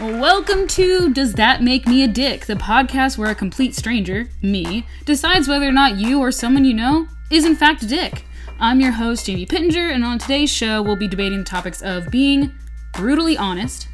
Welcome 0.00 0.68
to 0.68 1.12
Does 1.12 1.32
That 1.34 1.60
Make 1.60 1.88
Me 1.88 2.04
a 2.04 2.06
Dick, 2.06 2.46
the 2.46 2.54
podcast 2.54 3.18
where 3.18 3.32
a 3.32 3.34
complete 3.34 3.74
stranger, 3.74 4.30
me, 4.40 4.86
decides 5.04 5.48
whether 5.48 5.66
or 5.66 5.72
not 5.72 5.96
you 5.96 6.20
or 6.20 6.30
someone 6.30 6.64
you 6.64 6.72
know 6.72 7.08
is 7.32 7.44
in 7.44 7.56
fact 7.56 7.82
a 7.82 7.86
dick. 7.88 8.24
I'm 8.60 8.78
your 8.78 8.92
host, 8.92 9.26
Jamie 9.26 9.44
Pityinger, 9.44 9.92
and 9.92 10.04
on 10.04 10.20
today's 10.20 10.52
show, 10.52 10.82
we'll 10.82 10.94
be 10.94 11.08
debating 11.08 11.42
topics 11.42 11.82
of 11.82 12.12
being 12.12 12.52
brutally 12.92 13.36
honest, 13.36 13.88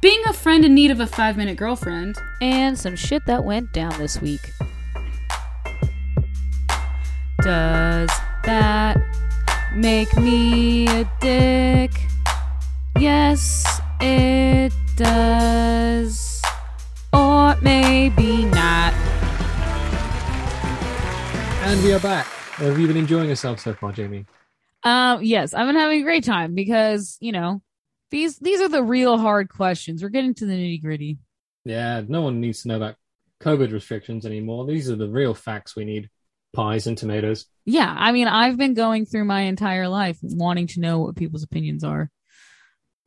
being 0.00 0.20
a 0.26 0.32
friend 0.32 0.64
in 0.64 0.74
need 0.74 0.90
of 0.90 0.98
a 0.98 1.06
five 1.06 1.36
minute 1.36 1.56
girlfriend, 1.56 2.18
And 2.40 2.76
some 2.76 2.96
shit 2.96 3.24
that 3.26 3.44
went 3.44 3.72
down 3.72 3.96
this 3.96 4.20
week. 4.20 4.50
Does 7.42 8.10
that 8.42 8.96
make 9.72 10.16
me 10.16 10.88
a 10.88 11.08
dick? 11.20 11.92
Yes, 12.98 13.80
it 14.00 14.72
does. 14.98 16.42
Or 17.12 17.56
maybe 17.62 18.44
not. 18.46 18.92
And 21.62 21.82
we 21.84 21.92
are 21.92 22.00
back. 22.00 22.26
Have 22.26 22.78
you 22.78 22.88
been 22.88 22.96
enjoying 22.96 23.28
yourself 23.28 23.60
so 23.60 23.74
far, 23.74 23.92
Jamie? 23.92 24.26
Um, 24.82 25.22
yes, 25.22 25.54
I've 25.54 25.66
been 25.66 25.76
having 25.76 26.00
a 26.00 26.04
great 26.04 26.24
time 26.24 26.54
because, 26.54 27.16
you 27.20 27.30
know, 27.30 27.62
these 28.10 28.38
these 28.38 28.60
are 28.60 28.68
the 28.68 28.82
real 28.82 29.16
hard 29.18 29.48
questions. 29.48 30.02
We're 30.02 30.08
getting 30.08 30.34
to 30.34 30.46
the 30.46 30.52
nitty 30.52 30.82
gritty. 30.82 31.18
Yeah, 31.64 32.02
no 32.06 32.22
one 32.22 32.40
needs 32.40 32.62
to 32.62 32.68
know 32.68 32.76
about 32.76 32.96
COVID 33.40 33.72
restrictions 33.72 34.26
anymore. 34.26 34.66
These 34.66 34.90
are 34.90 34.96
the 34.96 35.08
real 35.08 35.34
facts 35.34 35.76
we 35.76 35.84
need. 35.84 36.10
Pies 36.54 36.86
and 36.86 36.96
tomatoes. 36.96 37.46
Yeah, 37.66 37.94
I 37.96 38.10
mean, 38.10 38.26
I've 38.26 38.56
been 38.56 38.74
going 38.74 39.04
through 39.04 39.26
my 39.26 39.42
entire 39.42 39.86
life 39.86 40.18
wanting 40.22 40.66
to 40.68 40.80
know 40.80 41.00
what 41.00 41.14
people's 41.14 41.42
opinions 41.42 41.84
are 41.84 42.10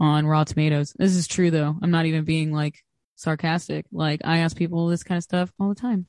on 0.01 0.25
raw 0.25 0.43
tomatoes. 0.43 0.93
This 0.97 1.15
is 1.15 1.27
true 1.27 1.51
though. 1.51 1.77
I'm 1.81 1.91
not 1.91 2.07
even 2.07 2.25
being 2.25 2.51
like 2.51 2.75
sarcastic. 3.15 3.85
Like 3.91 4.21
I 4.25 4.39
ask 4.39 4.57
people 4.57 4.87
this 4.87 5.03
kind 5.03 5.17
of 5.17 5.23
stuff 5.23 5.53
all 5.59 5.69
the 5.69 5.75
time. 5.75 6.07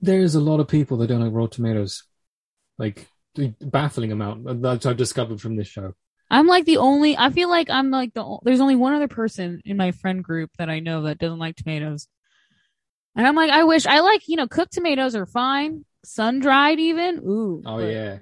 There's 0.00 0.34
a 0.34 0.40
lot 0.40 0.60
of 0.60 0.68
people 0.68 0.96
that 0.98 1.08
don't 1.08 1.20
like 1.20 1.32
raw 1.32 1.46
tomatoes. 1.46 2.04
Like 2.78 3.06
the 3.34 3.54
baffling 3.60 4.12
amount 4.12 4.62
that 4.62 4.86
I've 4.86 4.96
discovered 4.96 5.40
from 5.40 5.56
this 5.56 5.68
show. 5.68 5.92
I'm 6.30 6.46
like 6.46 6.64
the 6.64 6.78
only. 6.78 7.18
I 7.18 7.30
feel 7.30 7.50
like 7.50 7.68
I'm 7.68 7.90
like 7.90 8.14
the. 8.14 8.38
There's 8.42 8.60
only 8.60 8.76
one 8.76 8.94
other 8.94 9.08
person 9.08 9.60
in 9.66 9.76
my 9.76 9.92
friend 9.92 10.24
group 10.24 10.50
that 10.58 10.70
I 10.70 10.80
know 10.80 11.02
that 11.02 11.18
doesn't 11.18 11.38
like 11.38 11.54
tomatoes, 11.54 12.08
and 13.14 13.26
I'm 13.26 13.36
like, 13.36 13.50
I 13.50 13.64
wish 13.64 13.86
I 13.86 14.00
like. 14.00 14.26
You 14.26 14.36
know, 14.36 14.48
cooked 14.48 14.72
tomatoes 14.72 15.14
are 15.14 15.26
fine, 15.26 15.84
sun 16.02 16.40
dried 16.40 16.80
even. 16.80 17.18
Ooh. 17.18 17.62
Oh 17.66 17.76
but, 17.76 17.92
yeah. 17.92 18.18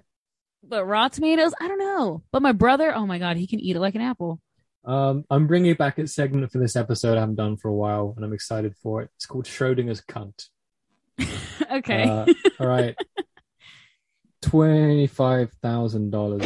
But 0.65 0.85
raw 0.85 1.09
tomatoes, 1.09 1.55
I 1.61 1.69
don't 1.69 1.79
know. 1.79 2.23
But 2.33 2.43
my 2.43 2.53
brother, 2.53 2.93
oh 2.95 3.07
my 3.07 3.19
god, 3.19 3.37
he 3.37 3.47
can 3.47 3.61
eat 3.61 3.77
it 3.77 3.81
like 3.81 3.95
an 3.95 4.03
apple. 4.03 4.41
Um, 4.85 5.25
I'm 5.31 5.47
bringing 5.47 5.75
back 5.75 5.99
a 5.99 6.07
segment 6.07 6.51
for 6.51 6.59
this 6.59 6.77
episode 6.77 7.17
I 7.17 7.21
haven't 7.21 7.37
done 7.37 7.57
for 7.57 7.69
a 7.69 7.75
while, 7.75 8.15
and 8.17 8.25
I'm 8.25 8.33
excited 8.33 8.75
for 8.83 9.03
it. 9.03 9.11
It's 9.17 9.27
called 9.27 9.47
Schrodinger's 9.47 10.01
cunt. 10.01 10.49
okay. 11.73 12.05
Uh, 12.05 12.27
all 12.59 12.67
right. 12.67 12.97
Twenty-five 14.41 15.53
thousand 15.63 16.11
dollars. 16.11 16.43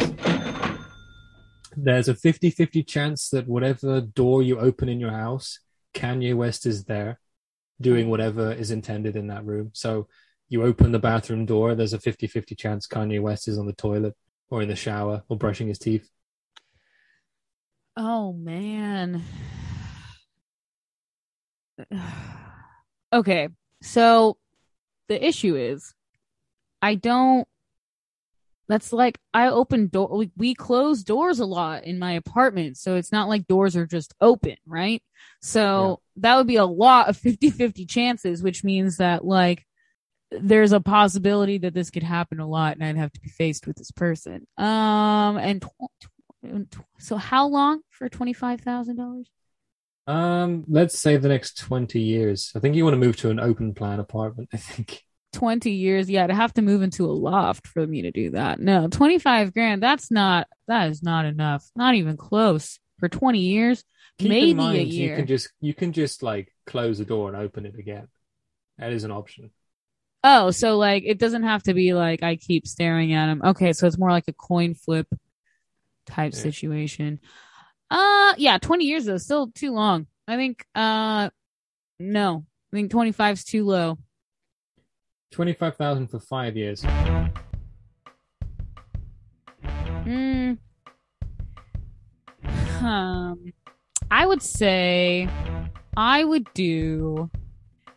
There's 1.79 2.07
a 2.07 2.15
50-50 2.15 2.87
chance 2.87 3.29
that 3.29 3.47
whatever 3.47 4.01
door 4.01 4.41
you 4.41 4.59
open 4.59 4.89
in 4.89 4.99
your 4.99 5.11
house, 5.11 5.59
Kanye 5.93 6.35
West 6.35 6.65
is 6.65 6.85
there, 6.85 7.19
doing 7.79 8.09
whatever 8.09 8.51
is 8.51 8.71
intended 8.71 9.15
in 9.15 9.27
that 9.27 9.45
room. 9.45 9.69
So 9.73 10.07
you 10.49 10.63
open 10.63 10.91
the 10.91 10.97
bathroom 10.97 11.45
door, 11.45 11.75
there's 11.75 11.93
a 11.93 11.99
50-50 11.99 12.57
chance 12.57 12.87
Kanye 12.87 13.21
West 13.21 13.47
is 13.47 13.59
on 13.59 13.67
the 13.67 13.73
toilet 13.73 14.15
or 14.49 14.63
in 14.63 14.69
the 14.69 14.75
shower 14.75 15.21
or 15.29 15.37
brushing 15.37 15.67
his 15.67 15.77
teeth. 15.77 16.09
Oh 17.97 18.31
man. 18.31 19.23
okay. 23.13 23.49
So 23.81 24.37
the 25.09 25.25
issue 25.25 25.55
is 25.55 25.95
I 26.81 26.93
don't 26.95 27.47
that's 28.69 28.91
like 28.91 29.17
I 29.33 29.47
open 29.47 29.87
door 29.87 30.09
we, 30.09 30.31
we 30.35 30.53
close 30.53 31.03
doors 31.03 31.39
a 31.39 31.45
lot 31.45 31.85
in 31.85 31.97
my 31.97 32.11
apartment, 32.13 32.77
so 32.77 32.95
it's 32.95 33.11
not 33.11 33.29
like 33.29 33.47
doors 33.47 33.75
are 33.75 33.87
just 33.87 34.13
open, 34.21 34.57
right? 34.67 35.01
So 35.41 36.01
that 36.17 36.35
would 36.35 36.47
be 36.47 36.57
a 36.57 36.65
lot 36.65 37.09
of 37.09 37.17
50-50 37.17 37.89
chances, 37.89 38.43
which 38.43 38.63
means 38.63 38.97
that 38.97 39.25
like 39.25 39.65
there's 40.29 40.73
a 40.73 40.81
possibility 40.81 41.57
that 41.59 41.73
this 41.73 41.89
could 41.89 42.03
happen 42.03 42.39
a 42.39 42.47
lot 42.47 42.75
and 42.75 42.83
I'd 42.83 42.97
have 42.97 43.13
to 43.13 43.21
be 43.21 43.29
faced 43.29 43.65
with 43.65 43.77
this 43.77 43.91
person. 43.91 44.45
Um 44.57 45.37
and 45.37 45.61
tw- 45.61 46.07
so 46.99 47.17
how 47.17 47.47
long 47.47 47.81
for 47.89 48.09
$25,000? 48.09 49.25
Um, 50.07 50.63
let's 50.69 50.97
say 50.97 51.17
the 51.17 51.27
next 51.27 51.57
20 51.59 51.99
years. 51.99 52.51
I 52.55 52.59
think 52.59 52.75
you 52.75 52.83
want 52.83 52.93
to 52.93 52.99
move 52.99 53.17
to 53.17 53.29
an 53.29 53.39
open 53.39 53.73
plan 53.73 53.99
apartment, 53.99 54.49
I 54.53 54.57
think. 54.57 55.03
20 55.33 55.71
years. 55.71 56.09
Yeah, 56.09 56.27
to 56.27 56.33
have 56.33 56.53
to 56.53 56.61
move 56.61 56.81
into 56.81 57.05
a 57.05 57.11
loft 57.11 57.67
for 57.67 57.85
me 57.85 58.03
to 58.03 58.11
do 58.11 58.31
that. 58.31 58.59
No, 58.59 58.87
25 58.87 59.53
grand. 59.53 59.83
That's 59.83 60.09
not, 60.09 60.47
that 60.67 60.89
is 60.89 61.03
not 61.03 61.25
enough. 61.25 61.69
Not 61.75 61.95
even 61.95 62.15
close 62.15 62.79
for 62.99 63.09
20 63.09 63.39
years. 63.39 63.83
Keep 64.19 64.29
Maybe 64.29 64.51
in 64.51 64.57
mind, 64.57 64.77
a 64.77 64.83
You 64.83 65.15
can 65.15 65.27
just 65.27 65.49
you 65.61 65.73
can 65.75 65.93
just 65.93 66.23
like 66.23 66.51
close 66.65 66.97
the 66.97 67.05
door 67.05 67.27
and 67.29 67.37
open 67.37 67.65
it 67.65 67.77
again. 67.77 68.07
That 68.79 68.91
is 68.91 69.03
an 69.03 69.11
option. 69.11 69.51
Oh, 70.23 70.49
so 70.49 70.77
like 70.77 71.03
it 71.05 71.19
doesn't 71.19 71.43
have 71.43 71.61
to 71.63 71.73
be 71.75 71.93
like 71.93 72.23
I 72.23 72.35
keep 72.35 72.65
staring 72.65 73.13
at 73.13 73.29
him. 73.29 73.41
Okay, 73.43 73.73
so 73.73 73.85
it's 73.85 73.99
more 73.99 74.09
like 74.09 74.27
a 74.27 74.33
coin 74.33 74.73
flip 74.73 75.07
type 76.07 76.33
Yeah. 76.33 76.39
situation. 76.39 77.19
Uh 77.89 78.33
yeah, 78.37 78.57
20 78.57 78.85
years 78.85 79.05
though, 79.05 79.17
still 79.17 79.51
too 79.51 79.71
long. 79.73 80.07
I 80.27 80.35
think 80.35 80.65
uh 80.75 81.29
no. 81.99 82.45
I 82.73 82.75
think 82.75 82.91
25 82.91 83.33
is 83.33 83.43
too 83.45 83.65
low. 83.65 83.97
Twenty 85.31 85.53
five 85.53 85.75
thousand 85.75 86.07
for 86.07 86.19
five 86.19 86.55
years. 86.57 86.83
Hmm. 90.03 90.53
Um, 92.85 93.53
I 94.09 94.25
would 94.25 94.41
say 94.41 95.27
I 95.97 96.23
would 96.23 96.47
do 96.53 97.29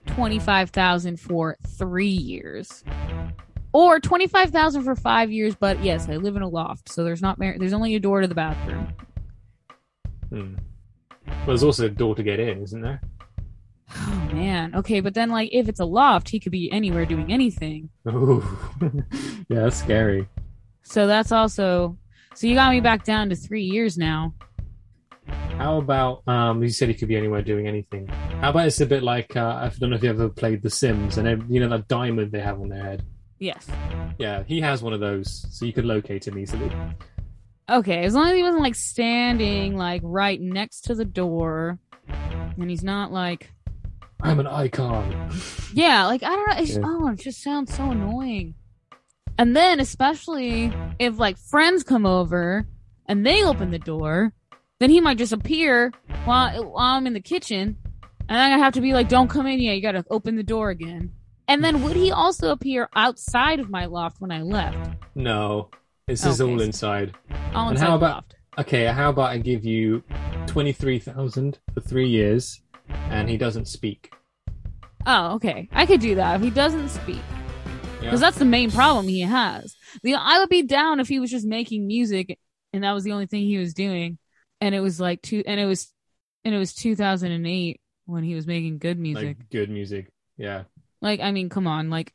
twenty 0.06 0.38
five 0.38 0.70
thousand 0.70 1.20
for 1.20 1.56
three 1.66 2.08
years, 2.08 2.82
or 3.72 4.00
twenty 4.00 4.26
five 4.26 4.50
thousand 4.50 4.84
for 4.84 4.94
five 4.94 5.30
years. 5.30 5.54
But 5.54 5.82
yes, 5.82 6.08
I 6.08 6.16
live 6.16 6.36
in 6.36 6.42
a 6.42 6.48
loft, 6.48 6.90
so 6.90 7.04
there's 7.04 7.22
not 7.22 7.38
mar- 7.38 7.56
there's 7.58 7.72
only 7.72 7.94
a 7.94 8.00
door 8.00 8.20
to 8.20 8.28
the 8.28 8.34
bathroom. 8.34 8.92
Hmm. 10.28 10.54
Well, 11.26 11.46
there's 11.46 11.62
also 11.62 11.86
a 11.86 11.90
door 11.90 12.14
to 12.14 12.22
get 12.22 12.40
in, 12.40 12.62
isn't 12.62 12.80
there? 12.80 13.00
Oh 13.96 14.30
man, 14.32 14.74
okay, 14.76 15.00
but 15.00 15.14
then 15.14 15.30
like 15.30 15.50
if 15.52 15.68
it's 15.68 15.80
a 15.80 15.84
loft, 15.84 16.28
he 16.28 16.38
could 16.38 16.52
be 16.52 16.70
anywhere 16.70 17.04
doing 17.04 17.32
anything. 17.32 17.90
Ooh. 18.08 18.44
yeah, 19.48 19.60
that's 19.62 19.76
scary. 19.76 20.28
So 20.82 21.06
that's 21.06 21.32
also 21.32 21.96
so 22.34 22.46
you 22.46 22.54
got 22.54 22.72
me 22.72 22.80
back 22.80 23.04
down 23.04 23.28
to 23.30 23.36
three 23.36 23.64
years 23.64 23.98
now. 23.98 24.34
How 25.56 25.78
about 25.78 26.26
um? 26.26 26.62
You 26.62 26.70
said 26.70 26.88
he 26.88 26.94
could 26.94 27.08
be 27.08 27.16
anywhere 27.16 27.42
doing 27.42 27.66
anything. 27.66 28.06
How 28.40 28.50
about 28.50 28.66
it's 28.66 28.80
a 28.80 28.86
bit 28.86 29.02
like 29.02 29.36
uh, 29.36 29.70
I 29.70 29.72
don't 29.78 29.90
know 29.90 29.96
if 29.96 30.02
you 30.02 30.10
ever 30.10 30.28
played 30.28 30.62
The 30.62 30.70
Sims, 30.70 31.18
and 31.18 31.50
you 31.52 31.60
know 31.60 31.68
that 31.68 31.88
diamond 31.88 32.32
they 32.32 32.40
have 32.40 32.60
on 32.60 32.68
their 32.68 32.82
head. 32.82 33.04
Yes. 33.40 33.66
Yeah, 34.18 34.44
he 34.44 34.60
has 34.60 34.82
one 34.82 34.92
of 34.92 35.00
those, 35.00 35.46
so 35.50 35.64
you 35.64 35.72
could 35.72 35.86
locate 35.86 36.28
him 36.28 36.38
easily. 36.38 36.70
Okay, 37.68 38.04
as 38.04 38.14
long 38.14 38.28
as 38.28 38.36
he 38.36 38.42
wasn't 38.42 38.62
like 38.62 38.74
standing 38.74 39.76
like 39.76 40.02
right 40.04 40.40
next 40.40 40.82
to 40.82 40.94
the 40.94 41.04
door, 41.06 41.78
and 42.06 42.68
he's 42.68 42.84
not 42.84 43.12
like, 43.12 43.50
I'm 44.20 44.38
an 44.40 44.46
icon. 44.46 45.30
yeah, 45.72 46.06
like 46.06 46.22
I 46.22 46.28
don't 46.28 46.48
know. 46.48 46.56
It's, 46.62 46.76
Yeah. 46.76 46.82
Oh, 46.84 47.08
it 47.08 47.20
just 47.20 47.42
sounds 47.42 47.74
so 47.74 47.90
annoying. 47.90 48.54
And 49.38 49.56
then, 49.56 49.80
especially 49.80 50.70
if 50.98 51.18
like 51.18 51.38
friends 51.38 51.82
come 51.82 52.04
over 52.04 52.66
and 53.06 53.24
they 53.24 53.42
open 53.42 53.70
the 53.70 53.78
door, 53.78 54.34
then 54.80 54.90
he 54.90 55.00
might 55.00 55.16
just 55.16 55.32
appear 55.32 55.92
while 56.26 56.62
while 56.72 56.96
I'm 56.96 57.06
in 57.06 57.14
the 57.14 57.20
kitchen, 57.20 57.78
and 58.28 58.38
I 58.38 58.58
have 58.58 58.74
to 58.74 58.82
be 58.82 58.92
like, 58.92 59.08
"Don't 59.08 59.30
come 59.30 59.46
in 59.46 59.60
yet. 59.60 59.76
You 59.76 59.80
got 59.82 59.92
to 59.92 60.04
open 60.10 60.36
the 60.36 60.42
door 60.42 60.68
again." 60.68 61.12
And 61.50 61.64
then 61.64 61.82
would 61.82 61.96
he 61.96 62.12
also 62.12 62.52
appear 62.52 62.88
outside 62.94 63.58
of 63.58 63.68
my 63.70 63.86
loft 63.86 64.20
when 64.20 64.30
I 64.30 64.42
left? 64.42 64.78
No, 65.16 65.68
this 66.06 66.24
is 66.24 66.40
Okay. 66.40 66.48
all 66.52 66.60
inside. 66.60 67.12
All 67.54 67.68
And 67.68 67.72
inside 67.72 67.84
how 67.86 67.90
the 67.90 67.96
about- 67.96 68.14
loft. 68.14 68.34
Okay, 68.58 68.86
how 68.86 69.10
about 69.10 69.30
I 69.30 69.38
give 69.38 69.64
you 69.64 70.04
twenty 70.46 70.70
three 70.72 71.00
thousand 71.00 71.58
for 71.74 71.80
three 71.80 72.08
years, 72.08 72.62
and 72.88 73.28
he 73.28 73.36
doesn't 73.36 73.66
speak. 73.66 74.12
Oh, 75.06 75.34
okay. 75.34 75.68
I 75.72 75.86
could 75.86 76.00
do 76.00 76.14
that 76.14 76.36
if 76.36 76.42
he 76.42 76.50
doesn't 76.50 76.88
speak. 76.90 77.22
Yeah. 77.26 78.02
Because 78.02 78.20
that's 78.20 78.38
the 78.38 78.44
main 78.44 78.70
problem 78.70 79.08
he 79.08 79.20
has. 79.22 79.74
The 80.04 80.14
I 80.14 80.38
would 80.38 80.50
be 80.50 80.62
down 80.62 81.00
if 81.00 81.08
he 81.08 81.18
was 81.18 81.30
just 81.32 81.46
making 81.46 81.86
music 81.86 82.38
and 82.72 82.84
that 82.84 82.92
was 82.92 83.02
the 83.02 83.10
only 83.12 83.26
thing 83.26 83.42
he 83.42 83.58
was 83.58 83.74
doing. 83.74 84.18
And 84.60 84.72
it 84.74 84.80
was 84.80 85.00
like 85.00 85.20
two 85.20 85.42
and 85.46 85.58
it 85.58 85.66
was 85.66 85.92
and 86.44 86.54
it 86.54 86.58
was 86.58 86.74
two 86.74 86.94
thousand 86.94 87.32
and 87.32 87.44
eight 87.46 87.80
when 88.06 88.22
he 88.22 88.34
was 88.36 88.46
making 88.46 88.78
good 88.78 88.98
music. 89.00 89.38
like 89.38 89.50
good 89.50 89.68
music. 89.70 90.12
Yeah. 90.36 90.64
Like, 91.00 91.20
I 91.20 91.30
mean, 91.32 91.48
come 91.48 91.66
on, 91.66 91.90
like 91.90 92.12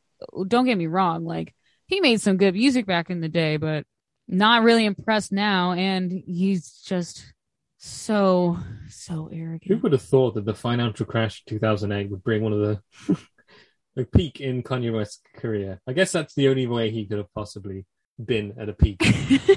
don't 0.48 0.66
get 0.66 0.78
me 0.78 0.88
wrong, 0.88 1.26
like 1.26 1.54
he 1.88 2.02
made 2.02 2.22
some 2.22 2.38
good 2.38 2.54
music 2.54 2.86
back 2.86 3.10
in 3.10 3.22
the 3.22 3.30
day, 3.30 3.58
but 3.58 3.86
not 4.28 4.64
really 4.64 4.86
impressed 4.86 5.32
now 5.32 5.74
and 5.74 6.12
he's 6.12 6.82
just 6.86 7.34
so 7.78 8.58
so 8.90 9.30
arrogant. 9.32 9.66
Who 9.68 9.78
would 9.78 9.92
have 9.92 10.02
thought 10.02 10.36
that 10.36 10.46
the 10.46 10.56
financial 10.56 11.06
crash 11.06 11.42
of 11.42 11.46
2008 11.46 12.10
would 12.10 12.24
bring 12.24 12.42
one 12.42 12.54
of 12.54 12.60
the 12.60 13.18
the 13.96 14.06
peak 14.06 14.42
in 14.42 14.64
Kanye 14.64 14.94
West's 14.94 15.22
career? 15.36 15.80
I 15.88 15.94
guess 15.94 16.12
that's 16.12 16.34
the 16.34 16.48
only 16.48 16.68
way 16.68 16.90
he 16.90 17.06
could 17.06 17.20
have 17.20 17.34
possibly 17.34 17.86
been 18.24 18.56
at 18.60 18.70
a 18.70 18.74
peak. 18.74 19.02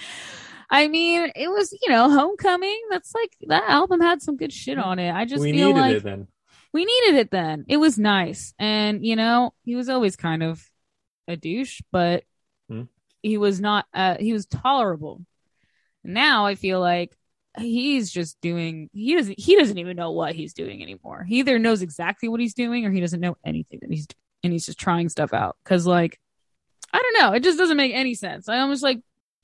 I 0.70 0.86
mean, 0.86 1.32
it 1.34 1.48
was, 1.48 1.76
you 1.82 1.92
know, 1.92 2.08
Homecoming. 2.08 2.80
That's 2.90 3.12
like 3.14 3.30
that 3.48 3.64
album 3.68 4.00
had 4.00 4.22
some 4.22 4.36
good 4.36 4.52
shit 4.52 4.78
mm-hmm. 4.78 4.88
on 4.88 4.98
it. 4.98 5.12
I 5.12 5.24
just 5.24 5.42
we 5.42 5.52
feel 5.52 5.68
needed 5.68 5.80
like 5.80 5.96
it 5.96 6.02
then. 6.04 6.28
We 6.72 6.84
needed 6.84 7.16
it 7.18 7.30
then. 7.30 7.64
It 7.68 7.76
was 7.78 7.98
nice. 7.98 8.54
And, 8.58 9.04
you 9.04 9.16
know, 9.16 9.54
he 9.64 9.74
was 9.76 9.88
always 9.88 10.16
kind 10.16 10.42
of 10.42 10.64
a 11.28 11.36
douche, 11.36 11.80
but 11.92 12.24
Hmm. 12.68 12.82
he 13.22 13.36
was 13.38 13.60
not 13.60 13.86
uh 13.92 14.16
he 14.20 14.32
was 14.32 14.46
tolerable. 14.46 15.24
Now 16.04 16.46
I 16.46 16.54
feel 16.54 16.80
like 16.80 17.16
he's 17.58 18.10
just 18.12 18.40
doing 18.40 18.88
he 18.92 19.16
doesn't 19.16 19.38
he 19.38 19.56
doesn't 19.56 19.78
even 19.78 19.96
know 19.96 20.12
what 20.12 20.34
he's 20.34 20.54
doing 20.54 20.82
anymore. 20.82 21.24
He 21.28 21.40
either 21.40 21.58
knows 21.58 21.82
exactly 21.82 22.28
what 22.28 22.40
he's 22.40 22.54
doing 22.54 22.86
or 22.86 22.90
he 22.92 23.00
doesn't 23.00 23.20
know 23.20 23.36
anything 23.44 23.80
that 23.82 23.90
he's 23.90 24.06
doing 24.06 24.16
and 24.44 24.52
he's 24.52 24.66
just 24.66 24.78
trying 24.78 25.08
stuff 25.08 25.32
out 25.32 25.56
cuz 25.64 25.86
like 25.86 26.20
I 26.92 26.98
don't 26.98 27.20
know, 27.22 27.32
it 27.36 27.42
just 27.42 27.58
doesn't 27.58 27.76
make 27.76 27.92
any 27.92 28.14
sense. 28.14 28.48
I 28.48 28.58
almost 28.60 28.82
like 28.82 29.00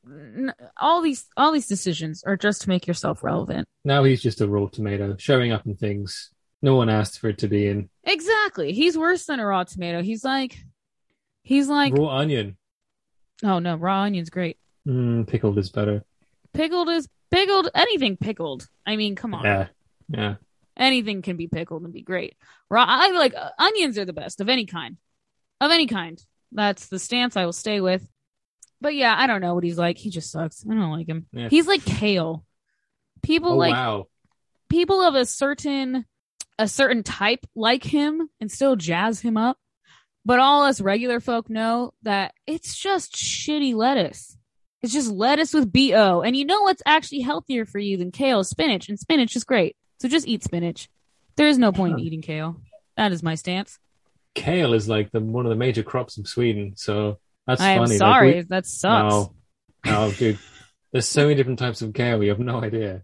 n- 0.06 0.54
all 0.80 1.02
these 1.02 1.26
all 1.36 1.50
these 1.52 1.66
decisions 1.66 2.22
are 2.24 2.36
just 2.36 2.62
to 2.62 2.68
make 2.68 2.86
yourself 2.86 3.22
relevant. 3.24 3.66
Now 3.84 4.04
he's 4.04 4.22
just 4.22 4.40
a 4.40 4.48
raw 4.48 4.66
tomato, 4.68 5.16
showing 5.18 5.50
up 5.52 5.66
in 5.66 5.76
things 5.76 6.30
no 6.62 6.74
one 6.76 6.88
asked 6.88 7.18
for 7.18 7.28
it 7.28 7.38
to 7.38 7.48
be 7.48 7.66
in. 7.66 7.88
Exactly. 8.04 8.72
He's 8.72 8.96
worse 8.96 9.26
than 9.26 9.40
a 9.40 9.46
raw 9.46 9.64
tomato. 9.64 10.02
He's 10.02 10.24
like 10.24 10.58
he's 11.42 11.68
like 11.68 11.94
raw 11.96 12.18
onion. 12.18 12.56
oh 13.44 13.58
no, 13.58 13.76
raw 13.76 14.04
onion's 14.04 14.30
great. 14.30 14.58
Mm, 14.86 15.26
pickled 15.26 15.58
is 15.58 15.70
better. 15.70 16.04
Pickled 16.52 16.88
is 16.88 17.08
pickled 17.30 17.68
anything 17.74 18.16
pickled. 18.16 18.68
I 18.86 18.96
mean, 18.96 19.16
come 19.16 19.34
on. 19.34 19.44
Yeah. 19.44 19.66
Yeah. 20.08 20.34
Anything 20.76 21.22
can 21.22 21.36
be 21.36 21.48
pickled 21.48 21.82
and 21.82 21.92
be 21.92 22.02
great. 22.02 22.36
Raw 22.70 22.84
I 22.86 23.10
like 23.12 23.34
uh, 23.34 23.50
onions 23.58 23.98
are 23.98 24.04
the 24.04 24.12
best 24.12 24.40
of 24.40 24.48
any 24.48 24.66
kind. 24.66 24.96
Of 25.60 25.70
any 25.70 25.86
kind. 25.86 26.22
That's 26.52 26.88
the 26.88 26.98
stance 26.98 27.36
I 27.36 27.44
will 27.44 27.52
stay 27.52 27.80
with. 27.80 28.06
But 28.80 28.94
yeah, 28.94 29.14
I 29.16 29.26
don't 29.26 29.40
know 29.40 29.54
what 29.54 29.64
he's 29.64 29.78
like. 29.78 29.96
He 29.96 30.10
just 30.10 30.30
sucks. 30.30 30.64
I 30.70 30.74
don't 30.74 30.92
like 30.92 31.08
him. 31.08 31.26
Yeah. 31.32 31.48
He's 31.48 31.66
like 31.66 31.84
kale. 31.84 32.44
People 33.22 33.52
Oh 33.52 33.56
like 33.56 33.72
wow. 33.74 34.06
people 34.68 35.00
of 35.00 35.14
a 35.14 35.24
certain 35.24 36.04
a 36.58 36.68
certain 36.68 37.02
type 37.02 37.46
like 37.54 37.84
him 37.84 38.28
and 38.40 38.50
still 38.50 38.76
jazz 38.76 39.20
him 39.20 39.36
up. 39.36 39.58
But 40.24 40.40
all 40.40 40.62
us 40.64 40.80
regular 40.80 41.20
folk 41.20 41.48
know 41.48 41.92
that 42.02 42.34
it's 42.46 42.76
just 42.76 43.14
shitty 43.14 43.74
lettuce. 43.74 44.36
It's 44.82 44.92
just 44.92 45.10
lettuce 45.10 45.54
with 45.54 45.72
BO. 45.72 46.22
And 46.22 46.36
you 46.36 46.44
know 46.44 46.62
what's 46.62 46.82
actually 46.84 47.20
healthier 47.20 47.64
for 47.64 47.78
you 47.78 47.96
than 47.96 48.10
kale? 48.10 48.42
Spinach. 48.44 48.88
And 48.88 48.98
spinach 48.98 49.36
is 49.36 49.44
great. 49.44 49.76
So 50.00 50.08
just 50.08 50.26
eat 50.26 50.42
spinach. 50.42 50.88
There 51.36 51.48
is 51.48 51.58
no 51.58 51.70
point 51.72 51.94
in 51.94 52.00
eating 52.00 52.22
kale. 52.22 52.60
That 52.96 53.12
is 53.12 53.22
my 53.22 53.34
stance. 53.34 53.78
Kale 54.34 54.74
is 54.74 54.88
like 54.88 55.12
the 55.12 55.20
one 55.20 55.46
of 55.46 55.50
the 55.50 55.56
major 55.56 55.82
crops 55.82 56.18
in 56.18 56.24
Sweden, 56.24 56.74
so 56.76 57.18
that's 57.46 57.60
I 57.60 57.70
am 57.70 57.78
funny. 57.80 57.90
Like, 57.92 57.98
sorry. 57.98 58.34
we- 58.34 58.40
that 58.42 58.66
sucks. 58.66 59.12
No, 59.14 59.34
no, 59.84 60.10
dude. 60.12 60.38
There's 60.92 61.08
so 61.08 61.22
many 61.22 61.34
different 61.36 61.58
types 61.58 61.82
of 61.82 61.94
kale. 61.94 62.18
We 62.18 62.28
have 62.28 62.38
no 62.38 62.62
idea. 62.62 63.02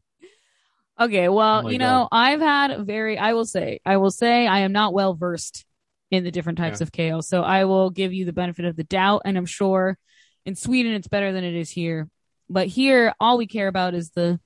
Okay, 1.00 1.28
well, 1.28 1.66
Oh 1.66 1.70
you 1.70 1.78
know, 1.78 2.06
God. 2.10 2.16
I've 2.16 2.40
had 2.40 2.86
very 2.86 3.18
I 3.18 3.32
will 3.32 3.44
say, 3.46 3.80
I 3.84 3.96
will 3.96 4.10
say 4.10 4.46
I 4.46 4.60
am 4.60 4.72
not 4.72 4.92
well 4.92 5.14
versed 5.14 5.64
in 6.10 6.24
the 6.24 6.30
different 6.30 6.58
types 6.58 6.80
Yeah. 6.80 6.84
of 6.84 6.92
kale. 6.92 7.22
So 7.22 7.42
I 7.42 7.64
will 7.64 7.90
give 7.90 8.12
you 8.12 8.24
the 8.24 8.32
benefit 8.32 8.64
of 8.66 8.76
the 8.76 8.84
doubt 8.84 9.22
and 9.24 9.36
I'm 9.38 9.46
sure 9.46 9.98
in 10.44 10.54
Sweden 10.54 10.92
it's 10.92 11.08
better 11.08 11.32
than 11.32 11.44
it 11.44 11.54
is 11.54 11.70
here. 11.70 12.08
But 12.50 12.66
here 12.68 13.14
all 13.18 13.38
we 13.38 13.46
care 13.46 13.68
about 13.68 13.94
is 13.94 14.10
the 14.10 14.38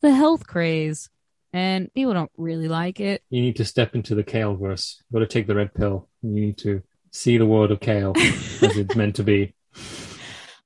the 0.00 0.14
health 0.14 0.46
craze. 0.46 1.08
And 1.54 1.92
people 1.92 2.14
don't 2.14 2.30
really 2.38 2.66
like 2.66 2.98
it. 2.98 3.22
You 3.28 3.42
need 3.42 3.56
to 3.56 3.64
step 3.66 3.94
into 3.94 4.14
the 4.14 4.22
kale 4.24 4.56
verse. 4.56 5.02
You 5.10 5.18
got 5.20 5.28
to 5.28 5.32
take 5.32 5.46
the 5.46 5.54
red 5.54 5.74
pill. 5.74 6.08
You 6.22 6.30
need 6.30 6.56
to 6.58 6.82
see 7.10 7.36
the 7.36 7.44
world 7.44 7.70
of 7.70 7.80
kale 7.80 8.14
as 8.16 8.74
it's 8.78 8.96
meant 8.96 9.16
to 9.16 9.22
be. 9.22 9.54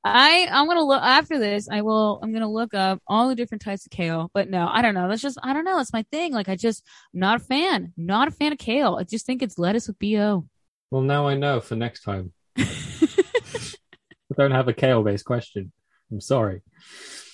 I 0.07 0.49
I'm 0.51 0.67
gonna 0.67 0.85
look 0.85 1.03
after 1.03 1.39
this. 1.39 1.69
I 1.69 1.83
will. 1.83 2.21
I'm 2.23 2.33
gonna 2.33 2.51
look 2.51 2.75
up 2.75 3.01
all 3.07 3.29
the 3.29 3.35
different 3.35 3.63
types 3.63 3.85
of 3.87 3.91
kale. 3.91 4.31
But 4.35 4.49
no, 4.49 4.69
I 4.71 4.83
don't 4.83 4.95
know. 4.95 5.09
That's 5.09 5.23
just 5.23 5.39
I 5.43 5.53
don't 5.53 5.65
know. 5.65 5.77
That's 5.77 5.93
my 5.93 6.05
thing. 6.13 6.33
Like 6.33 6.49
I 6.49 6.57
just 6.57 6.85
I'm 7.15 7.21
not 7.21 7.41
a 7.41 7.45
fan. 7.45 7.93
Not 7.97 8.29
a 8.29 8.31
fan 8.31 8.53
of 8.53 8.59
kale. 8.59 8.97
I 9.01 9.05
just 9.05 9.27
think 9.27 9.43
it's 9.43 9.59
lettuce 9.59 9.89
with 9.89 9.99
bo. 9.99 10.47
Well, 10.91 11.03
now 11.03 11.27
I 11.29 11.35
know 11.35 11.61
for 11.61 11.75
next 11.77 12.03
time. 12.03 12.33
I 12.59 12.65
don't 14.37 14.51
have 14.53 14.69
a 14.69 14.73
kale 14.73 15.03
based 15.03 15.25
question. 15.25 15.73
I'm 16.11 16.21
sorry. 16.21 16.63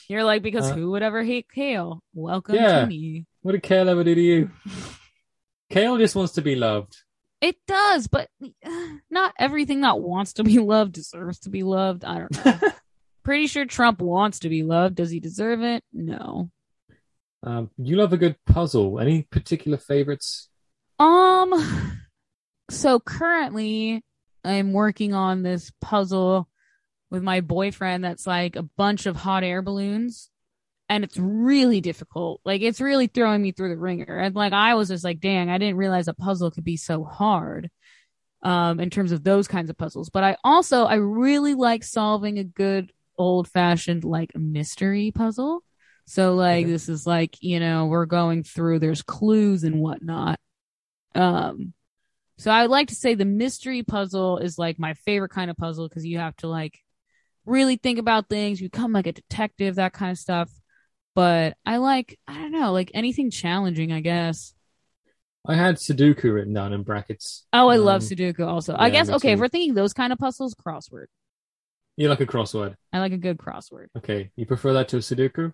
You're 0.08 0.24
like 0.24 0.42
because 0.42 0.70
Uh, 0.70 0.74
who 0.74 0.90
would 0.92 1.02
ever 1.02 1.22
hate 1.22 1.46
kale? 1.52 2.02
Welcome 2.14 2.54
Yeah. 2.56 2.80
to 2.80 2.86
me. 2.86 3.26
What 3.42 3.52
did 3.52 3.62
kale 3.62 3.88
ever 3.88 4.04
do 4.04 4.14
to 4.14 4.20
you? 4.20 4.50
Kale 5.70 5.96
just 5.96 6.14
wants 6.14 6.34
to 6.34 6.42
be 6.42 6.54
loved. 6.54 6.98
It 7.42 7.56
does, 7.66 8.06
but 8.06 8.28
uh, 8.64 8.70
not 9.10 9.34
everything 9.38 9.82
that 9.82 10.00
wants 10.00 10.34
to 10.34 10.44
be 10.44 10.58
loved 10.58 10.92
deserves 10.92 11.40
to 11.40 11.50
be 11.50 11.64
loved. 11.64 12.04
I 12.04 12.20
don't 12.20 12.44
know. 12.44 12.68
Pretty 13.24 13.48
sure 13.48 13.66
Trump 13.66 14.00
wants 14.00 14.40
to 14.40 14.48
be 14.48 14.62
loved. 14.62 14.94
Does 14.96 15.10
he 15.10 15.20
deserve 15.20 15.62
it? 15.62 15.84
No. 15.92 16.50
Um, 17.44 17.70
you 17.76 17.96
love 17.96 18.12
a 18.12 18.16
good 18.16 18.36
puzzle. 18.46 18.98
Any 19.00 19.22
particular 19.22 19.76
favorites? 19.76 20.48
Um, 20.98 21.98
so 22.70 23.00
currently 23.00 24.04
I'm 24.44 24.72
working 24.72 25.14
on 25.14 25.42
this 25.42 25.72
puzzle 25.80 26.48
with 27.10 27.22
my 27.22 27.40
boyfriend 27.40 28.04
that's 28.04 28.26
like 28.26 28.56
a 28.56 28.62
bunch 28.62 29.06
of 29.06 29.16
hot 29.16 29.44
air 29.44 29.62
balloons. 29.62 30.30
And 30.92 31.04
it's 31.04 31.18
really 31.18 31.80
difficult. 31.80 32.42
Like 32.44 32.60
it's 32.60 32.80
really 32.80 33.06
throwing 33.06 33.40
me 33.40 33.52
through 33.52 33.70
the 33.70 33.78
ringer. 33.78 34.18
And 34.18 34.34
like 34.34 34.52
I 34.52 34.74
was 34.74 34.88
just 34.88 35.04
like, 35.04 35.20
dang, 35.20 35.48
I 35.48 35.56
didn't 35.56 35.76
realize 35.78 36.06
a 36.06 36.12
puzzle 36.14 36.50
could 36.50 36.64
be 36.64 36.76
so 36.76 37.02
hard. 37.02 37.70
Um, 38.42 38.80
in 38.80 38.90
terms 38.90 39.12
of 39.12 39.22
those 39.24 39.46
kinds 39.48 39.70
of 39.70 39.78
puzzles. 39.78 40.10
But 40.10 40.24
I 40.24 40.36
also 40.42 40.84
I 40.84 40.96
really 40.96 41.54
like 41.54 41.84
solving 41.84 42.38
a 42.38 42.44
good 42.44 42.92
old 43.16 43.48
fashioned 43.48 44.04
like 44.04 44.36
mystery 44.36 45.12
puzzle. 45.14 45.62
So 46.06 46.34
like 46.34 46.64
Okay. 46.64 46.72
this 46.72 46.88
is 46.88 47.06
like, 47.06 47.36
you 47.40 47.60
know, 47.60 47.86
we're 47.86 48.06
going 48.06 48.42
through, 48.42 48.80
there's 48.80 49.02
clues 49.02 49.62
and 49.64 49.80
whatnot. 49.80 50.40
Um, 51.14 51.72
so 52.38 52.50
I 52.50 52.62
would 52.62 52.70
like 52.70 52.88
to 52.88 52.96
say 52.96 53.14
the 53.14 53.24
mystery 53.24 53.82
puzzle 53.84 54.38
is 54.38 54.58
like 54.58 54.78
my 54.78 54.94
favorite 54.94 55.30
kind 55.30 55.50
of 55.50 55.56
puzzle 55.56 55.88
because 55.88 56.04
you 56.04 56.18
have 56.18 56.36
to 56.38 56.48
like 56.48 56.80
really 57.46 57.76
think 57.76 57.98
about 58.00 58.28
things, 58.28 58.60
you 58.60 58.68
become 58.68 58.92
like 58.92 59.06
a 59.06 59.12
detective, 59.12 59.76
that 59.76 59.92
kind 59.92 60.10
of 60.10 60.18
stuff. 60.18 60.50
But 61.14 61.56
I 61.66 61.76
like, 61.76 62.18
I 62.26 62.34
don't 62.34 62.52
know, 62.52 62.72
like 62.72 62.90
anything 62.94 63.30
challenging, 63.30 63.92
I 63.92 64.00
guess. 64.00 64.54
I 65.46 65.56
had 65.56 65.76
Sudoku 65.76 66.32
written 66.32 66.54
down 66.54 66.72
in 66.72 66.84
brackets. 66.84 67.44
Oh, 67.52 67.68
I 67.68 67.76
love 67.76 68.00
Um, 68.02 68.08
Sudoku 68.08 68.46
also. 68.46 68.74
I 68.78 68.88
guess, 68.90 69.10
okay, 69.10 69.32
if 69.32 69.40
we're 69.40 69.48
thinking 69.48 69.74
those 69.74 69.92
kind 69.92 70.12
of 70.12 70.18
puzzles, 70.18 70.54
crossword. 70.54 71.06
You 71.96 72.08
like 72.08 72.20
a 72.20 72.26
crossword. 72.26 72.76
I 72.92 73.00
like 73.00 73.12
a 73.12 73.18
good 73.18 73.38
crossword. 73.38 73.86
Okay. 73.98 74.30
You 74.36 74.46
prefer 74.46 74.72
that 74.74 74.86
to 74.88 74.98
a 74.98 75.00
Sudoku? 75.00 75.52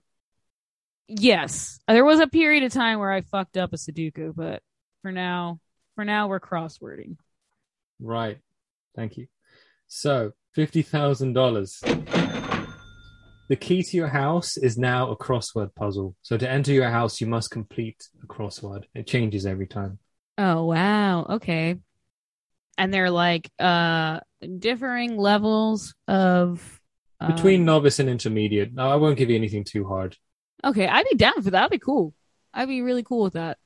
Yes. 1.08 1.80
There 1.88 2.04
was 2.04 2.20
a 2.20 2.28
period 2.28 2.62
of 2.62 2.72
time 2.72 3.00
where 3.00 3.10
I 3.10 3.22
fucked 3.22 3.56
up 3.56 3.72
a 3.72 3.76
Sudoku, 3.76 4.32
but 4.36 4.62
for 5.02 5.10
now, 5.10 5.58
for 5.96 6.04
now, 6.04 6.28
we're 6.28 6.38
crosswording. 6.38 7.16
Right. 7.98 8.38
Thank 8.94 9.16
you. 9.16 9.26
So, 9.88 10.32
$50,000. 10.56 12.57
The 13.48 13.56
key 13.56 13.82
to 13.82 13.96
your 13.96 14.08
house 14.08 14.56
is 14.56 14.76
now 14.76 15.10
a 15.10 15.16
crossword 15.16 15.74
puzzle. 15.74 16.14
So, 16.22 16.36
to 16.36 16.48
enter 16.48 16.72
your 16.72 16.90
house, 16.90 17.20
you 17.20 17.26
must 17.26 17.50
complete 17.50 18.06
a 18.22 18.26
crossword. 18.26 18.84
It 18.94 19.06
changes 19.06 19.46
every 19.46 19.66
time. 19.66 19.98
Oh 20.36 20.66
wow. 20.66 21.24
Okay. 21.24 21.76
And 22.78 22.94
they're 22.94 23.10
like 23.10 23.50
uh 23.58 24.20
differing 24.58 25.16
levels 25.16 25.94
of 26.06 26.80
um, 27.20 27.34
Between 27.34 27.64
novice 27.64 27.98
and 27.98 28.08
intermediate. 28.08 28.72
No, 28.72 28.88
I 28.88 28.94
won't 28.96 29.18
give 29.18 29.30
you 29.30 29.36
anything 29.36 29.64
too 29.64 29.86
hard. 29.86 30.16
Okay, 30.62 30.86
I'd 30.86 31.06
be 31.10 31.16
down 31.16 31.34
for 31.34 31.42
that. 31.42 31.50
That'd 31.50 31.70
be 31.70 31.78
cool. 31.78 32.14
I'd 32.54 32.68
be 32.68 32.82
really 32.82 33.02
cool 33.02 33.24
with 33.24 33.32
that. 33.32 33.58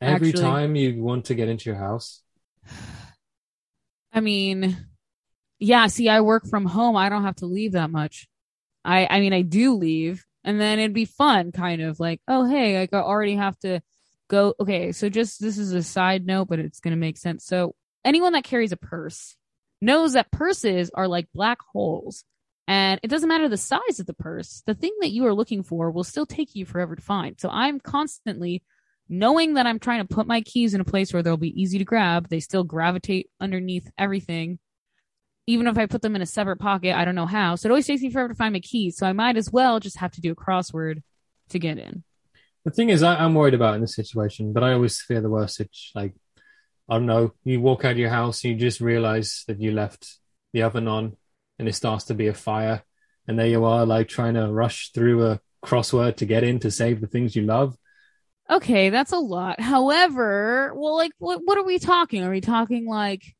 Every 0.00 0.28
Actually- 0.28 0.42
time 0.42 0.76
you 0.76 1.02
want 1.02 1.24
to 1.26 1.34
get 1.34 1.48
into 1.48 1.70
your 1.70 1.78
house, 1.78 2.22
I 4.12 4.20
mean, 4.20 4.76
yeah, 5.58 5.88
see, 5.88 6.08
I 6.08 6.20
work 6.20 6.46
from 6.46 6.66
home. 6.66 6.96
I 6.96 7.08
don't 7.08 7.24
have 7.24 7.36
to 7.36 7.46
leave 7.46 7.72
that 7.72 7.90
much. 7.90 8.28
I 8.86 9.06
I 9.10 9.20
mean, 9.20 9.32
I 9.32 9.42
do 9.42 9.74
leave 9.74 10.24
and 10.46 10.60
then 10.60 10.78
it'd 10.78 10.94
be 10.94 11.04
fun 11.04 11.50
kind 11.50 11.82
of 11.82 11.98
like, 11.98 12.20
oh, 12.28 12.48
hey, 12.48 12.78
like 12.78 12.94
I 12.94 12.98
already 12.98 13.34
have 13.34 13.58
to 13.58 13.80
go. 14.28 14.54
Okay, 14.60 14.92
so 14.92 15.08
just 15.08 15.40
this 15.40 15.58
is 15.58 15.72
a 15.72 15.82
side 15.82 16.24
note, 16.24 16.46
but 16.48 16.60
it's 16.60 16.78
going 16.78 16.92
to 16.92 17.00
make 17.00 17.18
sense. 17.18 17.44
So, 17.44 17.74
anyone 18.04 18.32
that 18.32 18.44
carries 18.44 18.70
a 18.70 18.76
purse 18.76 19.36
knows 19.82 20.12
that 20.12 20.30
purses 20.30 20.90
are 20.94 21.08
like 21.08 21.26
black 21.34 21.58
holes. 21.72 22.24
And 22.68 22.98
it 23.02 23.08
doesn't 23.08 23.28
matter 23.28 23.48
the 23.48 23.56
size 23.56 24.00
of 24.00 24.06
the 24.06 24.14
purse. 24.14 24.62
The 24.66 24.74
thing 24.74 24.92
that 25.00 25.12
you 25.12 25.26
are 25.26 25.34
looking 25.34 25.62
for 25.62 25.90
will 25.90 26.04
still 26.04 26.26
take 26.26 26.54
you 26.54 26.64
forever 26.64 26.96
to 26.96 27.02
find. 27.02 27.40
So 27.40 27.48
I'm 27.48 27.78
constantly 27.78 28.62
knowing 29.08 29.54
that 29.54 29.66
I'm 29.66 29.78
trying 29.78 30.06
to 30.06 30.14
put 30.14 30.26
my 30.26 30.40
keys 30.40 30.74
in 30.74 30.80
a 30.80 30.84
place 30.84 31.12
where 31.12 31.22
they'll 31.22 31.36
be 31.36 31.60
easy 31.60 31.78
to 31.78 31.84
grab, 31.84 32.28
they 32.28 32.40
still 32.40 32.64
gravitate 32.64 33.30
underneath 33.40 33.88
everything. 33.98 34.58
Even 35.46 35.66
if 35.68 35.78
I 35.78 35.86
put 35.86 36.02
them 36.02 36.16
in 36.16 36.22
a 36.22 36.26
separate 36.26 36.56
pocket, 36.58 36.96
I 36.96 37.04
don't 37.04 37.14
know 37.14 37.26
how. 37.26 37.54
So 37.54 37.68
it 37.68 37.70
always 37.70 37.86
takes 37.86 38.02
me 38.02 38.10
forever 38.10 38.28
to 38.28 38.34
find 38.34 38.52
my 38.52 38.60
keys. 38.60 38.96
So 38.96 39.06
I 39.06 39.12
might 39.12 39.36
as 39.36 39.50
well 39.52 39.78
just 39.80 39.98
have 39.98 40.10
to 40.12 40.20
do 40.20 40.32
a 40.32 40.36
crossword 40.36 41.02
to 41.50 41.58
get 41.58 41.78
in. 41.78 42.02
the 42.64 42.72
thing 42.72 42.90
is, 42.90 43.02
I, 43.02 43.14
I'm 43.16 43.34
worried 43.34 43.54
about 43.54 43.76
in 43.76 43.80
this 43.80 43.94
situation, 43.94 44.52
but 44.52 44.64
I 44.64 44.72
always 44.72 45.00
fear 45.00 45.20
the 45.20 45.30
worst. 45.30 45.60
It's 45.60 45.92
like, 45.94 46.14
I 46.88 46.94
don't 46.94 47.06
know, 47.06 47.32
you 47.44 47.60
walk 47.60 47.84
out 47.84 47.92
of 47.92 47.98
your 47.98 48.10
house, 48.10 48.42
and 48.42 48.52
you 48.52 48.58
just 48.58 48.80
realize 48.80 49.44
that 49.46 49.60
you 49.60 49.70
left 49.72 50.18
the 50.52 50.62
oven 50.62 50.88
on 50.88 51.16
and 51.58 51.68
it 51.68 51.74
starts 51.74 52.04
to 52.06 52.14
be 52.14 52.26
a 52.26 52.34
fire. 52.34 52.82
And 53.28 53.38
there 53.38 53.46
you 53.46 53.64
are, 53.64 53.86
like 53.86 54.08
trying 54.08 54.34
to 54.34 54.52
rush 54.52 54.90
through 54.92 55.26
a 55.26 55.40
crossword 55.64 56.16
to 56.16 56.26
get 56.26 56.44
in 56.44 56.58
to 56.60 56.70
save 56.70 57.00
the 57.00 57.06
things 57.06 57.34
you 57.36 57.42
love. 57.42 57.76
Okay, 58.50 58.90
that's 58.90 59.12
a 59.12 59.18
lot. 59.18 59.60
However, 59.60 60.72
well, 60.76 60.96
like, 60.96 61.12
what 61.18 61.40
what 61.44 61.58
are 61.58 61.64
we 61.64 61.78
talking? 61.78 62.22
Are 62.24 62.30
we 62.30 62.40
talking 62.40 62.86
like, 62.86 63.35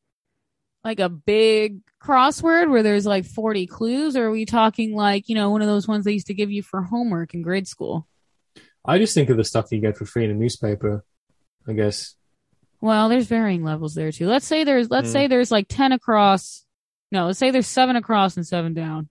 like 0.86 1.00
a 1.00 1.08
big 1.08 1.80
crossword 2.00 2.70
where 2.70 2.84
there's 2.84 3.04
like 3.04 3.24
forty 3.26 3.66
clues, 3.66 4.16
or 4.16 4.26
are 4.26 4.30
we 4.30 4.46
talking 4.46 4.94
like 4.94 5.28
you 5.28 5.34
know 5.34 5.50
one 5.50 5.60
of 5.60 5.66
those 5.68 5.88
ones 5.88 6.04
they 6.04 6.12
used 6.12 6.28
to 6.28 6.34
give 6.34 6.50
you 6.50 6.62
for 6.62 6.80
homework 6.80 7.34
in 7.34 7.42
grade 7.42 7.66
school? 7.66 8.06
I 8.84 8.98
just 8.98 9.12
think 9.14 9.28
of 9.30 9.36
the 9.36 9.42
stuff 9.44 9.72
you 9.72 9.80
get 9.80 9.96
for 9.96 10.06
free 10.06 10.24
in 10.24 10.30
a 10.30 10.34
newspaper, 10.34 11.04
I 11.66 11.72
guess. 11.72 12.14
Well, 12.80 13.08
there's 13.08 13.26
varying 13.26 13.64
levels 13.64 13.94
there 13.94 14.12
too. 14.12 14.28
Let's 14.28 14.46
say 14.46 14.62
there's 14.62 14.88
let's 14.88 15.08
Mm. 15.08 15.12
say 15.12 15.26
there's 15.26 15.50
like 15.50 15.66
ten 15.68 15.90
across. 15.90 16.64
No, 17.10 17.26
let's 17.26 17.38
say 17.38 17.50
there's 17.50 17.66
seven 17.66 17.96
across 17.96 18.36
and 18.36 18.46
seven 18.46 18.72
down. 18.72 19.08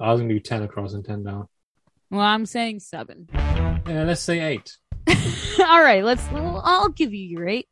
I 0.00 0.12
was 0.12 0.20
to 0.20 0.28
do 0.28 0.38
10 0.38 0.62
across 0.62 0.92
and 0.94 1.04
10 1.04 1.24
down. 1.24 1.48
Well, 2.10 2.20
I'm 2.20 2.46
saying 2.46 2.78
seven. 2.80 3.28
Yeah, 3.34 4.04
let's 4.04 4.20
say 4.20 4.38
8. 4.38 4.76
All 5.66 5.82
right, 5.82 6.04
let's. 6.04 6.24
I'll 6.32 6.88
give 6.90 7.12
you 7.14 7.24
your 7.24 7.48
eight. 7.48 7.66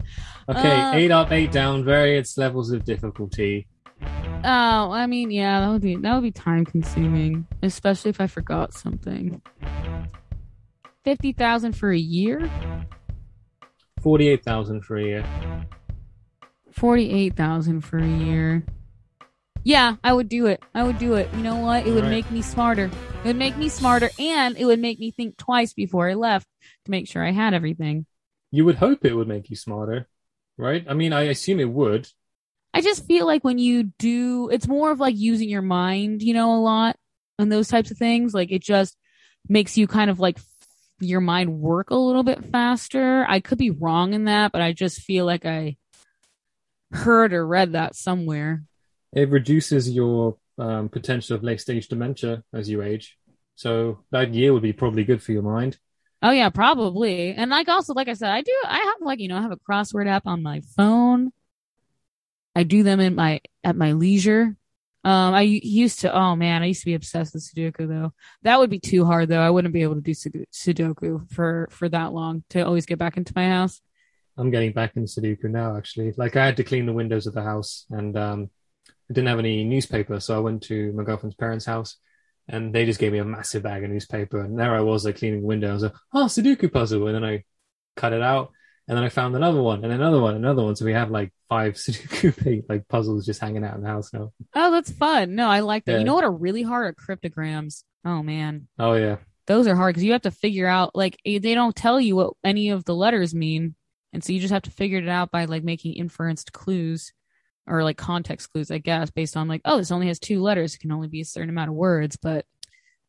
Okay, 0.48 0.70
Uh, 0.80 0.92
8 0.94 1.10
up, 1.10 1.32
8 1.32 1.50
down, 1.52 1.84
various 1.84 2.38
levels 2.38 2.70
of 2.70 2.84
difficulty. 2.84 3.66
Oh, 4.02 4.90
I 4.92 5.06
mean, 5.06 5.30
yeah, 5.30 5.60
that 5.60 5.68
would 5.70 5.82
be 5.82 5.96
that 5.96 6.14
would 6.14 6.22
be 6.22 6.30
time 6.30 6.64
consuming, 6.64 7.46
especially 7.62 8.10
if 8.10 8.20
I 8.20 8.26
forgot 8.28 8.72
something. 8.74 9.40
Fifty 11.04 11.32
thousand 11.32 11.72
for 11.76 11.90
a 11.90 11.98
year, 11.98 12.48
48,000 14.02 14.82
for 14.82 14.96
a 14.96 15.04
year. 15.04 15.24
forty 16.72 17.10
eight 17.10 17.34
thousand 17.36 17.80
for 17.82 17.98
a 17.98 18.06
year. 18.06 18.64
Yeah, 19.66 19.96
I 20.04 20.12
would 20.12 20.28
do 20.28 20.46
it. 20.46 20.62
I 20.76 20.84
would 20.84 21.00
do 21.00 21.14
it. 21.14 21.28
You 21.34 21.42
know 21.42 21.56
what? 21.56 21.84
It 21.84 21.90
would 21.90 22.04
Right. 22.04 22.10
make 22.10 22.30
me 22.30 22.40
smarter. 22.40 22.84
It 22.84 23.26
would 23.26 23.36
make 23.36 23.56
me 23.56 23.68
smarter, 23.68 24.10
and 24.16 24.56
it 24.56 24.64
would 24.64 24.78
make 24.78 25.00
me 25.00 25.10
think 25.10 25.36
twice 25.36 25.72
before 25.74 26.08
I 26.08 26.14
left 26.14 26.46
to 26.84 26.90
make 26.92 27.08
sure 27.08 27.26
I 27.26 27.32
had 27.32 27.52
everything. 27.52 28.06
You 28.52 28.64
would 28.64 28.76
hope 28.76 29.04
it 29.04 29.14
would 29.14 29.26
make 29.26 29.50
you 29.50 29.56
smarter, 29.56 30.06
right? 30.56 30.86
I 30.88 30.94
mean, 30.94 31.12
I 31.12 31.22
assume 31.22 31.58
it 31.58 31.68
would. 31.68 32.12
I 32.74 32.80
just 32.80 33.06
feel 33.08 33.26
like 33.26 33.42
when 33.42 33.58
you 33.58 33.90
do, 33.98 34.50
it's 34.50 34.68
more 34.68 34.92
of 34.92 35.00
like 35.00 35.16
using 35.16 35.48
your 35.48 35.62
mind, 35.62 36.22
you 36.22 36.32
know, 36.32 36.54
a 36.54 36.62
lot 36.62 36.94
and 37.36 37.50
those 37.50 37.66
types 37.66 37.90
of 37.90 37.98
things. 37.98 38.34
Like 38.34 38.52
it 38.52 38.62
just 38.62 38.96
makes 39.48 39.76
you 39.76 39.88
kind 39.88 40.10
of 40.10 40.20
like 40.20 40.38
your 41.00 41.20
mind 41.20 41.58
work 41.58 41.90
a 41.90 41.96
little 41.96 42.22
bit 42.22 42.52
faster. 42.52 43.26
I 43.28 43.40
could 43.40 43.58
be 43.58 43.70
wrong 43.70 44.14
in 44.14 44.26
that, 44.26 44.52
but 44.52 44.62
I 44.62 44.72
just 44.72 45.00
feel 45.00 45.26
like 45.26 45.44
I 45.44 45.76
heard 46.92 47.32
or 47.32 47.44
read 47.44 47.72
that 47.72 47.96
somewhere. 47.96 48.62
It 49.12 49.30
reduces 49.30 49.90
your 49.90 50.36
um, 50.58 50.88
potential 50.88 51.36
of 51.36 51.42
late 51.42 51.60
stage 51.60 51.88
dementia 51.88 52.42
as 52.52 52.68
you 52.68 52.82
age. 52.82 53.18
So 53.54 54.04
that 54.10 54.34
year 54.34 54.52
would 54.52 54.62
be 54.62 54.72
probably 54.72 55.04
good 55.04 55.22
for 55.22 55.32
your 55.32 55.42
mind. 55.42 55.78
Oh 56.22 56.30
yeah, 56.30 56.50
probably. 56.50 57.34
And 57.34 57.50
like 57.50 57.68
also, 57.68 57.94
like 57.94 58.08
I 58.08 58.14
said, 58.14 58.30
I 58.30 58.42
do. 58.42 58.54
I 58.64 58.78
have 58.78 58.94
like 59.00 59.20
you 59.20 59.28
know, 59.28 59.36
I 59.36 59.42
have 59.42 59.52
a 59.52 59.56
crossword 59.56 60.08
app 60.08 60.26
on 60.26 60.42
my 60.42 60.60
phone. 60.76 61.32
I 62.54 62.62
do 62.62 62.82
them 62.82 63.00
in 63.00 63.14
my 63.14 63.40
at 63.62 63.76
my 63.76 63.92
leisure. 63.92 64.56
Um, 65.04 65.34
I 65.34 65.42
used 65.42 66.00
to. 66.00 66.12
Oh 66.12 66.34
man, 66.34 66.62
I 66.62 66.66
used 66.66 66.80
to 66.80 66.86
be 66.86 66.94
obsessed 66.94 67.34
with 67.34 67.44
Sudoku 67.44 67.86
though. 67.86 68.12
That 68.42 68.58
would 68.58 68.70
be 68.70 68.80
too 68.80 69.04
hard 69.04 69.28
though. 69.28 69.40
I 69.40 69.50
wouldn't 69.50 69.74
be 69.74 69.82
able 69.82 69.94
to 69.96 70.00
do 70.00 70.12
Sudoku 70.12 71.30
for 71.32 71.68
for 71.70 71.88
that 71.90 72.12
long 72.12 72.44
to 72.50 72.60
always 72.62 72.86
get 72.86 72.98
back 72.98 73.16
into 73.16 73.32
my 73.36 73.48
house. 73.48 73.80
I'm 74.38 74.50
getting 74.50 74.72
back 74.72 74.96
into 74.96 75.08
Sudoku 75.08 75.44
now, 75.44 75.76
actually. 75.76 76.12
Like, 76.16 76.36
I 76.36 76.44
had 76.44 76.58
to 76.58 76.64
clean 76.64 76.86
the 76.86 76.92
windows 76.92 77.26
of 77.26 77.34
the 77.34 77.42
house 77.42 77.86
and 77.90 78.16
um, 78.18 78.50
I 79.10 79.12
didn't 79.14 79.28
have 79.28 79.38
any 79.38 79.64
newspaper. 79.64 80.18
So 80.20 80.36
I 80.36 80.40
went 80.40 80.62
to 80.64 80.92
my 80.92 81.04
girlfriend's 81.04 81.36
parents' 81.36 81.64
house 81.66 81.96
and 82.48 82.74
they 82.74 82.84
just 82.84 83.00
gave 83.00 83.12
me 83.12 83.18
a 83.18 83.24
massive 83.24 83.62
bag 83.62 83.84
of 83.84 83.90
newspaper. 83.90 84.40
And 84.40 84.58
there 84.58 84.74
I 84.74 84.80
was, 84.80 85.04
like, 85.04 85.18
cleaning 85.18 85.40
the 85.40 85.46
window. 85.46 85.70
I 85.70 85.74
was 85.74 85.82
like, 85.84 85.94
oh, 86.14 86.26
Sudoku 86.26 86.72
puzzle. 86.72 87.06
And 87.06 87.16
then 87.16 87.24
I 87.24 87.44
cut 87.96 88.12
it 88.12 88.22
out. 88.22 88.50
And 88.88 88.96
then 88.96 89.02
I 89.04 89.08
found 89.08 89.34
another 89.34 89.60
one 89.60 89.82
and 89.82 89.92
another 89.92 90.20
one, 90.20 90.36
another 90.36 90.62
one. 90.62 90.76
So 90.76 90.84
we 90.84 90.92
have 90.92 91.10
like 91.10 91.32
five 91.48 91.74
Sudoku 91.76 92.62
like 92.68 92.86
puzzles 92.88 93.26
just 93.26 93.40
hanging 93.40 93.64
out 93.64 93.74
in 93.76 93.82
the 93.82 93.88
house 93.88 94.12
now. 94.12 94.32
Oh, 94.54 94.70
that's 94.70 94.92
fun. 94.92 95.34
No, 95.34 95.48
I 95.48 95.60
like 95.60 95.84
that. 95.86 95.92
Yeah. 95.92 95.98
You 95.98 96.04
know 96.04 96.14
what 96.14 96.22
are 96.22 96.30
really 96.32 96.62
hard 96.62 96.86
are 96.86 96.92
cryptograms. 96.92 97.82
Oh 98.04 98.22
man, 98.22 98.68
Oh, 98.78 98.92
yeah. 98.94 99.16
those 99.48 99.66
are 99.66 99.74
hard 99.74 99.92
because 99.94 100.04
you 100.04 100.12
have 100.12 100.22
to 100.22 100.30
figure 100.30 100.68
out 100.68 100.94
like 100.94 101.18
eh, 101.26 101.40
they 101.40 101.54
don't 101.56 101.74
tell 101.74 102.00
you 102.00 102.14
what 102.14 102.34
any 102.44 102.68
of 102.70 102.84
the 102.84 102.94
letters 102.94 103.34
mean 103.34 103.74
and 104.12 104.22
so 104.22 104.32
you 104.32 104.38
just 104.38 104.52
have 104.52 104.62
to 104.62 104.70
figure 104.70 104.98
it 104.98 105.08
out 105.08 105.32
by 105.32 105.46
like 105.46 105.64
making 105.64 105.94
inferenced 105.96 106.52
clues 106.52 107.12
or 107.66 107.82
like 107.82 107.96
context 107.96 108.52
clues 108.52 108.70
i 108.70 108.78
guess 108.78 109.10
based 109.10 109.36
on 109.36 109.48
like 109.48 109.60
oh 109.64 109.78
this 109.78 109.90
only 109.90 110.08
has 110.08 110.18
two 110.18 110.40
letters. 110.42 110.74
It 110.74 110.78
can 110.78 110.92
only 110.92 111.08
be 111.08 111.20
a 111.20 111.24
certain 111.24 111.50
amount 111.50 111.70
of 111.70 111.74
words. 111.74 112.16
But 112.16 112.46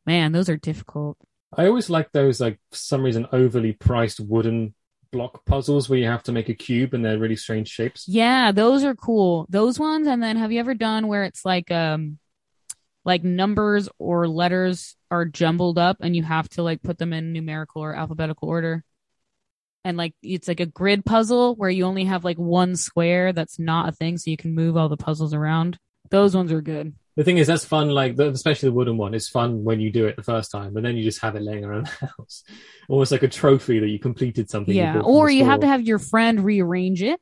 man 0.06 0.32
those 0.32 0.50
are 0.50 0.58
difficult. 0.58 1.18
I 1.56 1.68
always 1.68 1.90
like 1.90 2.12
those, 2.12 2.42
like, 2.42 2.60
for 2.72 2.78
some 2.78 3.04
reason, 3.04 3.26
overly 3.32 3.72
priced 3.72 4.20
wooden 4.20 4.76
block 5.14 5.46
puzzles 5.46 5.88
where 5.88 5.98
you 5.98 6.06
have 6.06 6.24
to 6.24 6.34
make 6.34 6.50
a 6.50 6.54
cube 6.54 6.94
and 6.94 7.06
they're 7.06 7.18
really 7.18 7.38
strange 7.38 7.70
shapes. 7.70 8.06
yeah 8.10 8.52
those 8.52 8.84
are 8.84 8.96
cool. 8.96 9.46
Those 9.50 9.80
ones 9.80 10.08
and 10.08 10.22
then 10.22 10.36
have 10.36 10.52
you 10.52 10.60
ever 10.60 10.74
done 10.74 11.08
where 11.08 11.24
it's 11.24 11.46
like 11.46 11.72
um 11.72 12.20
like 13.06 13.24
numbers 13.24 13.88
or 13.98 14.28
letters 14.28 14.98
are 15.10 15.24
jumbled 15.24 15.78
up 15.78 15.98
and 16.02 16.14
you 16.16 16.24
have 16.24 16.50
to 16.50 16.64
like 16.64 16.84
put 16.84 16.98
them 16.98 17.14
in 17.14 17.32
numerical 17.32 17.82
or 17.82 17.96
alphabetical 17.96 18.50
order 18.50 18.84
and 19.88 19.98
like 19.98 20.14
it's 20.22 20.48
like 20.48 20.60
a 20.60 20.66
grid 20.80 21.02
puzzle 21.06 21.56
where 21.56 21.70
you 21.78 21.84
only 21.86 22.04
have 22.06 22.24
like 22.24 22.38
one 22.38 22.76
square 22.76 23.32
that's 23.34 23.58
not 23.58 23.88
a 23.90 23.92
thing 23.92 24.18
so 24.18 24.30
you 24.30 24.38
can 24.38 24.54
move 24.54 24.76
all 24.78 24.90
the 24.90 24.98
puzzles 25.08 25.34
around 25.34 25.78
those 26.10 26.36
ones 26.36 26.52
are 26.52 26.62
good 26.62 26.94
The 27.18 27.24
thing 27.24 27.40
is, 27.42 27.48
that's 27.48 27.66
fun. 27.66 27.90
Like, 27.90 28.16
the, 28.16 28.26
especially 28.30 28.70
the 28.70 28.78
wooden 28.78 28.96
one, 29.06 29.14
it's 29.18 29.28
fun 29.28 29.64
when 29.68 29.80
you 29.84 29.90
do 29.92 30.06
it 30.10 30.16
the 30.18 30.24
first 30.34 30.52
time, 30.52 30.70
but 30.74 30.84
then 30.84 30.96
you 30.98 31.04
just 31.04 31.22
have 31.26 31.36
it 31.36 31.42
laying 31.42 31.66
around 31.66 31.88
the 32.00 32.08
house, 32.16 32.44
almost 32.88 33.12
like 33.12 33.24
a 33.24 33.28
trophy 33.28 33.80
that 33.80 33.88
you 33.94 34.00
completed 34.00 34.46
something. 34.54 34.76
yeah 34.76 34.94
from 34.94 35.06
or 35.14 35.26
you 35.38 35.44
have 35.52 35.62
to 35.62 35.68
have 35.74 35.82
your 35.82 35.98
friend 36.12 36.46
rearrange 36.46 37.02
it 37.02 37.20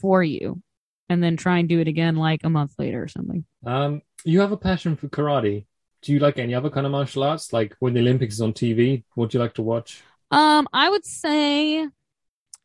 for 0.00 0.22
you 0.22 0.60
and 1.08 1.22
then 1.22 1.36
try 1.44 1.56
and 1.58 1.68
do 1.70 1.80
it 1.80 1.88
again 1.88 2.16
like 2.16 2.40
a 2.44 2.50
month 2.50 2.72
later 2.78 3.00
or 3.02 3.08
something 3.08 3.44
Um, 3.64 4.02
you 4.24 4.40
have 4.44 4.52
a 4.52 4.56
passion 4.68 4.94
for 4.96 5.08
karate. 5.08 5.66
Do 6.02 6.12
you 6.12 6.18
like 6.18 6.38
any 6.38 6.54
other 6.54 6.70
kind 6.70 6.86
of 6.86 6.92
martial 6.92 7.22
arts? 7.24 7.52
Like 7.58 7.70
when 7.80 7.94
the 7.94 8.00
Olympics 8.00 8.34
is 8.34 8.42
on 8.42 8.52
TV, 8.52 9.04
what 9.14 9.30
do 9.30 9.38
you 9.38 9.42
like 9.44 9.54
to 9.54 9.62
watch? 9.62 10.02
Um, 10.30 10.68
I 10.72 10.90
would 10.90 11.04
say 11.04 11.86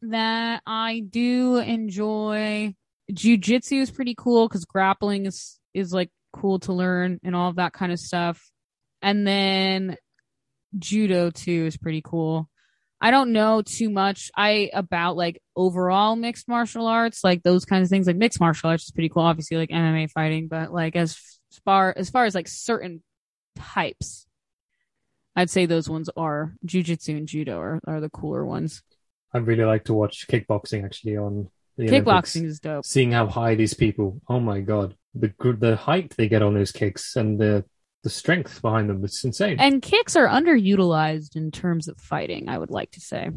that 0.01 0.62
I 0.66 1.03
do 1.07 1.57
enjoy 1.57 2.74
jujitsu 3.12 3.82
is 3.82 3.91
pretty 3.91 4.16
cool 4.18 4.47
because 4.47 4.66
grappling 4.66 5.26
is 5.26 5.60
is 5.74 5.93
like 5.93 6.10
cool 6.34 6.60
to 6.60 6.74
learn 6.74 7.20
and 7.24 7.36
all 7.36 7.49
of 7.49 7.55
that 7.57 7.74
kind 7.74 7.91
of 7.91 7.99
stuff. 7.99 8.41
And 9.01 9.26
then 9.26 9.97
judo 10.78 11.32
too 11.32 11.66
is 11.66 11.78
pretty 11.78 12.01
cool. 12.03 12.49
I 13.01 13.12
don't 13.12 13.32
know 13.32 13.62
too 13.62 13.89
much 13.89 14.30
I 14.36 14.70
about 14.74 15.16
like 15.16 15.41
overall 15.55 16.16
mixed 16.16 16.47
martial 16.47 16.86
arts, 16.86 17.24
like 17.24 17.43
those 17.43 17.66
kinds 17.66 17.88
of 17.88 17.89
things. 17.89 18.07
Like 18.07 18.18
mixed 18.18 18.39
martial 18.39 18.70
arts 18.70 18.84
is 18.84 18.91
pretty 18.91 19.10
cool, 19.10 19.24
obviously 19.24 19.57
like 19.57 19.70
MMA 19.70 20.12
fighting, 20.12 20.47
but 20.47 20.74
like 20.74 20.95
as 20.95 21.18
far 21.66 21.93
as 21.95 22.10
far 22.10 22.26
as 22.26 22.36
like 22.36 22.47
certain 22.47 23.01
types, 23.55 24.28
I'd 25.39 25.49
say 25.49 25.65
those 25.65 25.89
ones 25.89 26.09
are 26.17 26.53
jujitsu 26.65 27.15
and 27.15 27.25
judo 27.25 27.59
are, 27.59 27.79
are 27.87 28.01
the 28.01 28.09
cooler 28.09 28.45
ones. 28.45 28.83
I 29.33 29.37
really 29.37 29.63
like 29.63 29.85
to 29.85 29.93
watch 29.93 30.27
kickboxing 30.27 30.83
actually 30.83 31.15
on 31.15 31.49
the 31.77 31.85
Kickboxing 31.85 32.07
Olympics. 32.07 32.35
is 32.35 32.59
dope. 32.59 32.85
Seeing 32.85 33.13
how 33.13 33.27
high 33.27 33.55
these 33.55 33.73
people, 33.73 34.19
oh 34.27 34.41
my 34.41 34.59
god, 34.59 34.95
the 35.15 35.33
the 35.57 35.77
height 35.77 36.13
they 36.17 36.27
get 36.27 36.41
on 36.41 36.55
those 36.55 36.73
kicks 36.73 37.15
and 37.15 37.39
the 37.39 37.63
the 38.03 38.09
strength 38.09 38.61
behind 38.61 38.89
them. 38.89 39.01
It's 39.05 39.23
insane. 39.23 39.61
And 39.61 39.81
kicks 39.81 40.17
are 40.17 40.27
underutilized 40.27 41.37
in 41.37 41.51
terms 41.51 41.87
of 41.87 41.97
fighting, 41.97 42.49
I 42.49 42.57
would 42.57 42.69
like 42.69 42.91
to 42.91 42.99
say. 42.99 43.29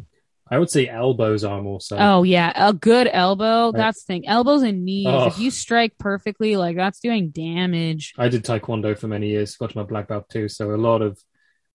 I 0.51 0.59
would 0.59 0.71
say 0.71 0.89
elbows 0.89 1.45
are 1.45 1.63
more 1.63 1.81
so. 1.81 1.97
Oh 2.01 2.25
yeah, 2.25 2.53
a 2.57 2.73
good 2.73 3.09
elbow. 3.13 3.67
Right. 3.67 3.77
That's 3.77 4.03
the 4.03 4.07
thing. 4.13 4.27
Elbows 4.27 4.63
and 4.63 4.85
knees. 4.85 5.07
Oh. 5.09 5.29
If 5.29 5.39
you 5.39 5.53
strike 5.53 5.97
perfectly, 5.99 6.57
like 6.57 6.75
that's 6.75 6.99
doing 6.99 7.31
damage. 7.31 8.13
I 8.19 8.29
did 8.29 8.45
taekwondo 8.45 8.99
for 8.99 9.07
many 9.07 9.29
years, 9.29 9.57
got 9.57 9.71
to 9.71 9.79
my 9.79 9.85
black 9.85 10.09
belt 10.09 10.29
too. 10.31 10.49
So 10.49 10.75
a 10.75 10.77
lot 10.77 11.01
of 11.01 11.17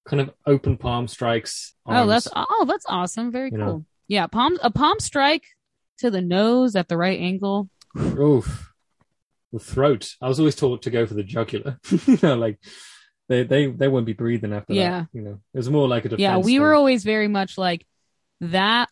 kind 0.07 0.21
of 0.21 0.31
open 0.45 0.77
palm 0.77 1.07
strikes. 1.07 1.73
Oh, 1.85 2.07
that's 2.07 2.27
oh, 2.35 2.65
that's 2.67 2.85
awesome. 2.87 3.31
Very 3.31 3.49
You 3.51 3.57
cool. 3.57 3.65
know. 3.65 3.85
Yeah, 4.07 4.27
palm 4.27 4.57
a 4.63 4.71
palm 4.71 4.99
strike 4.99 5.43
to 5.99 6.09
the 6.09 6.21
nose 6.21 6.75
at 6.75 6.87
the 6.87 6.97
right 6.97 7.19
angle. 7.19 7.69
Oof. 7.97 8.71
The 9.53 9.59
throat. 9.59 10.15
I 10.21 10.27
was 10.27 10.39
always 10.39 10.55
taught 10.55 10.81
to 10.83 10.89
go 10.89 11.05
for 11.05 11.13
the 11.13 11.23
jugular. 11.23 11.79
you 12.05 12.17
know, 12.21 12.35
like 12.35 12.59
they 13.29 13.43
they 13.43 13.67
they 13.67 13.87
won't 13.87 14.05
be 14.05 14.13
breathing 14.13 14.53
after 14.53 14.73
Yeah. 14.73 15.01
that. 15.01 15.07
You 15.13 15.21
know, 15.21 15.39
it 15.53 15.57
was 15.57 15.69
more 15.69 15.87
like 15.87 16.05
a 16.05 16.09
defense. 16.09 16.21
yeah, 16.21 16.37
we 16.37 16.53
thing. 16.53 16.61
were 16.61 16.73
always 16.73 17.03
very 17.03 17.27
much 17.27 17.57
like 17.57 17.85
that 18.41 18.89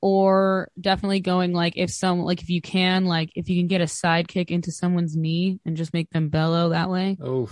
or 0.00 0.68
definitely 0.78 1.20
going 1.20 1.52
like 1.54 1.74
if 1.76 1.90
some 1.90 2.20
like 2.20 2.42
if 2.42 2.50
you 2.50 2.60
can 2.60 3.06
like 3.06 3.30
if 3.34 3.48
you 3.48 3.58
can 3.58 3.66
get 3.68 3.80
a 3.80 3.86
side 3.88 4.28
kick 4.28 4.50
into 4.50 4.70
someone's 4.70 5.16
knee 5.16 5.58
and 5.64 5.76
just 5.78 5.94
make 5.94 6.10
them 6.10 6.28
bellow 6.28 6.68
that 6.70 6.90
way. 6.90 7.16
Oh, 7.22 7.48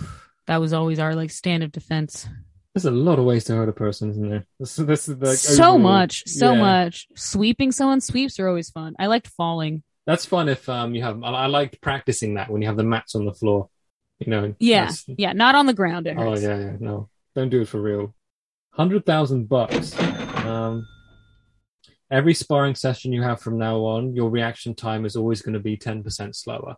That 0.47 0.57
was 0.61 0.71
always 0.73 0.99
our 0.99 1.15
like 1.15 1.31
stand 1.31 1.63
of 1.63 1.71
defense. 1.71 2.27
There's 2.73 2.85
a 2.85 2.91
lot 2.91 3.19
of 3.19 3.25
ways 3.25 3.43
to 3.45 3.55
hurt 3.55 3.69
a 3.69 3.73
person, 3.73 4.09
isn't 4.09 4.29
there? 4.29 4.45
This, 4.59 4.75
this 4.77 5.07
is 5.07 5.17
like 5.17 5.37
so 5.37 5.75
overall- 5.75 5.77
much, 5.77 6.23
so 6.27 6.53
yeah. 6.53 6.59
much. 6.59 7.07
Sweeping 7.15 7.71
someone 7.71 8.01
sweeps 8.01 8.39
are 8.39 8.47
always 8.47 8.69
fun. 8.69 8.95
I 8.99 9.07
liked 9.07 9.27
falling. 9.27 9.83
That's 10.05 10.25
fun 10.25 10.49
if 10.49 10.67
um 10.67 10.95
you 10.95 11.03
have. 11.03 11.23
I, 11.23 11.29
I 11.29 11.45
liked 11.45 11.81
practicing 11.81 12.33
that 12.33 12.49
when 12.49 12.61
you 12.61 12.67
have 12.67 12.77
the 12.77 12.83
mats 12.83 13.15
on 13.15 13.25
the 13.25 13.33
floor. 13.33 13.69
You 14.19 14.31
know. 14.31 14.55
Yeah, 14.59 14.91
yeah, 15.07 15.33
not 15.33 15.55
on 15.55 15.65
the 15.65 15.73
ground. 15.73 16.07
Oh 16.07 16.37
yeah, 16.37 16.57
yeah. 16.57 16.75
No, 16.79 17.09
don't 17.35 17.49
do 17.49 17.61
it 17.61 17.67
for 17.67 17.81
real. 17.81 18.13
Hundred 18.71 19.05
thousand 19.05 19.47
bucks. 19.47 19.97
Um, 19.99 20.87
every 22.11 22.33
sparring 22.33 22.75
session 22.75 23.13
you 23.13 23.21
have 23.21 23.39
from 23.39 23.57
now 23.57 23.77
on, 23.77 24.15
your 24.15 24.29
reaction 24.29 24.75
time 24.75 25.05
is 25.05 25.15
always 25.15 25.41
going 25.41 25.53
to 25.53 25.59
be 25.59 25.77
ten 25.77 26.03
percent 26.03 26.35
slower. 26.35 26.75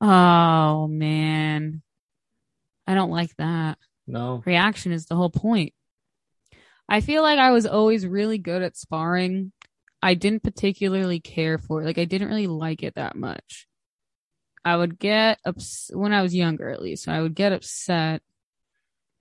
Oh 0.00 0.86
man, 0.88 1.82
I 2.86 2.94
don't 2.94 3.10
like 3.10 3.34
that. 3.36 3.78
No. 4.06 4.42
Reaction 4.44 4.92
is 4.92 5.06
the 5.06 5.16
whole 5.16 5.30
point. 5.30 5.72
I 6.88 7.00
feel 7.00 7.22
like 7.22 7.38
I 7.38 7.50
was 7.52 7.66
always 7.66 8.06
really 8.06 8.38
good 8.38 8.62
at 8.62 8.76
sparring. 8.76 9.52
I 10.02 10.14
didn't 10.14 10.42
particularly 10.42 11.20
care 11.20 11.56
for 11.56 11.82
it. 11.82 11.86
Like 11.86 11.98
I 11.98 12.04
didn't 12.04 12.28
really 12.28 12.46
like 12.46 12.82
it 12.82 12.96
that 12.96 13.16
much. 13.16 13.66
I 14.64 14.76
would 14.76 14.98
get 14.98 15.38
ups- 15.44 15.90
when 15.92 16.12
I 16.12 16.22
was 16.22 16.34
younger, 16.34 16.68
at 16.68 16.82
least. 16.82 17.08
I 17.08 17.20
would 17.22 17.34
get 17.34 17.52
upset 17.52 18.22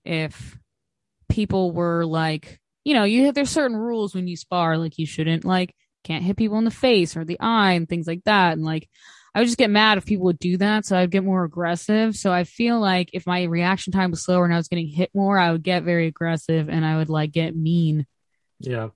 if 0.05 0.57
people 1.29 1.71
were 1.71 2.05
like, 2.05 2.59
you 2.84 2.93
know, 2.93 3.03
you 3.05 3.25
have 3.25 3.36
there's 3.36 3.49
certain 3.49 3.77
rules 3.77 4.13
when 4.13 4.27
you 4.27 4.36
spar, 4.36 4.77
like 4.77 4.97
you 4.97 5.05
shouldn't 5.05 5.45
like 5.45 5.73
can't 6.03 6.23
hit 6.23 6.38
people 6.38 6.57
in 6.57 6.65
the 6.65 6.71
face 6.71 7.15
or 7.15 7.23
the 7.23 7.39
eye 7.39 7.73
and 7.73 7.88
things 7.88 8.07
like 8.07 8.23
that. 8.25 8.53
And 8.53 8.63
like 8.63 8.89
I 9.36 9.39
would 9.39 9.47
just 9.47 9.57
get 9.57 9.71
mad 9.71 9.97
if 9.97 10.05
people 10.05 10.25
would 10.25 10.38
do 10.38 10.57
that, 10.57 10.86
so 10.86 10.95
I'd 10.95 11.09
get 11.09 11.23
more 11.23 11.43
aggressive. 11.43 12.15
So 12.15 12.31
I 12.31 12.43
feel 12.43 12.79
like 12.79 13.09
if 13.13 13.25
my 13.25 13.43
reaction 13.43 13.91
time 13.91 14.11
was 14.11 14.23
slower 14.23 14.45
and 14.45 14.53
I 14.53 14.57
was 14.57 14.67
getting 14.67 14.88
hit 14.88 15.09
more, 15.13 15.39
I 15.39 15.51
would 15.51 15.63
get 15.63 15.84
very 15.84 16.05
aggressive 16.07 16.69
and 16.69 16.86
I 16.86 16.97
would 16.97 17.09
like 17.09 17.31
get 17.31 17.55
mean. 17.55 18.05
Yeah. 18.59 18.89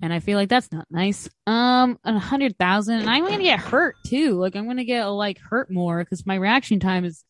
And 0.00 0.12
I 0.12 0.20
feel 0.20 0.38
like 0.38 0.48
that's 0.48 0.70
not 0.72 0.86
nice. 0.90 1.28
Um, 1.46 1.98
a 2.04 2.18
hundred 2.18 2.56
thousand, 2.56 3.00
and 3.00 3.10
I'm 3.10 3.24
gonna 3.24 3.42
get 3.42 3.58
hurt 3.58 3.96
too. 4.06 4.38
Like 4.38 4.56
I'm 4.56 4.66
gonna 4.66 4.84
get 4.84 5.04
like 5.06 5.38
hurt 5.38 5.70
more 5.70 5.98
because 5.98 6.24
my 6.24 6.36
reaction 6.36 6.80
time 6.80 7.04
is 7.04 7.24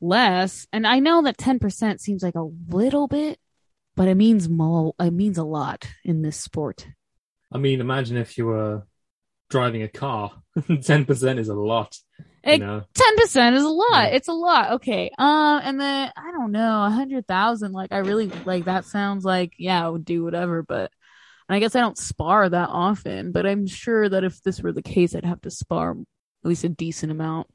less. 0.00 0.66
And 0.72 0.86
I 0.86 0.98
know 0.98 1.22
that 1.22 1.38
ten 1.38 1.58
percent 1.58 2.00
seems 2.00 2.22
like 2.22 2.34
a 2.34 2.50
little 2.68 3.08
bit, 3.08 3.38
but 3.96 4.08
it 4.08 4.16
means 4.16 4.48
more. 4.50 4.94
It 5.00 5.12
means 5.12 5.38
a 5.38 5.44
lot 5.44 5.88
in 6.04 6.22
this 6.22 6.36
sport. 6.36 6.88
I 7.50 7.58
mean, 7.58 7.80
imagine 7.80 8.16
if 8.16 8.36
you 8.36 8.46
were 8.46 8.82
driving 9.50 9.82
a 9.82 9.88
car. 9.88 10.32
Ten 10.82 11.04
percent 11.04 11.38
is 11.38 11.48
a 11.48 11.54
lot. 11.54 11.96
It- 12.42 12.60
You 12.60 12.66
know. 12.66 12.82
Ten 12.94 13.16
percent 13.16 13.56
is 13.56 13.62
a 13.62 13.68
lot. 13.68 13.86
Yeah. 14.10 14.16
It's 14.16 14.28
a 14.28 14.32
lot. 14.32 14.72
Okay. 14.74 15.10
Um, 15.18 15.60
and 15.64 15.80
then 15.80 16.12
I 16.16 16.30
don't 16.32 16.52
know, 16.52 16.84
a 16.84 16.90
hundred 16.90 17.26
thousand. 17.26 17.72
Like 17.72 17.92
I 17.92 17.98
really 17.98 18.30
like 18.44 18.64
that. 18.66 18.84
Sounds 18.84 19.24
like 19.24 19.54
yeah, 19.58 19.84
I 19.84 19.88
would 19.88 20.04
do 20.04 20.22
whatever. 20.24 20.62
But 20.62 20.90
and 21.48 21.56
I 21.56 21.58
guess 21.60 21.74
I 21.74 21.80
don't 21.80 21.98
spar 21.98 22.48
that 22.48 22.68
often. 22.70 23.32
But 23.32 23.46
I'm 23.46 23.66
sure 23.66 24.08
that 24.08 24.24
if 24.24 24.42
this 24.42 24.60
were 24.62 24.72
the 24.72 24.82
case, 24.82 25.14
I'd 25.14 25.24
have 25.24 25.40
to 25.42 25.50
spar 25.50 25.92
at 25.92 26.48
least 26.48 26.64
a 26.64 26.68
decent 26.68 27.12
amount. 27.12 27.48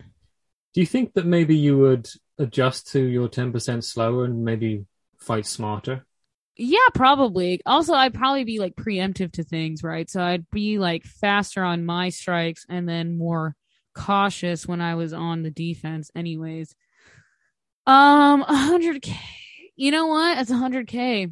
Do 0.74 0.82
you 0.82 0.88
think 0.88 1.14
that 1.14 1.26
maybe 1.26 1.56
you 1.56 1.78
would 1.78 2.08
adjust 2.38 2.92
to 2.92 3.00
your 3.02 3.28
ten 3.28 3.52
percent 3.52 3.84
slower 3.84 4.26
and 4.26 4.44
maybe 4.44 4.86
fight 5.20 5.46
smarter? 5.46 6.06
Yeah, 6.62 6.90
probably. 6.94 7.62
Also, 7.66 7.94
I'd 7.94 8.14
probably 8.14 8.44
be 8.44 8.60
like 8.60 8.76
preemptive 8.76 9.32
to 9.34 9.44
things, 9.44 9.82
right? 9.82 10.10
So 10.10 10.22
I'd 10.22 10.50
be 10.52 10.78
like 10.78 11.06
faster 11.06 11.64
on 11.64 11.86
my 11.86 12.10
strikes 12.10 12.66
and 12.68 12.88
then 12.88 13.18
more 13.18 13.56
cautious 13.96 14.68
when 14.68 14.82
I 14.82 14.96
was 14.96 15.14
on 15.14 15.42
the 15.42 15.52
defense, 15.52 16.12
anyways. 16.14 16.76
Um, 17.88 18.44
100k. 18.44 19.16
You 19.78 19.92
know 19.92 20.08
what? 20.08 20.38
It's 20.38 20.52
100k. 20.52 21.32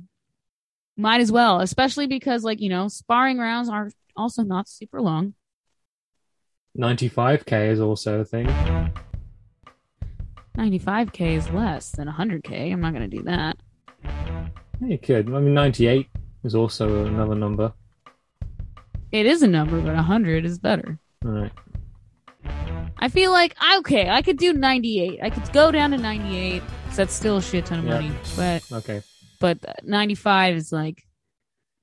Might 0.96 1.20
as 1.20 1.30
well, 1.30 1.60
especially 1.60 2.08
because, 2.08 2.46
like, 2.46 2.62
you 2.62 2.70
know, 2.70 2.88
sparring 2.88 3.38
rounds 3.38 3.68
are 3.68 3.92
also 4.16 4.44
not 4.44 4.70
super 4.70 5.02
long. 5.02 5.34
Ninety-five 6.74 7.46
k 7.46 7.68
is 7.68 7.82
also 7.82 8.22
a 8.22 8.26
thing. 8.26 8.48
95k 10.58 11.36
is 11.36 11.50
less 11.50 11.92
than 11.92 12.08
100k. 12.08 12.72
I'm 12.72 12.80
not 12.80 12.94
going 12.94 13.10
to 13.10 13.18
do 13.18 13.24
that. 13.24 13.58
You 14.82 14.98
could. 14.98 15.28
I 15.34 15.40
mean, 15.40 15.54
ninety-eight 15.54 16.08
is 16.44 16.56
also 16.56 17.06
another 17.06 17.36
number. 17.36 17.74
It 19.12 19.26
is 19.26 19.42
a 19.42 19.48
number, 19.48 19.80
but 19.82 19.96
100 19.96 20.46
is 20.46 20.60
better. 20.60 21.00
All 21.24 21.32
right. 21.32 21.52
I 23.00 23.10
feel 23.10 23.32
like 23.32 23.56
okay, 23.80 24.10
I 24.10 24.22
could 24.22 24.38
do 24.38 24.54
98. 24.54 25.20
I 25.22 25.30
could 25.30 25.52
go 25.54 25.72
down 25.72 25.92
to 25.92 25.98
98 25.98 26.62
because 26.84 26.98
that's 26.98 27.14
still 27.14 27.38
a 27.38 27.42
shit 27.42 27.66
ton 27.66 27.80
of 27.80 27.86
Yeah. 27.86 27.94
money. 28.02 28.12
But 28.36 28.72
Okay. 28.72 29.02
but 29.40 29.58
95 29.84 30.56
is 30.56 30.72
like, 30.72 31.04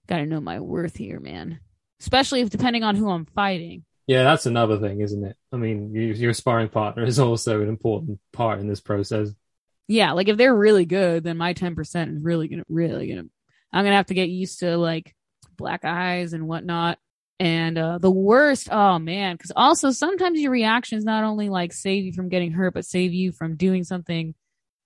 gotta 0.07 0.27
know 0.27 0.41
my 0.41 0.61
worth 0.61 0.97
here, 0.97 1.21
man. 1.21 1.61
Especially 2.01 2.41
if 2.43 2.51
depending 2.51 2.83
on 2.85 2.97
who 2.97 3.09
I'm 3.11 3.25
fighting. 3.27 3.85
Yeah, 4.07 4.25
that's 4.25 4.45
another 4.45 4.79
thing, 4.79 5.01
isn't 5.01 5.25
it? 5.25 5.37
I 5.51 5.57
mean, 5.57 5.95
you, 5.95 6.03
your 6.13 6.35
sparring 6.35 6.69
partner 6.69 7.05
is 7.05 7.19
also 7.19 7.63
an 7.63 7.69
important 7.69 8.21
part 8.33 8.61
in 8.61 8.69
this 8.69 8.81
process. 8.81 9.31
Yeah, 9.89 10.13
like 10.13 10.29
if 10.29 10.37
they're 10.37 10.55
really 10.57 10.87
good, 10.87 11.25
then 11.25 11.37
my 11.37 11.53
10% 11.55 12.17
is 12.17 12.23
really 12.23 12.49
gonna 12.49 12.65
really 12.69 13.09
gonna. 13.09 13.25
I'm 13.73 13.85
gonna 13.85 13.97
have 13.97 14.07
to 14.07 14.15
get 14.15 14.29
used 14.29 14.61
to 14.61 14.77
like 14.77 15.15
black 15.57 15.85
eyes 15.85 16.33
and 16.33 16.47
whatnot. 16.49 16.99
And 17.41 17.77
uh 17.77 17.99
the 17.99 18.11
worst, 18.11 18.69
oh 18.71 18.99
man, 18.99 19.35
because 19.37 19.53
also 19.55 19.91
sometimes 19.91 20.41
your 20.41 20.53
reactions 20.53 21.05
not 21.05 21.25
only 21.25 21.49
like 21.49 21.73
save 21.73 22.05
you 22.05 22.13
from 22.13 22.29
getting 22.29 22.53
hurt, 22.53 22.75
but 22.75 22.85
save 22.87 23.13
you 23.13 23.33
from 23.33 23.57
doing 23.57 23.85
something 23.85 24.35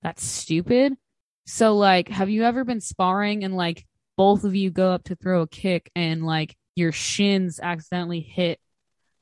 that's 0.03 0.25
stupid. 0.25 0.95
So 1.47 1.77
like, 1.77 2.09
have 2.09 2.31
you 2.31 2.45
ever 2.45 2.65
been 2.65 2.81
sparring 2.81 3.45
and 3.45 3.55
like 3.57 3.87
both 4.17 4.45
of 4.45 4.55
you 4.55 4.71
go 4.71 4.93
up 4.93 5.05
to 5.05 5.15
throw 5.17 5.43
a 5.43 5.47
kick 5.49 5.91
and 5.95 6.25
like 6.25 6.57
your 6.75 6.91
shins 6.93 7.61
accidentally 7.63 8.21
hit, 8.21 8.59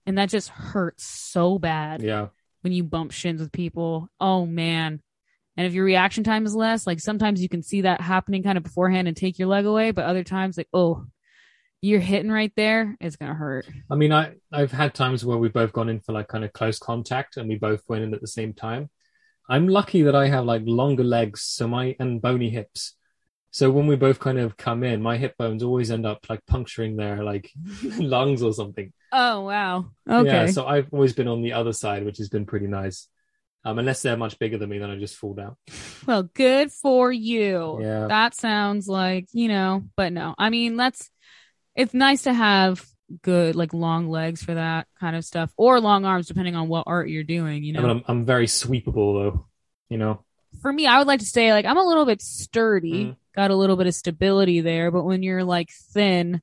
and 0.06 0.16
that 0.18 0.28
just 0.30 0.48
hurts 0.48 1.04
so 1.04 1.58
bad 1.58 2.02
Yeah. 2.02 2.28
when 2.62 2.72
you 2.72 2.84
bump 2.84 3.10
shins 3.12 3.40
with 3.40 3.52
people. 3.52 4.08
Oh 4.20 4.46
man. 4.46 5.02
And 5.56 5.66
if 5.66 5.72
your 5.72 5.84
reaction 5.84 6.22
time 6.22 6.44
is 6.44 6.54
less, 6.54 6.86
like 6.86 7.00
sometimes 7.00 7.42
you 7.42 7.48
can 7.48 7.62
see 7.62 7.82
that 7.82 8.00
happening 8.00 8.42
kind 8.42 8.58
of 8.58 8.64
beforehand 8.64 9.08
and 9.08 9.16
take 9.16 9.38
your 9.38 9.48
leg 9.48 9.64
away, 9.64 9.90
but 9.90 10.04
other 10.04 10.24
times 10.24 10.56
like, 10.56 10.68
oh, 10.72 11.06
you're 11.80 12.00
hitting 12.00 12.30
right 12.30 12.52
there, 12.56 12.96
it's 13.00 13.16
gonna 13.16 13.34
hurt. 13.34 13.66
I 13.90 13.94
mean, 13.94 14.12
I 14.12 14.34
I've 14.52 14.72
had 14.72 14.94
times 14.94 15.24
where 15.24 15.36
we've 15.36 15.52
both 15.52 15.72
gone 15.72 15.88
in 15.88 16.00
for 16.00 16.12
like 16.12 16.28
kind 16.28 16.44
of 16.44 16.52
close 16.52 16.78
contact, 16.78 17.36
and 17.36 17.48
we 17.48 17.56
both 17.56 17.82
went 17.88 18.04
in 18.04 18.14
at 18.14 18.20
the 18.20 18.26
same 18.26 18.52
time. 18.52 18.90
I'm 19.48 19.68
lucky 19.68 20.02
that 20.02 20.14
I 20.14 20.28
have 20.28 20.44
like 20.44 20.62
longer 20.64 21.04
legs, 21.04 21.42
so 21.42 21.68
my 21.68 21.94
and 22.00 22.20
bony 22.20 22.50
hips. 22.50 22.94
So 23.50 23.70
when 23.70 23.86
we 23.86 23.96
both 23.96 24.18
kind 24.18 24.38
of 24.38 24.56
come 24.56 24.82
in, 24.84 25.00
my 25.00 25.16
hip 25.16 25.36
bones 25.38 25.62
always 25.62 25.90
end 25.90 26.04
up 26.04 26.26
like 26.28 26.44
puncturing 26.46 26.96
their 26.96 27.22
like 27.22 27.52
lungs 27.98 28.42
or 28.42 28.52
something. 28.52 28.92
Oh 29.12 29.42
wow. 29.42 29.86
Okay. 30.08 30.26
Yeah, 30.26 30.46
so 30.46 30.66
I've 30.66 30.92
always 30.92 31.12
been 31.12 31.28
on 31.28 31.42
the 31.42 31.52
other 31.52 31.72
side, 31.72 32.04
which 32.04 32.18
has 32.18 32.28
been 32.28 32.46
pretty 32.46 32.66
nice. 32.66 33.08
Um, 33.66 33.78
unless 33.80 34.00
they're 34.02 34.16
much 34.16 34.38
bigger 34.38 34.58
than 34.58 34.70
me, 34.70 34.78
then 34.78 34.90
I 34.90 34.96
just 34.96 35.16
fall 35.16 35.34
down. 35.34 35.56
well, 36.06 36.22
good 36.22 36.70
for 36.70 37.10
you. 37.10 37.78
Yeah. 37.82 38.06
That 38.06 38.34
sounds 38.34 38.86
like, 38.86 39.26
you 39.32 39.48
know, 39.48 39.82
but 39.96 40.12
no. 40.12 40.34
I 40.38 40.50
mean, 40.50 40.76
that's 40.76 41.10
it's 41.74 41.92
nice 41.92 42.22
to 42.22 42.32
have 42.32 42.84
good 43.22 43.56
like 43.56 43.74
long 43.74 44.08
legs 44.08 44.42
for 44.42 44.54
that 44.54 44.86
kind 45.00 45.16
of 45.16 45.24
stuff 45.24 45.52
or 45.56 45.80
long 45.80 46.04
arms 46.04 46.26
depending 46.28 46.54
on 46.56 46.68
what 46.68 46.84
art 46.86 47.08
you're 47.08 47.24
doing, 47.24 47.64
you 47.64 47.72
I 47.76 47.80
know. 47.80 47.88
mean, 47.88 47.96
I'm 47.98 48.18
I'm 48.18 48.24
very 48.24 48.46
sweepable 48.46 49.14
though. 49.32 49.46
You 49.88 49.98
know. 49.98 50.24
for 50.62 50.72
me, 50.72 50.86
I 50.86 50.98
would 50.98 51.06
like 51.08 51.20
to 51.20 51.26
say 51.26 51.52
like 51.52 51.64
I'm 51.66 51.76
a 51.76 51.86
little 51.86 52.06
bit 52.06 52.22
sturdy, 52.22 53.04
Mhm. 53.06 53.16
got 53.34 53.50
a 53.50 53.56
little 53.56 53.76
bit 53.76 53.86
of 53.88 53.94
stability 53.94 54.60
there, 54.60 54.90
but 54.92 55.04
when 55.04 55.22
you're 55.24 55.44
like 55.44 55.70
thin, 55.92 56.40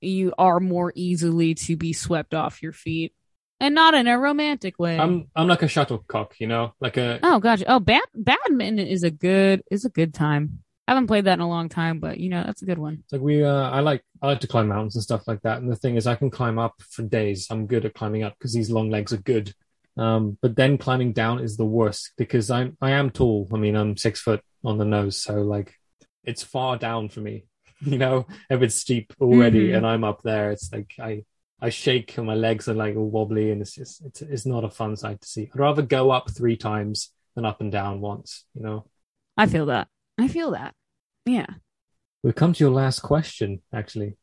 you 0.00 0.32
are 0.38 0.60
more 0.60 0.92
easily 0.94 1.54
to 1.54 1.76
be 1.76 1.92
swept 1.92 2.34
off 2.34 2.62
your 2.62 2.72
feet. 2.72 3.12
And 3.60 3.74
not 3.74 3.94
in 3.94 4.06
a 4.06 4.18
romantic 4.18 4.78
way. 4.78 4.98
I'm 4.98 5.28
I'm 5.34 5.48
like 5.48 5.62
a 5.62 5.68
shuttlecock, 5.68 6.38
you 6.40 6.46
know, 6.46 6.74
like 6.80 6.96
a 6.96 7.20
oh, 7.22 7.38
gotcha. 7.40 7.64
Oh, 7.68 7.80
bad, 7.80 8.04
badminton 8.14 8.86
is 8.86 9.02
a 9.02 9.10
good 9.10 9.62
is 9.70 9.84
a 9.84 9.90
good 9.90 10.12
time. 10.14 10.62
I 10.88 10.92
haven't 10.92 11.08
played 11.08 11.24
that 11.24 11.34
in 11.34 11.40
a 11.40 11.48
long 11.48 11.68
time, 11.68 11.98
but 11.98 12.18
you 12.20 12.28
know 12.28 12.44
that's 12.44 12.62
a 12.62 12.64
good 12.66 12.78
one. 12.78 12.98
It's 13.02 13.12
like 13.12 13.20
we, 13.22 13.42
uh, 13.42 13.70
I 13.70 13.80
like, 13.80 14.02
I 14.22 14.28
like 14.28 14.40
to 14.40 14.46
climb 14.46 14.68
mountains 14.68 14.94
and 14.94 15.02
stuff 15.02 15.26
like 15.26 15.42
that. 15.42 15.60
And 15.60 15.68
the 15.68 15.74
thing 15.74 15.96
is, 15.96 16.06
I 16.06 16.14
can 16.14 16.30
climb 16.30 16.60
up 16.60 16.74
for 16.90 17.02
days. 17.02 17.48
I'm 17.50 17.66
good 17.66 17.84
at 17.84 17.94
climbing 17.94 18.22
up 18.22 18.34
because 18.38 18.52
these 18.52 18.70
long 18.70 18.88
legs 18.88 19.12
are 19.12 19.16
good. 19.16 19.52
Um, 19.96 20.38
but 20.40 20.54
then 20.54 20.78
climbing 20.78 21.12
down 21.12 21.40
is 21.40 21.56
the 21.56 21.64
worst 21.64 22.12
because 22.16 22.50
I'm, 22.52 22.76
I 22.80 22.92
am 22.92 23.10
tall. 23.10 23.48
I 23.52 23.56
mean, 23.56 23.74
I'm 23.74 23.96
six 23.96 24.20
foot 24.20 24.42
on 24.62 24.78
the 24.78 24.84
nose, 24.84 25.20
so 25.20 25.40
like, 25.42 25.74
it's 26.22 26.44
far 26.44 26.76
down 26.76 27.08
for 27.08 27.20
me. 27.20 27.46
You 27.80 27.98
know, 27.98 28.26
if 28.48 28.62
it's 28.62 28.76
steep 28.76 29.12
already 29.20 29.68
Mhm. 29.68 29.76
and 29.78 29.86
I'm 29.86 30.02
up 30.04 30.22
there, 30.22 30.50
it's 30.52 30.72
like 30.72 30.94
I, 31.00 31.24
I 31.60 31.70
shake 31.70 32.18
and 32.18 32.26
my 32.26 32.34
legs 32.34 32.68
are 32.68 32.74
like 32.74 32.96
all 32.96 33.08
wobbly, 33.08 33.50
and 33.50 33.62
it's 33.62 33.74
just, 33.74 34.04
it's, 34.04 34.22
it's 34.22 34.46
not 34.46 34.64
a 34.64 34.70
fun 34.70 34.96
sight 34.96 35.20
to 35.22 35.28
see. 35.28 35.50
I'd 35.52 35.58
rather 35.58 35.82
go 35.82 36.10
up 36.10 36.30
three 36.30 36.56
times 36.56 37.12
than 37.34 37.44
up 37.44 37.60
and 37.60 37.72
down 37.72 38.00
once. 38.00 38.44
You 38.54 38.62
know. 38.62 38.86
I 39.36 39.46
feel 39.46 39.66
that. 39.66 39.88
I 40.18 40.28
feel 40.28 40.52
that. 40.52 40.74
Yeah. 41.24 41.46
We've 42.22 42.34
come 42.34 42.52
to 42.52 42.64
your 42.64 42.72
last 42.72 43.00
question, 43.00 43.62
actually. 43.72 44.16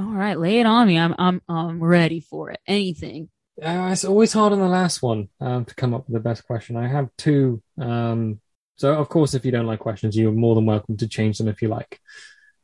All 0.00 0.06
right, 0.06 0.38
lay 0.38 0.60
it 0.60 0.66
on 0.66 0.86
me. 0.86 0.98
I'm 0.98 1.14
I'm 1.18 1.42
I'm 1.48 1.82
ready 1.82 2.20
for 2.20 2.50
it. 2.50 2.58
Anything. 2.66 3.28
Uh, 3.62 3.90
it's 3.92 4.04
always 4.04 4.32
hard 4.32 4.54
on 4.54 4.58
the 4.58 4.66
last 4.66 5.02
one 5.02 5.28
um, 5.40 5.66
to 5.66 5.74
come 5.74 5.92
up 5.92 6.08
with 6.08 6.14
the 6.14 6.28
best 6.28 6.46
question. 6.46 6.76
I 6.76 6.88
have 6.88 7.10
two. 7.18 7.62
Um, 7.78 8.40
so, 8.76 8.94
of 8.94 9.10
course, 9.10 9.34
if 9.34 9.44
you 9.44 9.52
don't 9.52 9.66
like 9.66 9.80
questions, 9.80 10.16
you're 10.16 10.32
more 10.32 10.54
than 10.54 10.64
welcome 10.64 10.96
to 10.96 11.06
change 11.06 11.36
them 11.36 11.48
if 11.48 11.60
you 11.60 11.68
like. 11.68 12.00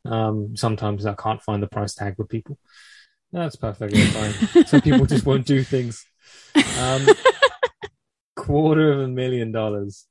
Um, 0.03 0.55
sometimes 0.57 1.05
I 1.05 1.13
can't 1.13 1.43
find 1.43 1.61
the 1.61 1.67
price 1.67 1.93
tag 1.93 2.15
with 2.17 2.29
people. 2.29 2.57
That's 3.31 3.55
perfectly 3.55 4.01
fine. 4.01 4.65
Some 4.65 4.81
people 4.81 5.05
just 5.05 5.25
won't 5.25 5.45
do 5.45 5.63
things. 5.63 6.05
Um, 6.79 7.05
quarter 8.35 8.91
of 8.93 8.99
a 9.01 9.07
million 9.07 9.51
dollars. 9.51 10.07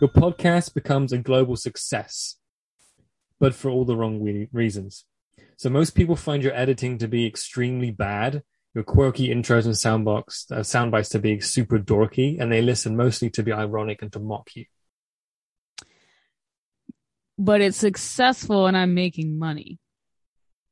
Your 0.00 0.08
podcast 0.08 0.74
becomes 0.74 1.12
a 1.12 1.18
global 1.18 1.56
success, 1.56 2.36
but 3.38 3.54
for 3.54 3.70
all 3.70 3.84
the 3.84 3.96
wrong 3.96 4.22
re- 4.22 4.48
reasons. 4.52 5.04
So 5.56 5.68
most 5.68 5.90
people 5.90 6.16
find 6.16 6.42
your 6.42 6.54
editing 6.54 6.98
to 6.98 7.08
be 7.08 7.26
extremely 7.26 7.90
bad, 7.90 8.42
your 8.74 8.84
quirky 8.84 9.28
intros 9.28 9.66
and 9.66 9.74
soundbox 9.74 10.50
uh, 10.52 10.62
sound 10.62 10.92
bites 10.92 11.08
to 11.10 11.18
be 11.18 11.40
super 11.40 11.78
dorky, 11.78 12.40
and 12.40 12.50
they 12.50 12.62
listen 12.62 12.96
mostly 12.96 13.28
to 13.30 13.42
be 13.42 13.52
ironic 13.52 14.00
and 14.00 14.12
to 14.12 14.20
mock 14.20 14.50
you. 14.54 14.66
But 17.36 17.60
it's 17.60 17.76
successful 17.76 18.66
and 18.66 18.76
I'm 18.76 18.94
making 18.94 19.38
money. 19.38 19.78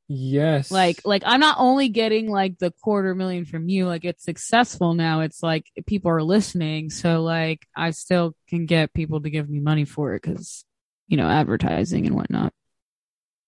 Yes, 0.09 0.71
Like 0.71 1.01
like 1.05 1.23
I'm 1.27 1.41
not 1.41 1.57
only 1.59 1.89
getting 1.89 2.31
like 2.31 2.59
the 2.59 2.71
quarter 2.71 3.15
million 3.15 3.45
from 3.45 3.69
you, 3.69 3.87
like 3.87 4.05
it's 4.05 4.23
successful 4.25 4.95
now. 4.95 5.21
It's 5.21 5.43
like 5.43 5.67
people 5.87 6.11
are 6.13 6.23
listening, 6.23 6.91
so 6.91 7.23
like 7.23 7.67
I 7.77 7.91
still 7.91 8.37
can 8.49 8.67
get 8.67 8.95
people 8.95 9.21
to 9.23 9.31
give 9.31 9.49
me 9.49 9.59
money 9.61 9.85
for 9.85 10.15
it 10.15 10.21
cuz 10.21 10.65
you 11.09 11.17
know, 11.17 11.29
advertising 11.29 12.07
and 12.07 12.15
whatnot. 12.15 12.53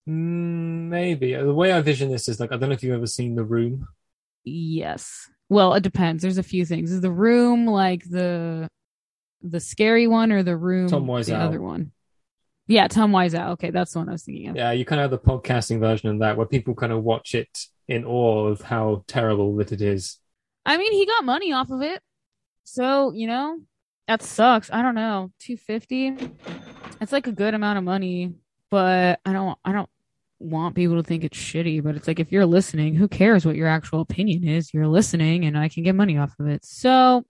Maybe 0.06 1.34
the 1.34 1.52
way 1.54 1.72
I 1.72 1.80
vision 1.82 2.10
this 2.10 2.28
is 2.28 2.40
like 2.40 2.50
I 2.50 2.56
don't 2.56 2.70
know 2.70 2.74
if 2.74 2.82
you've 2.82 2.94
ever 2.94 3.06
seen 3.06 3.34
The 3.36 3.44
Room. 3.44 3.86
Yes. 4.44 5.28
Well, 5.48 5.74
it 5.74 5.82
depends. 5.82 6.22
There's 6.22 6.38
a 6.38 6.42
few 6.42 6.64
things. 6.64 6.92
Is 6.92 7.00
the 7.00 7.10
room 7.12 7.66
like 7.66 8.04
the 8.08 8.68
the 9.42 9.60
scary 9.60 10.06
one 10.06 10.32
or 10.32 10.42
the 10.42 10.56
room 10.56 10.88
Tom 10.88 11.06
the 11.06 11.12
Wiseau. 11.12 11.34
other 11.34 11.60
one? 11.60 11.92
Yeah, 12.68 12.86
Tom 12.86 13.12
Wiseau. 13.12 13.52
Okay, 13.52 13.70
that's 13.70 13.92
the 13.92 13.98
one 13.98 14.10
I 14.10 14.12
was 14.12 14.22
thinking 14.22 14.50
of. 14.50 14.56
Yeah, 14.56 14.72
you 14.72 14.84
kind 14.84 15.00
of 15.00 15.10
have 15.10 15.22
the 15.22 15.26
podcasting 15.26 15.80
version 15.80 16.10
of 16.10 16.18
that 16.20 16.36
where 16.36 16.46
people 16.46 16.74
kind 16.74 16.92
of 16.92 17.02
watch 17.02 17.34
it 17.34 17.66
in 17.88 18.04
awe 18.04 18.46
of 18.46 18.60
how 18.60 19.04
terrible 19.08 19.56
that 19.56 19.72
it 19.72 19.80
is. 19.80 20.18
I 20.66 20.76
mean, 20.76 20.92
he 20.92 21.06
got 21.06 21.24
money 21.24 21.50
off 21.50 21.70
of 21.70 21.80
it. 21.80 22.02
So, 22.64 23.12
you 23.12 23.26
know, 23.26 23.58
that 24.06 24.22
sucks. 24.22 24.70
I 24.70 24.82
don't 24.82 24.94
know. 24.94 25.32
250. 25.40 26.34
It's 27.00 27.10
like 27.10 27.26
a 27.26 27.32
good 27.32 27.54
amount 27.54 27.78
of 27.78 27.84
money, 27.84 28.34
but 28.70 29.20
I 29.24 29.32
don't 29.32 29.58
I 29.64 29.72
don't 29.72 29.88
want 30.38 30.74
people 30.74 30.96
to 30.96 31.02
think 31.02 31.24
it's 31.24 31.38
shitty, 31.38 31.82
but 31.82 31.96
it's 31.96 32.06
like 32.06 32.20
if 32.20 32.30
you're 32.30 32.44
listening, 32.44 32.94
who 32.94 33.08
cares 33.08 33.46
what 33.46 33.56
your 33.56 33.68
actual 33.68 34.02
opinion 34.02 34.46
is? 34.46 34.74
You're 34.74 34.86
listening 34.86 35.46
and 35.46 35.56
I 35.56 35.70
can 35.70 35.84
get 35.84 35.94
money 35.94 36.18
off 36.18 36.38
of 36.38 36.48
it. 36.48 36.66
So, 36.66 37.24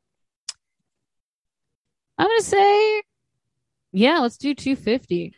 I'm 2.19 2.27
going 2.27 2.41
to 2.41 2.45
say 2.45 3.03
yeah, 3.93 4.19
let's 4.19 4.37
do 4.37 4.55
250. 4.55 5.35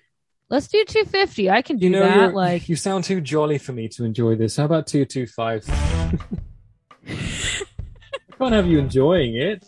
Let's 0.49 0.67
do 0.67 0.85
250. 0.85 1.49
I 1.51 1.63
can 1.63 1.77
do 1.77 1.87
You 1.87 1.93
know, 1.93 2.01
that 2.01 2.35
like 2.35 2.69
you 2.69 2.75
sound 2.75 3.05
too 3.05 3.21
jolly 3.21 3.59
for 3.59 3.73
me 3.73 3.89
to 3.91 4.05
enjoy 4.05 4.35
this. 4.35 4.57
How 4.57 4.65
about 4.65 4.89
two 4.89 5.05
two 5.05 5.27
five? 5.27 5.65
I 7.09 7.17
can't 8.39 8.53
have 8.55 8.67
you 8.67 8.79
enjoying 8.79 9.37
it. 9.37 9.65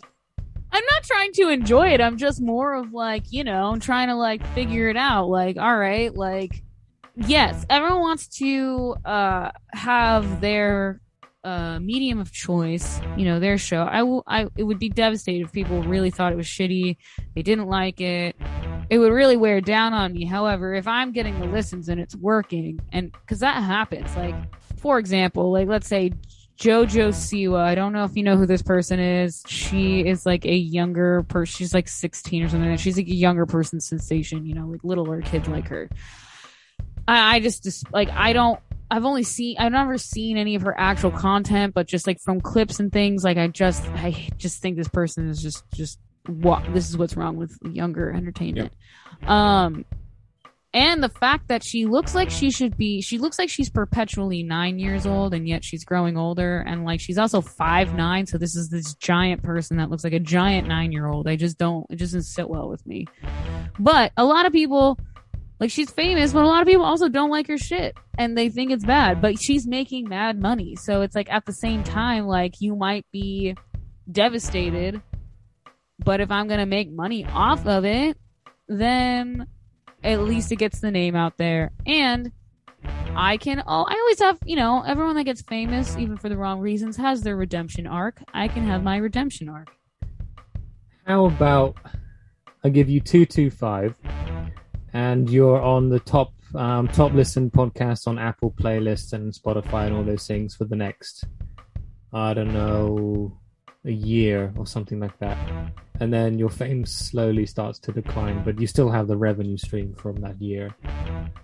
I'm 0.72 0.84
not 0.90 1.04
trying 1.04 1.32
to 1.34 1.50
enjoy 1.50 1.88
it. 1.90 2.00
I'm 2.00 2.16
just 2.16 2.40
more 2.40 2.74
of 2.74 2.92
like, 2.92 3.30
you 3.30 3.44
know, 3.44 3.70
I'm 3.70 3.78
trying 3.78 4.08
to 4.08 4.14
like 4.14 4.44
figure 4.54 4.88
it 4.88 4.96
out. 4.96 5.28
Like, 5.28 5.58
all 5.58 5.76
right, 5.76 6.12
like, 6.12 6.64
yes, 7.14 7.64
everyone 7.70 8.00
wants 8.00 8.26
to 8.38 8.96
uh 9.04 9.50
have 9.72 10.40
their 10.40 11.00
uh 11.44 11.78
medium 11.78 12.18
of 12.18 12.32
choice, 12.32 13.00
you 13.16 13.24
know, 13.26 13.38
their 13.38 13.58
show. 13.58 13.82
I 13.82 14.02
will 14.02 14.24
I 14.26 14.48
it 14.56 14.64
would 14.64 14.78
be 14.78 14.88
devastated 14.88 15.44
if 15.44 15.52
people 15.52 15.82
really 15.82 16.10
thought 16.10 16.32
it 16.32 16.36
was 16.36 16.46
shitty, 16.46 16.96
they 17.36 17.42
didn't 17.42 17.68
like 17.68 18.00
it. 18.00 18.34
It 18.92 18.98
would 18.98 19.10
really 19.10 19.38
wear 19.38 19.62
down 19.62 19.94
on 19.94 20.12
me. 20.12 20.26
However, 20.26 20.74
if 20.74 20.86
I'm 20.86 21.12
getting 21.12 21.40
the 21.40 21.46
listens 21.46 21.88
and 21.88 21.98
it's 21.98 22.14
working 22.14 22.78
and 22.92 23.10
cuz 23.26 23.38
that 23.38 23.62
happens, 23.62 24.14
like 24.16 24.34
for 24.76 24.98
example, 24.98 25.50
like 25.50 25.66
let's 25.66 25.88
say 25.88 26.12
Jojo 26.58 27.08
Siwa. 27.08 27.60
I 27.60 27.74
don't 27.74 27.94
know 27.94 28.04
if 28.04 28.16
you 28.16 28.22
know 28.22 28.36
who 28.36 28.44
this 28.44 28.60
person 28.60 29.00
is. 29.00 29.42
She 29.46 30.06
is 30.06 30.26
like 30.26 30.44
a 30.44 30.54
younger 30.54 31.22
person. 31.22 31.56
She's 31.56 31.72
like 31.72 31.88
16 31.88 32.42
or 32.42 32.48
something. 32.50 32.76
She's 32.76 32.98
like 32.98 33.08
a 33.08 33.14
younger 33.14 33.46
person 33.46 33.80
sensation, 33.80 34.44
you 34.44 34.54
know, 34.54 34.66
like 34.66 34.84
littler 34.84 35.22
kids 35.22 35.48
like 35.48 35.68
her. 35.68 35.88
I, 37.08 37.36
I 37.36 37.40
just, 37.40 37.62
just 37.62 37.90
like, 37.92 38.10
I 38.10 38.34
don't, 38.34 38.60
I've 38.90 39.06
only 39.06 39.22
seen, 39.22 39.56
I've 39.58 39.72
never 39.72 39.96
seen 39.96 40.36
any 40.36 40.54
of 40.54 40.62
her 40.62 40.78
actual 40.78 41.10
content, 41.10 41.72
but 41.72 41.88
just 41.88 42.06
like 42.06 42.20
from 42.20 42.42
clips 42.42 42.78
and 42.78 42.92
things, 42.92 43.24
like 43.24 43.38
I 43.38 43.48
just, 43.48 43.84
I 43.86 44.28
just 44.36 44.60
think 44.60 44.76
this 44.76 44.88
person 44.88 45.28
is 45.28 45.42
just, 45.42 45.64
just 45.72 45.98
what, 46.26 46.72
this 46.72 46.88
is 46.88 46.96
what's 46.96 47.16
wrong 47.16 47.36
with 47.36 47.56
younger 47.62 48.12
entertainment. 48.12 48.72
Um, 49.26 49.84
and 50.74 51.02
the 51.02 51.08
fact 51.08 51.48
that 51.48 51.62
she 51.62 51.84
looks 51.84 52.14
like 52.14 52.30
she 52.30 52.50
should 52.50 52.76
be 52.76 53.00
she 53.00 53.18
looks 53.18 53.38
like 53.38 53.50
she's 53.50 53.68
perpetually 53.68 54.42
nine 54.42 54.78
years 54.78 55.06
old 55.06 55.34
and 55.34 55.46
yet 55.46 55.64
she's 55.64 55.84
growing 55.84 56.16
older 56.16 56.60
and 56.66 56.84
like 56.84 57.00
she's 57.00 57.18
also 57.18 57.40
five 57.40 57.94
nine 57.94 58.26
so 58.26 58.38
this 58.38 58.56
is 58.56 58.70
this 58.70 58.94
giant 58.94 59.42
person 59.42 59.76
that 59.76 59.90
looks 59.90 60.04
like 60.04 60.12
a 60.12 60.20
giant 60.20 60.66
nine 60.66 60.90
year 60.92 61.06
old 61.06 61.28
i 61.28 61.36
just 61.36 61.58
don't 61.58 61.86
it 61.90 61.96
just 61.96 62.14
doesn't 62.14 62.22
sit 62.22 62.48
well 62.48 62.68
with 62.68 62.84
me. 62.86 63.06
But 63.78 64.12
a 64.16 64.24
lot 64.24 64.46
of 64.46 64.52
people 64.52 64.98
like 65.60 65.70
she's 65.70 65.90
famous 65.90 66.32
but 66.32 66.44
a 66.44 66.46
lot 66.46 66.62
of 66.62 66.68
people 66.68 66.84
also 66.84 67.08
don't 67.08 67.30
like 67.30 67.48
her 67.48 67.58
shit 67.58 67.96
and 68.18 68.36
they 68.36 68.48
think 68.48 68.70
it's 68.70 68.84
bad 68.84 69.20
but 69.20 69.38
she's 69.38 69.66
making 69.66 70.08
mad 70.08 70.40
money. 70.40 70.76
So 70.76 71.02
it's 71.02 71.14
like 71.14 71.30
at 71.30 71.44
the 71.44 71.52
same 71.52 71.82
time 71.84 72.26
like 72.26 72.60
you 72.60 72.76
might 72.76 73.06
be 73.12 73.56
devastated 74.10 75.00
but 76.04 76.20
if 76.20 76.30
i'm 76.30 76.48
gonna 76.48 76.66
make 76.66 76.90
money 76.90 77.24
off 77.26 77.66
of 77.66 77.84
it 77.84 78.16
then 78.68 79.46
at 80.04 80.20
least 80.20 80.50
it 80.52 80.56
gets 80.56 80.80
the 80.80 80.90
name 80.90 81.14
out 81.14 81.38
there. 81.38 81.72
And 81.86 82.32
i 83.14 83.36
can 83.36 83.62
oh 83.66 83.84
i 83.86 83.94
always 83.94 84.18
have 84.20 84.38
you 84.44 84.56
know 84.56 84.82
everyone 84.82 85.14
that 85.14 85.24
gets 85.24 85.42
famous 85.42 85.98
even 85.98 86.16
for 86.16 86.30
the 86.30 86.36
wrong 86.36 86.60
reasons 86.60 86.96
has 86.96 87.22
their 87.22 87.36
redemption 87.36 87.86
arc. 87.86 88.22
I 88.32 88.48
can 88.48 88.64
have 88.64 88.82
my 88.82 88.96
redemption 88.96 89.48
arc. 89.48 89.68
How 91.06 91.26
about 91.26 91.76
I 92.64 92.70
give 92.70 92.88
you 92.88 93.00
two 93.00 93.26
two 93.26 93.50
five, 93.50 93.96
and 94.92 95.28
you're 95.28 95.60
on 95.60 95.88
the 95.88 96.00
top 96.00 96.32
um, 96.54 96.88
top 96.88 97.12
listen 97.12 97.50
podcast 97.50 98.06
on 98.06 98.18
Apple 98.18 98.52
playlists 98.52 99.12
and 99.12 99.32
Spotify 99.32 99.86
and 99.86 99.96
all 99.96 100.04
those 100.04 100.26
things 100.26 100.54
for 100.54 100.64
the 100.64 100.76
next 100.76 101.24
I 102.12 102.34
don't 102.34 102.52
know 102.52 103.38
a 103.84 103.90
year 103.92 104.52
or 104.56 104.66
something 104.66 105.00
like 105.00 105.18
that, 105.18 105.36
and 106.02 106.12
then 106.12 106.36
your 106.36 106.48
fame 106.50 106.84
slowly 106.84 107.46
starts 107.46 107.78
to 107.78 107.92
decline, 107.92 108.42
but 108.42 108.60
you 108.60 108.66
still 108.66 108.90
have 108.90 109.06
the 109.06 109.16
revenue 109.16 109.56
stream 109.56 109.94
from 109.94 110.16
that 110.16 110.42
year. 110.42 110.74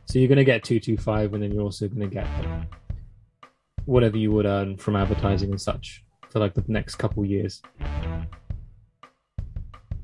So 0.06 0.18
you're 0.18 0.26
gonna 0.26 0.42
get 0.42 0.64
two 0.64 0.80
two 0.80 0.96
five, 0.96 1.32
and 1.32 1.40
then 1.40 1.52
you're 1.52 1.62
also 1.62 1.86
gonna 1.86 2.09
get 2.09 2.26
like, 2.44 2.66
whatever 3.84 4.16
you 4.16 4.32
would 4.32 4.46
earn 4.46 4.76
from 4.76 4.96
advertising 4.96 5.50
and 5.50 5.61
such 5.61 6.02
for 6.28 6.40
like 6.40 6.54
the 6.54 6.64
next 6.66 6.96
couple 6.96 7.24
years. 7.24 7.62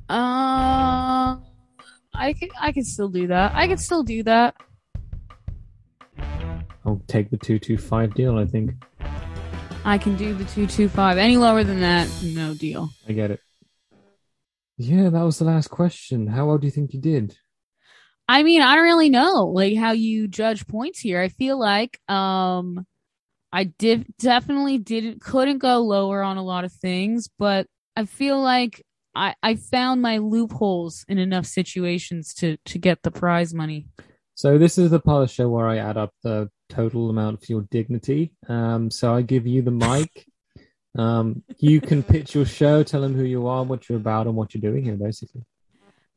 uh 0.08 1.34
i 2.14 2.32
can 2.38 2.50
i 2.60 2.70
can 2.70 2.84
still 2.84 3.08
do 3.08 3.26
that 3.26 3.52
i 3.54 3.66
can 3.66 3.78
still 3.78 4.02
do 4.02 4.22
that 4.22 4.54
I'll 6.84 7.00
take 7.08 7.30
the 7.30 7.38
two 7.38 7.58
two 7.58 7.78
five 7.78 8.14
deal. 8.14 8.38
I 8.38 8.44
think 8.44 8.72
i 9.86 9.96
can 9.96 10.14
do 10.14 10.34
the 10.34 10.44
225 10.44 11.16
any 11.16 11.38
lower 11.38 11.64
than 11.64 11.80
that 11.80 12.06
no 12.22 12.52
deal 12.52 12.90
I 13.08 13.12
get 13.12 13.30
it. 13.30 13.40
Yeah, 14.76 15.08
that 15.10 15.22
was 15.22 15.38
the 15.38 15.44
last 15.44 15.68
question. 15.68 16.26
How 16.26 16.46
well 16.46 16.58
do 16.58 16.66
you 16.66 16.70
think 16.70 16.92
you 16.92 17.00
did? 17.00 17.36
I 18.28 18.42
mean, 18.42 18.62
I 18.62 18.74
don't 18.74 18.84
really 18.84 19.10
know 19.10 19.46
like 19.46 19.76
how 19.76 19.92
you 19.92 20.28
judge 20.28 20.66
points 20.66 21.00
here. 21.00 21.20
I 21.20 21.28
feel 21.28 21.58
like 21.58 21.98
um 22.10 22.86
I 23.52 23.64
did 23.64 24.06
definitely 24.18 24.78
didn't 24.78 25.20
couldn't 25.20 25.58
go 25.58 25.78
lower 25.80 26.22
on 26.22 26.36
a 26.36 26.42
lot 26.42 26.64
of 26.64 26.72
things, 26.72 27.28
but 27.38 27.66
I 27.96 28.06
feel 28.06 28.40
like 28.40 28.82
I 29.14 29.34
I 29.42 29.56
found 29.56 30.02
my 30.02 30.18
loopholes 30.18 31.04
in 31.08 31.18
enough 31.18 31.46
situations 31.46 32.34
to 32.34 32.56
to 32.64 32.78
get 32.78 33.02
the 33.02 33.10
prize 33.10 33.54
money. 33.54 33.86
So 34.34 34.58
this 34.58 34.78
is 34.78 34.90
the 34.90 34.98
part 34.98 35.22
of 35.22 35.28
the 35.28 35.34
show 35.34 35.48
where 35.48 35.68
I 35.68 35.76
add 35.76 35.96
up 35.96 36.12
the 36.24 36.50
total 36.68 37.10
amount 37.10 37.44
for 37.44 37.52
your 37.52 37.68
dignity. 37.70 38.32
Um, 38.48 38.90
so 38.90 39.14
I 39.14 39.22
give 39.22 39.46
you 39.46 39.62
the 39.62 39.70
mic. 39.70 40.26
Um, 40.96 41.42
you 41.58 41.80
can 41.80 42.02
pitch 42.02 42.34
your 42.34 42.46
show, 42.46 42.82
tell 42.82 43.00
them 43.00 43.14
who 43.14 43.24
you 43.24 43.46
are, 43.46 43.64
what 43.64 43.88
you're 43.88 43.98
about, 43.98 44.26
and 44.26 44.36
what 44.36 44.54
you're 44.54 44.60
doing 44.60 44.84
here, 44.84 44.96
basically. 44.96 45.42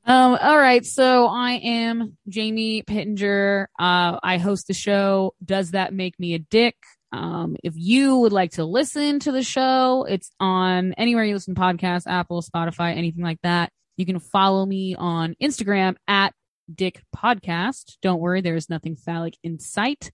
Um, 0.06 0.38
all 0.42 0.58
right, 0.58 0.86
so 0.86 1.28
I 1.28 1.54
am 1.54 2.18
Jamie 2.30 2.82
Pityinger. 2.84 3.68
Uh, 3.78 4.20
I 4.24 4.38
host 4.38 4.68
the 4.68 4.74
show. 4.74 5.34
Does 5.44 5.72
that 5.72 5.94
make 5.94 6.18
me 6.18 6.34
a 6.34 6.40
dick? 6.40 6.78
Um, 7.12 7.58
if 7.64 7.74
you 7.76 8.18
would 8.20 8.32
like 8.32 8.52
to 8.52 8.64
listen 8.64 9.20
to 9.20 9.32
the 9.32 9.44
show, 9.44 10.06
it's 10.08 10.32
on 10.40 10.94
anywhere 10.94 11.26
you 11.26 11.34
listen 11.34 11.56
to 11.56 11.62
podcasts, 11.62 12.08
Apple, 12.08 12.42
Spotify, 12.42 12.96
anything 12.96 13.24
like 13.24 13.42
that. 13.44 13.72
You 13.98 14.06
can 14.06 14.20
follow 14.20 14.66
me 14.66 14.96
on 14.96 15.36
Instagram 15.42 15.96
at 16.08 16.34
Dick 16.74 17.02
Podcast. 17.16 17.98
Don't 18.02 18.20
worry, 18.20 18.42
there 18.42 18.56
is 18.56 18.70
nothing 18.70 18.96
phallic 18.96 19.36
in 19.44 19.60
sight. 19.60 20.12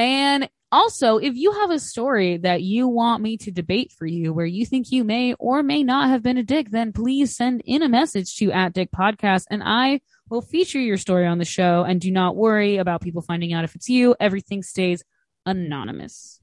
And 0.00 0.48
also, 0.72 1.18
if 1.18 1.36
you 1.36 1.52
have 1.52 1.70
a 1.70 1.78
story 1.78 2.38
that 2.38 2.62
you 2.62 2.88
want 2.88 3.22
me 3.22 3.36
to 3.36 3.50
debate 3.50 3.92
for 3.92 4.06
you 4.06 4.32
where 4.32 4.46
you 4.46 4.64
think 4.64 4.90
you 4.90 5.04
may 5.04 5.34
or 5.34 5.62
may 5.62 5.82
not 5.82 6.08
have 6.08 6.22
been 6.22 6.38
a 6.38 6.42
dick, 6.42 6.70
then 6.70 6.94
please 6.94 7.36
send 7.36 7.60
in 7.66 7.82
a 7.82 7.88
message 7.88 8.34
to 8.36 8.50
at 8.50 8.72
Dick 8.72 8.90
Podcast 8.92 9.44
and 9.50 9.62
I 9.62 10.00
will 10.30 10.40
feature 10.40 10.80
your 10.80 10.96
story 10.96 11.26
on 11.26 11.36
the 11.36 11.44
show. 11.44 11.84
And 11.86 12.00
do 12.00 12.10
not 12.10 12.34
worry 12.34 12.78
about 12.78 13.02
people 13.02 13.20
finding 13.20 13.52
out 13.52 13.64
if 13.64 13.74
it's 13.74 13.90
you. 13.90 14.16
Everything 14.18 14.62
stays 14.62 15.04
anonymous. 15.44 16.40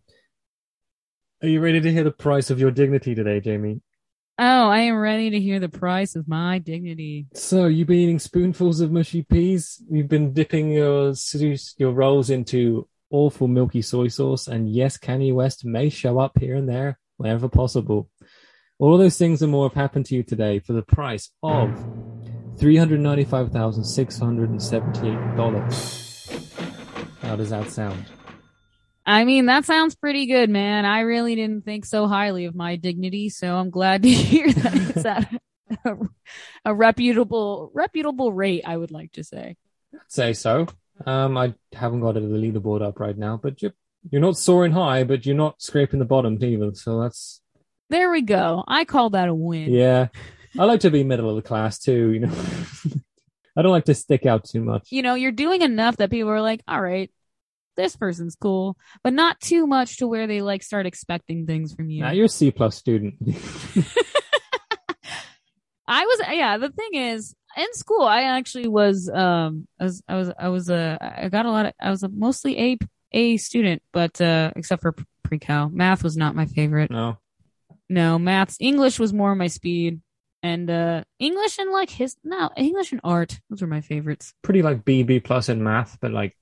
Are 1.41 1.47
you 1.47 1.59
ready 1.59 1.81
to 1.81 1.91
hear 1.91 2.03
the 2.03 2.11
price 2.11 2.51
of 2.51 2.59
your 2.59 2.69
dignity 2.69 3.15
today, 3.15 3.39
Jamie? 3.39 3.81
Oh, 4.37 4.69
I 4.69 4.81
am 4.81 4.97
ready 4.97 5.31
to 5.31 5.39
hear 5.39 5.59
the 5.59 5.67
price 5.67 6.15
of 6.15 6.27
my 6.27 6.59
dignity. 6.59 7.25
So 7.33 7.65
you've 7.65 7.87
been 7.87 7.97
eating 7.97 8.19
spoonfuls 8.19 8.81
of 8.81 8.91
mushy 8.91 9.23
peas. 9.23 9.81
You've 9.89 10.09
been 10.09 10.31
dipping 10.31 10.69
your 10.73 11.15
your 11.79 11.91
rolls 11.91 12.29
into 12.29 12.87
awful 13.09 13.47
milky 13.47 13.81
soy 13.81 14.07
sauce, 14.07 14.47
and 14.47 14.69
yes, 14.69 14.97
Kanye 14.97 15.33
West 15.33 15.65
may 15.65 15.89
show 15.89 16.19
up 16.19 16.37
here 16.39 16.55
and 16.55 16.67
there 16.67 16.99
whenever 17.17 17.49
possible. 17.49 18.09
All 18.79 18.93
of 18.93 18.99
those 18.99 19.17
things 19.17 19.41
and 19.41 19.51
more 19.51 19.67
have 19.67 19.75
happened 19.75 20.05
to 20.07 20.15
you 20.15 20.23
today 20.23 20.59
for 20.59 20.73
the 20.73 20.83
price 20.83 21.31
of 21.41 21.83
three 22.57 22.77
hundred 22.77 22.99
ninety-five 22.99 23.51
thousand 23.51 23.83
six 23.85 24.19
hundred 24.19 24.49
and 24.49 24.61
seventy-eight 24.61 25.35
dollars. 25.35 26.29
How 27.21 27.35
does 27.35 27.49
that 27.49 27.71
sound? 27.71 28.05
I 29.05 29.23
mean, 29.23 29.45
that 29.45 29.63
sounds 29.63 29.95
pretty 29.95 30.25
good, 30.25 30.49
man. 30.49 30.83
I 30.83 30.99
really 30.99 31.33
didn't 31.33 31.63
think 31.63 31.85
so 31.85 32.07
highly 32.07 32.43
of 32.45 32.55
my 32.55 32.75
dignity, 32.75 33.29
so 33.29 33.55
I'm 33.55 33.69
glad 33.69 34.03
to 34.03 34.09
hear 34.09 34.51
that 34.51 34.75
it's 34.75 35.05
at 35.05 35.33
a, 35.85 35.97
a 36.65 36.73
reputable 36.73 37.71
reputable 37.73 38.31
rate. 38.31 38.63
I 38.65 38.77
would 38.77 38.91
like 38.91 39.13
to 39.13 39.23
say. 39.23 39.55
I'd 39.93 39.99
say 40.09 40.33
so. 40.33 40.67
Um, 41.05 41.37
I 41.37 41.53
haven't 41.73 42.01
got 42.01 42.17
it 42.17 42.21
the 42.21 42.27
leaderboard 42.27 42.81
up 42.81 42.99
right 42.99 43.17
now, 43.17 43.39
but 43.41 43.61
you're 43.61 43.73
you're 44.09 44.21
not 44.21 44.37
soaring 44.37 44.71
high, 44.71 45.03
but 45.03 45.25
you're 45.25 45.35
not 45.35 45.61
scraping 45.61 45.99
the 45.99 46.05
bottom 46.05 46.41
either. 46.41 46.73
So 46.73 47.01
that's 47.01 47.41
there 47.89 48.11
we 48.11 48.21
go. 48.21 48.63
I 48.67 48.85
call 48.85 49.11
that 49.11 49.29
a 49.29 49.33
win. 49.33 49.71
Yeah, 49.71 50.07
I 50.59 50.65
like 50.65 50.81
to 50.81 50.91
be 50.91 51.03
middle 51.03 51.29
of 51.29 51.35
the 51.35 51.41
class 51.41 51.79
too. 51.79 52.11
You 52.11 52.19
know, 52.21 52.33
I 53.57 53.61
don't 53.61 53.71
like 53.71 53.85
to 53.85 53.95
stick 53.95 54.25
out 54.25 54.45
too 54.45 54.61
much. 54.61 54.91
You 54.91 55.01
know, 55.01 55.15
you're 55.15 55.31
doing 55.31 55.61
enough 55.61 55.97
that 55.97 56.11
people 56.11 56.31
are 56.31 56.41
like, 56.41 56.61
all 56.67 56.81
right, 56.81 57.11
this 57.75 57.95
person's 57.95 58.35
cool, 58.35 58.75
but 59.03 59.13
not 59.13 59.39
too 59.39 59.65
much 59.67 59.97
to 59.97 60.07
where 60.07 60.27
they 60.27 60.41
like 60.41 60.63
start 60.63 60.85
expecting 60.85 61.45
things 61.45 61.73
from 61.73 61.89
you. 61.89 62.01
Now 62.01 62.11
you're 62.11 62.25
a 62.25 62.29
C 62.29 62.51
plus 62.51 62.75
student. 62.75 63.15
I 65.89 66.03
was, 66.03 66.19
yeah. 66.33 66.57
The 66.57 66.69
thing 66.69 66.95
is, 66.95 67.33
in 67.57 67.73
school, 67.73 68.03
I 68.03 68.23
actually 68.23 68.67
was, 68.67 69.09
um, 69.09 69.67
I 69.79 69.83
was, 69.83 70.03
I 70.07 70.15
was, 70.15 70.31
I 70.39 70.49
was 70.49 70.69
a, 70.69 70.97
I 71.23 71.29
got 71.29 71.45
a 71.45 71.51
lot 71.51 71.65
of, 71.65 71.73
I 71.81 71.89
was 71.89 72.03
a 72.03 72.09
mostly 72.09 72.59
a 72.59 72.77
a 73.11 73.37
student, 73.37 73.81
but 73.91 74.19
uh, 74.21 74.51
except 74.55 74.81
for 74.81 74.95
pre-cal, 75.23 75.69
math 75.69 76.03
was 76.03 76.15
not 76.15 76.35
my 76.35 76.45
favorite. 76.45 76.91
No, 76.91 77.17
no, 77.89 78.19
maths, 78.19 78.57
English 78.59 78.99
was 78.99 79.13
more 79.13 79.35
my 79.35 79.47
speed, 79.47 80.01
and 80.43 80.69
uh, 80.69 81.03
English 81.19 81.57
and 81.57 81.71
like 81.71 81.89
his, 81.89 82.15
no, 82.23 82.49
English 82.55 82.91
and 82.91 83.01
art, 83.03 83.39
those 83.49 83.61
were 83.61 83.67
my 83.67 83.81
favorites. 83.81 84.33
Pretty 84.43 84.61
like 84.61 84.85
B 84.85 85.03
B 85.03 85.19
plus 85.19 85.49
in 85.49 85.63
math, 85.63 85.97
but 85.99 86.11
like 86.11 86.37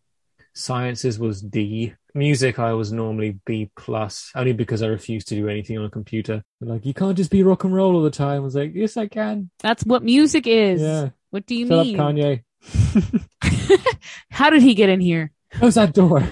sciences 0.54 1.18
was 1.20 1.42
D. 1.42 1.94
Music 2.16 2.60
I 2.60 2.72
was 2.72 2.94
normally 2.94 3.40
B 3.46 3.70
plus, 3.76 4.32
only 4.36 4.54
because 4.54 4.82
I 4.82 4.88
refused 4.88 5.28
to 5.28 5.36
do 5.36 5.50
anything 5.50 5.78
on 5.78 5.84
a 5.84 5.90
computer. 5.90 6.44
Like 6.62 6.86
you 6.86 6.94
can't 6.94 7.18
just 7.18 7.30
be 7.30 7.44
rock 7.44 7.66
and 7.66 7.76
roll 7.76 7.94
all 7.96 8.04
the 8.04 8.10
time. 8.10 8.38
I 8.38 8.40
was 8.40 8.56
like, 8.56 8.72
yes, 8.74 8.96
I 8.96 9.08
can. 9.08 9.50
That's 9.60 9.84
what 9.84 10.02
music 10.02 10.48
is. 10.48 10.82
Yeah. 10.82 11.10
What 11.32 11.46
do 11.46 11.56
you 11.56 11.68
Fill 11.68 11.84
mean? 11.84 12.00
up 12.00 12.16
Kanye. 12.16 12.44
How 14.32 14.50
did 14.50 14.62
he 14.62 14.74
get 14.76 14.88
in 14.88 15.02
here? 15.02 15.34
Close 15.52 15.76
that 15.76 15.94
door. 15.94 16.24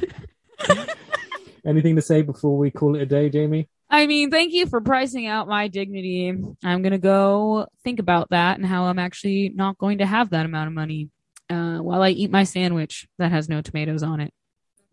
Anything 1.66 1.98
to 1.98 2.02
say 2.02 2.22
before 2.22 2.58
we 2.58 2.72
call 2.72 2.96
it 2.96 3.02
a 3.02 3.06
day, 3.06 3.30
Jamie? 3.30 3.68
I 3.90 4.08
mean, 4.08 4.32
thank 4.32 4.54
you 4.54 4.66
for 4.68 4.80
pricing 4.80 5.28
out 5.28 5.50
my 5.50 5.68
dignity. 5.68 6.30
I'm 6.64 6.82
going 6.82 6.92
to 6.92 6.98
go 6.98 7.68
think 7.84 8.00
about 8.00 8.30
that 8.32 8.58
and 8.58 8.66
how 8.66 8.86
I'm 8.86 9.00
actually 9.00 9.52
not 9.54 9.78
going 9.78 9.98
to 9.98 10.06
have 10.06 10.30
that 10.30 10.46
amount 10.46 10.68
of 10.68 10.74
money 10.74 11.10
uh, 11.50 11.78
while 11.78 12.02
I 12.02 12.10
eat 12.10 12.32
my 12.32 12.44
sandwich 12.44 13.06
that 13.20 13.32
has 13.32 13.50
no 13.50 13.62
tomatoes 13.62 14.02
on 14.02 14.22
it. 14.22 14.34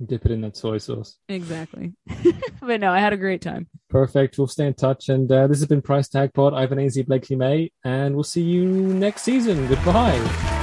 Dip 0.04 0.24
it 0.24 0.32
in 0.32 0.40
that 0.42 0.56
soy 0.56 0.78
sauce. 0.78 1.16
Exactly. 1.28 1.92
but 2.62 2.80
no, 2.80 2.90
I 2.90 3.00
had 3.00 3.12
a 3.12 3.18
great 3.18 3.42
time. 3.42 3.68
Perfect. 3.90 4.38
We'll 4.38 4.46
stay 4.46 4.66
in 4.66 4.74
touch. 4.74 5.08
And 5.08 5.30
uh, 5.30 5.46
this 5.46 5.58
has 5.58 5.68
been 5.68 5.82
Price 5.82 6.08
Tag 6.08 6.32
Pod. 6.32 6.54
I've 6.54 6.70
been 6.70 6.80
AZ 6.80 6.96
Blakely 7.02 7.36
May, 7.36 7.70
and 7.84 8.14
we'll 8.14 8.24
see 8.24 8.42
you 8.42 8.64
next 8.64 9.22
season. 9.22 9.66
Goodbye. 9.68 10.59